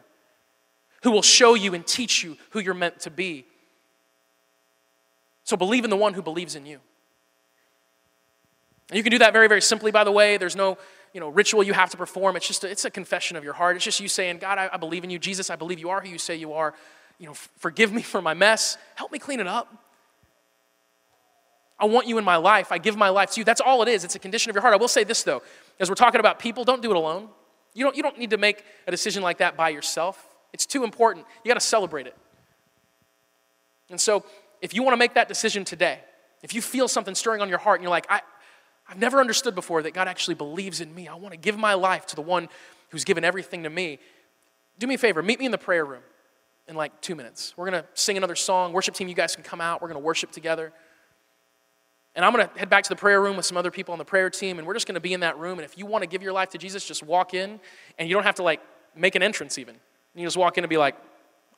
who 1.03 1.11
will 1.11 1.22
show 1.22 1.55
you 1.55 1.75
and 1.75 1.87
teach 1.87 2.22
you 2.22 2.37
who 2.51 2.61
you're 2.61 2.75
meant 2.75 3.01
to 3.01 3.11
be. 3.11 3.44
So 5.44 5.57
believe 5.57 5.85
in 5.85 5.90
the 5.90 5.96
one 5.96 6.14
who 6.14 6.22
believes 6.22 6.55
in 6.55 6.66
you. 6.66 6.81
And 8.90 8.96
you 8.96 9.03
can 9.03 9.11
do 9.11 9.18
that 9.18 9.33
very, 9.33 9.49
very 9.49 9.62
simply, 9.62 9.90
by 9.90 10.05
the 10.05 10.12
way. 10.12 10.37
There's 10.37 10.57
no 10.57 10.79
you 11.12 11.20
know, 11.20 11.29
ritual 11.31 11.62
you 11.62 11.72
have 11.72 11.88
to 11.90 11.96
perform. 11.96 12.37
It's 12.37 12.46
just 12.46 12.62
a, 12.62 12.70
it's 12.70 12.85
a 12.85 12.90
confession 12.90 13.38
of 13.38 13.42
your 13.42 13.55
heart. 13.55 13.77
It's 13.77 13.85
just 13.85 14.01
you 14.01 14.09
saying, 14.09 14.37
God, 14.38 14.59
I, 14.59 14.68
I 14.72 14.77
believe 14.77 15.03
in 15.03 15.09
you. 15.09 15.18
Jesus, 15.18 15.49
I 15.49 15.57
believe 15.57 15.79
you 15.79 15.88
are 15.88 16.03
who 16.03 16.09
you 16.11 16.18
say 16.18 16.37
you 16.37 16.53
are. 16.53 16.75
You 17.18 17.25
know, 17.25 17.33
f- 17.33 17.49
forgive 17.57 17.90
me 17.90 18.03
for 18.03 18.20
my 18.20 18.35
mess. 18.35 18.77
Help 18.96 19.11
me 19.11 19.18
clean 19.18 19.40
it 19.40 19.46
up. 19.46 19.75
I 21.79 21.87
want 21.87 22.07
you 22.07 22.18
in 22.18 22.25
my 22.25 22.37
life. 22.37 22.70
I 22.70 22.77
give 22.77 22.99
my 22.99 23.09
life 23.09 23.31
to 23.33 23.40
you. 23.40 23.44
That's 23.44 23.62
all 23.62 23.83
it 23.83 23.88
is. 23.88 24.05
It's 24.05 24.14
a 24.14 24.18
condition 24.18 24.51
of 24.51 24.57
your 24.57 24.61
heart. 24.61 24.75
I 24.75 24.77
will 24.77 24.88
say 24.88 25.05
this, 25.05 25.22
though. 25.22 25.42
As 25.81 25.88
we're 25.88 25.94
talking 25.94 26.20
about 26.20 26.38
people, 26.38 26.64
don't 26.64 26.83
do 26.83 26.90
it 26.90 26.96
alone. 26.96 27.31
You 27.72 27.85
don't, 27.85 27.96
you 27.96 28.03
don't 28.03 28.18
need 28.18 28.31
to 28.31 28.38
make 28.38 28.62
a 28.87 28.90
decision 28.90 29.22
like 29.22 29.38
that 29.38 29.57
by 29.57 29.70
yourself. 29.70 30.22
It's 30.53 30.66
too 30.66 30.85
important. 30.85 31.25
You 31.44 31.49
got 31.49 31.59
to 31.59 31.66
celebrate 31.66 32.07
it. 32.07 32.16
And 33.88 33.99
so, 33.99 34.25
if 34.61 34.75
you 34.75 34.83
want 34.83 34.94
to 34.94 34.99
make 34.99 35.14
that 35.14 35.29
decision 35.29 35.64
today, 35.64 36.01
if 36.42 36.55
you 36.55 36.61
feel 36.61 36.88
something 36.88 37.14
stirring 37.14 37.40
on 37.40 37.49
your 37.49 37.59
heart 37.59 37.81
and 37.81 37.85
you're 37.85 37.90
like, 37.90 38.07
I, 38.11 38.20
I've 38.88 38.99
never 38.99 39.20
understood 39.20 39.55
before 39.55 39.83
that 39.83 39.94
God 39.94 40.09
actually 40.09 40.35
believes 40.35 40.81
in 40.81 40.94
me, 40.94 41.09
I 41.09 41.14
want 41.14 41.33
to 41.33 41.38
give 41.38 41.59
my 41.59 41.75
life 41.75 42.07
to 42.07 42.16
the 42.16 42.22
one 42.22 42.49
who's 42.90 43.05
given 43.05 43.25
everything 43.25 43.64
to 43.64 43.70
me, 43.70 43.99
do 44.79 44.87
me 44.87 44.94
a 44.94 44.99
favor, 44.99 45.22
meet 45.22 45.38
me 45.38 45.46
in 45.46 45.53
the 45.53 45.59
prayer 45.59 45.85
room 45.85 46.03
in 46.68 46.77
like 46.77 47.01
two 47.01 47.14
minutes. 47.14 47.55
We're 47.57 47.70
going 47.70 47.83
to 47.83 47.88
sing 47.94 48.16
another 48.16 48.35
song. 48.35 48.72
Worship 48.72 48.94
team, 48.94 49.09
you 49.09 49.14
guys 49.14 49.35
can 49.35 49.44
come 49.44 49.61
out. 49.61 49.81
We're 49.81 49.88
going 49.88 50.01
to 50.01 50.05
worship 50.05 50.31
together. 50.31 50.72
And 52.14 52.25
I'm 52.25 52.33
going 52.33 52.49
to 52.49 52.59
head 52.59 52.70
back 52.70 52.85
to 52.85 52.88
the 52.88 52.96
prayer 52.96 53.20
room 53.20 53.37
with 53.37 53.44
some 53.44 53.57
other 53.57 53.70
people 53.70 53.92
on 53.92 53.99
the 53.99 54.05
prayer 54.05 54.31
team, 54.31 54.59
and 54.59 54.66
we're 54.66 54.75
just 54.75 54.87
going 54.87 54.94
to 54.94 55.01
be 55.01 55.12
in 55.12 55.20
that 55.20 55.38
room. 55.38 55.59
And 55.59 55.64
if 55.64 55.77
you 55.77 55.85
want 55.85 56.03
to 56.03 56.09
give 56.09 56.22
your 56.22 56.33
life 56.33 56.51
to 56.51 56.59
Jesus, 56.59 56.85
just 56.87 57.03
walk 57.03 57.35
in, 57.35 57.61
and 57.99 58.09
you 58.09 58.14
don't 58.14 58.25
have 58.25 58.37
to 58.37 58.42
like 58.42 58.61
make 58.94 59.14
an 59.14 59.22
entrance 59.22 59.59
even. 59.59 59.77
You 60.14 60.25
just 60.25 60.37
walk 60.37 60.57
in 60.57 60.64
and 60.64 60.70
be 60.70 60.79
like, 60.79 60.96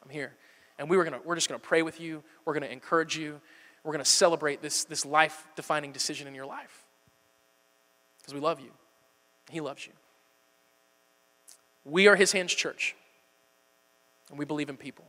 I'm 0.02 0.10
here. 0.10 0.32
And 0.78 0.90
we 0.90 0.96
were 0.96 1.04
gonna, 1.04 1.20
we're 1.24 1.36
just 1.36 1.48
going 1.48 1.60
to 1.60 1.66
pray 1.66 1.82
with 1.82 2.00
you. 2.00 2.24
We're 2.44 2.54
going 2.54 2.64
to 2.64 2.72
encourage 2.72 3.16
you. 3.16 3.40
We're 3.84 3.92
going 3.92 4.04
to 4.04 4.10
celebrate 4.10 4.60
this, 4.60 4.84
this 4.84 5.06
life 5.06 5.46
defining 5.54 5.92
decision 5.92 6.26
in 6.26 6.34
your 6.34 6.46
life. 6.46 6.87
Because 8.28 8.42
we 8.42 8.46
love 8.46 8.60
you. 8.60 8.68
He 9.48 9.62
loves 9.62 9.86
you. 9.86 9.92
We 11.86 12.08
are 12.08 12.14
His 12.14 12.30
Hands 12.30 12.52
Church. 12.52 12.94
And 14.28 14.38
we 14.38 14.44
believe 14.44 14.68
in 14.68 14.76
people. 14.76 15.06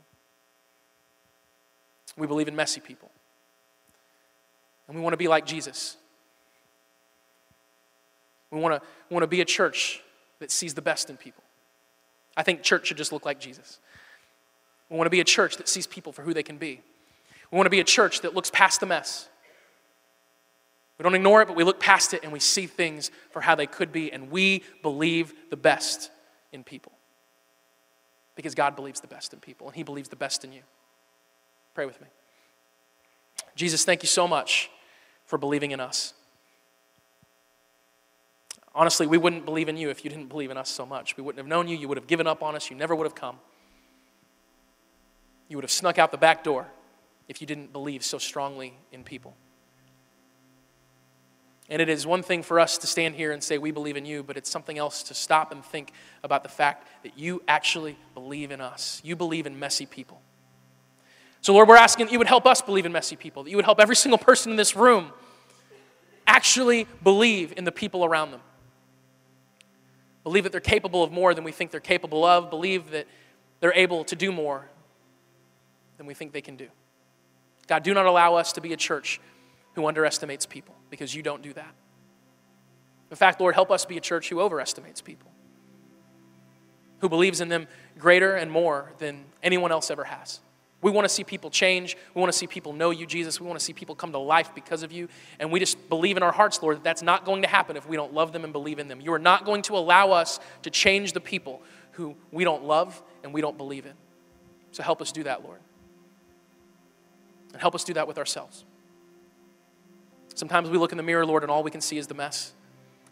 We 2.16 2.26
believe 2.26 2.48
in 2.48 2.56
messy 2.56 2.80
people. 2.80 3.10
And 4.88 4.96
we 4.96 5.02
want 5.02 5.12
to 5.12 5.18
be 5.18 5.28
like 5.28 5.44
Jesus. 5.44 5.98
We 8.50 8.58
want 8.58 8.80
to, 8.80 8.88
we 9.10 9.14
want 9.14 9.24
to 9.24 9.28
be 9.28 9.42
a 9.42 9.44
church 9.44 10.02
that 10.38 10.50
sees 10.50 10.72
the 10.72 10.80
best 10.80 11.10
in 11.10 11.18
people. 11.18 11.44
I 12.38 12.42
think 12.42 12.62
church 12.62 12.86
should 12.86 12.96
just 12.96 13.12
look 13.12 13.26
like 13.26 13.38
Jesus. 13.38 13.80
We 14.88 14.96
want 14.96 15.04
to 15.04 15.10
be 15.10 15.20
a 15.20 15.24
church 15.24 15.58
that 15.58 15.68
sees 15.68 15.86
people 15.86 16.12
for 16.12 16.22
who 16.22 16.32
they 16.32 16.42
can 16.42 16.56
be. 16.56 16.80
We 17.52 17.56
want 17.56 17.66
to 17.66 17.70
be 17.70 17.80
a 17.80 17.84
church 17.84 18.22
that 18.22 18.34
looks 18.34 18.50
past 18.50 18.80
the 18.80 18.86
mess. 18.86 19.28
We 21.00 21.04
don't 21.04 21.14
ignore 21.14 21.40
it, 21.40 21.48
but 21.48 21.56
we 21.56 21.64
look 21.64 21.80
past 21.80 22.12
it 22.12 22.24
and 22.24 22.30
we 22.30 22.40
see 22.40 22.66
things 22.66 23.10
for 23.30 23.40
how 23.40 23.54
they 23.54 23.66
could 23.66 23.90
be, 23.90 24.12
and 24.12 24.30
we 24.30 24.62
believe 24.82 25.32
the 25.48 25.56
best 25.56 26.10
in 26.52 26.62
people. 26.62 26.92
Because 28.34 28.54
God 28.54 28.76
believes 28.76 29.00
the 29.00 29.06
best 29.06 29.32
in 29.32 29.40
people, 29.40 29.66
and 29.66 29.74
He 29.74 29.82
believes 29.82 30.10
the 30.10 30.16
best 30.16 30.44
in 30.44 30.52
you. 30.52 30.60
Pray 31.72 31.86
with 31.86 31.98
me. 32.02 32.06
Jesus, 33.56 33.82
thank 33.82 34.02
you 34.02 34.08
so 34.08 34.28
much 34.28 34.70
for 35.24 35.38
believing 35.38 35.70
in 35.70 35.80
us. 35.80 36.12
Honestly, 38.74 39.06
we 39.06 39.16
wouldn't 39.16 39.46
believe 39.46 39.70
in 39.70 39.78
you 39.78 39.88
if 39.88 40.04
you 40.04 40.10
didn't 40.10 40.28
believe 40.28 40.50
in 40.50 40.58
us 40.58 40.68
so 40.68 40.84
much. 40.84 41.16
We 41.16 41.22
wouldn't 41.22 41.38
have 41.38 41.48
known 41.48 41.66
you. 41.66 41.78
You 41.78 41.88
would 41.88 41.96
have 41.96 42.08
given 42.08 42.26
up 42.26 42.42
on 42.42 42.54
us. 42.54 42.68
You 42.68 42.76
never 42.76 42.94
would 42.94 43.06
have 43.06 43.14
come. 43.14 43.38
You 45.48 45.56
would 45.56 45.64
have 45.64 45.70
snuck 45.70 45.98
out 45.98 46.10
the 46.10 46.18
back 46.18 46.44
door 46.44 46.66
if 47.26 47.40
you 47.40 47.46
didn't 47.46 47.72
believe 47.72 48.04
so 48.04 48.18
strongly 48.18 48.74
in 48.92 49.02
people. 49.02 49.34
And 51.70 51.80
it 51.80 51.88
is 51.88 52.04
one 52.04 52.24
thing 52.24 52.42
for 52.42 52.58
us 52.58 52.76
to 52.78 52.88
stand 52.88 53.14
here 53.14 53.30
and 53.30 53.42
say, 53.42 53.56
We 53.56 53.70
believe 53.70 53.96
in 53.96 54.04
you, 54.04 54.24
but 54.24 54.36
it's 54.36 54.50
something 54.50 54.76
else 54.76 55.04
to 55.04 55.14
stop 55.14 55.52
and 55.52 55.64
think 55.64 55.92
about 56.24 56.42
the 56.42 56.48
fact 56.48 56.88
that 57.04 57.16
you 57.16 57.42
actually 57.46 57.96
believe 58.12 58.50
in 58.50 58.60
us. 58.60 59.00
You 59.04 59.14
believe 59.14 59.46
in 59.46 59.58
messy 59.58 59.86
people. 59.86 60.20
So, 61.40 61.54
Lord, 61.54 61.68
we're 61.68 61.76
asking 61.76 62.06
that 62.06 62.12
you 62.12 62.18
would 62.18 62.26
help 62.26 62.44
us 62.44 62.60
believe 62.60 62.86
in 62.86 62.92
messy 62.92 63.16
people, 63.16 63.44
that 63.44 63.50
you 63.50 63.56
would 63.56 63.64
help 63.64 63.80
every 63.80 63.96
single 63.96 64.18
person 64.18 64.50
in 64.50 64.56
this 64.56 64.74
room 64.74 65.12
actually 66.26 66.86
believe 67.02 67.54
in 67.56 67.64
the 67.64 67.72
people 67.72 68.04
around 68.04 68.32
them. 68.32 68.40
Believe 70.24 70.44
that 70.44 70.52
they're 70.52 70.60
capable 70.60 71.02
of 71.02 71.12
more 71.12 71.34
than 71.34 71.44
we 71.44 71.52
think 71.52 71.70
they're 71.70 71.80
capable 71.80 72.24
of. 72.24 72.50
Believe 72.50 72.90
that 72.90 73.06
they're 73.60 73.72
able 73.74 74.04
to 74.04 74.16
do 74.16 74.32
more 74.32 74.68
than 75.96 76.06
we 76.06 76.14
think 76.14 76.32
they 76.32 76.42
can 76.42 76.56
do. 76.56 76.68
God, 77.68 77.84
do 77.84 77.94
not 77.94 78.06
allow 78.06 78.34
us 78.34 78.52
to 78.54 78.60
be 78.60 78.72
a 78.72 78.76
church 78.76 79.20
who 79.74 79.86
underestimates 79.86 80.46
people 80.46 80.74
because 80.90 81.14
you 81.14 81.22
don't 81.22 81.42
do 81.42 81.52
that. 81.52 81.74
In 83.10 83.16
fact, 83.16 83.40
Lord, 83.40 83.54
help 83.54 83.70
us 83.70 83.84
be 83.84 83.96
a 83.96 84.00
church 84.00 84.28
who 84.28 84.40
overestimates 84.40 85.00
people, 85.00 85.30
who 87.00 87.08
believes 87.08 87.40
in 87.40 87.48
them 87.48 87.66
greater 87.98 88.34
and 88.36 88.50
more 88.50 88.92
than 88.98 89.24
anyone 89.42 89.72
else 89.72 89.90
ever 89.90 90.04
has. 90.04 90.40
We 90.82 90.90
want 90.90 91.04
to 91.04 91.10
see 91.10 91.24
people 91.24 91.50
change. 91.50 91.96
We 92.14 92.20
want 92.20 92.32
to 92.32 92.38
see 92.38 92.46
people 92.46 92.72
know 92.72 92.90
you, 92.90 93.06
Jesus. 93.06 93.38
We 93.38 93.46
want 93.46 93.58
to 93.58 93.64
see 93.64 93.74
people 93.74 93.94
come 93.94 94.12
to 94.12 94.18
life 94.18 94.54
because 94.54 94.82
of 94.82 94.92
you. 94.92 95.08
And 95.38 95.52
we 95.52 95.60
just 95.60 95.88
believe 95.90 96.16
in 96.16 96.22
our 96.22 96.32
hearts, 96.32 96.62
Lord, 96.62 96.76
that 96.76 96.84
that's 96.84 97.02
not 97.02 97.26
going 97.26 97.42
to 97.42 97.48
happen 97.48 97.76
if 97.76 97.86
we 97.86 97.96
don't 97.96 98.14
love 98.14 98.32
them 98.32 98.44
and 98.44 98.52
believe 98.52 98.78
in 98.78 98.88
them. 98.88 99.00
You 99.00 99.12
are 99.12 99.18
not 99.18 99.44
going 99.44 99.62
to 99.62 99.76
allow 99.76 100.12
us 100.12 100.40
to 100.62 100.70
change 100.70 101.12
the 101.12 101.20
people 101.20 101.60
who 101.92 102.16
we 102.30 102.44
don't 102.44 102.64
love 102.64 103.02
and 103.22 103.34
we 103.34 103.42
don't 103.42 103.58
believe 103.58 103.84
in. 103.84 103.92
So 104.72 104.82
help 104.82 105.02
us 105.02 105.12
do 105.12 105.24
that, 105.24 105.44
Lord. 105.44 105.58
And 107.52 107.60
help 107.60 107.74
us 107.74 107.84
do 107.84 107.92
that 107.94 108.08
with 108.08 108.16
ourselves. 108.16 108.64
Sometimes 110.40 110.70
we 110.70 110.78
look 110.78 110.90
in 110.90 110.96
the 110.96 111.02
mirror, 111.02 111.26
Lord, 111.26 111.42
and 111.42 111.52
all 111.52 111.62
we 111.62 111.70
can 111.70 111.82
see 111.82 111.98
is 111.98 112.06
the 112.06 112.14
mess. 112.14 112.54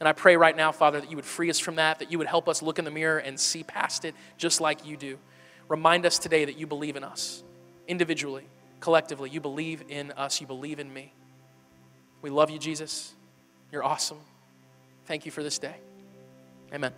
And 0.01 0.09
I 0.09 0.15
pray 0.15 0.39
right 0.39 0.57
now, 0.57 0.73
Father, 0.73 0.99
that 0.99 1.11
you 1.11 1.17
would 1.17 1.27
free 1.27 1.51
us 1.51 1.59
from 1.59 1.75
that, 1.75 1.99
that 1.99 2.11
you 2.11 2.17
would 2.17 2.27
help 2.27 2.49
us 2.49 2.63
look 2.63 2.79
in 2.79 2.87
the 2.87 2.91
mirror 2.91 3.19
and 3.19 3.39
see 3.39 3.63
past 3.63 4.07
it 4.07 4.15
just 4.39 4.63
like 4.63 4.87
you 4.87 4.97
do. 4.97 5.19
Remind 5.69 6.07
us 6.07 6.19
today 6.19 6.47
that 6.47 6.57
you 6.57 6.67
believe 6.67 6.97
in 6.97 7.05
us 7.05 7.43
individually, 7.87 8.47
collectively. 8.81 9.29
You 9.29 9.43
believe 9.43 9.85
in 9.91 10.11
us, 10.13 10.41
you 10.41 10.47
believe 10.47 10.79
in 10.79 10.91
me. 10.91 11.13
We 12.23 12.31
love 12.31 12.49
you, 12.49 12.59
Jesus. 12.59 13.13
You're 13.71 13.85
awesome. 13.85 14.21
Thank 15.05 15.27
you 15.27 15.31
for 15.31 15.43
this 15.43 15.59
day. 15.59 15.77
Amen. 16.73 16.95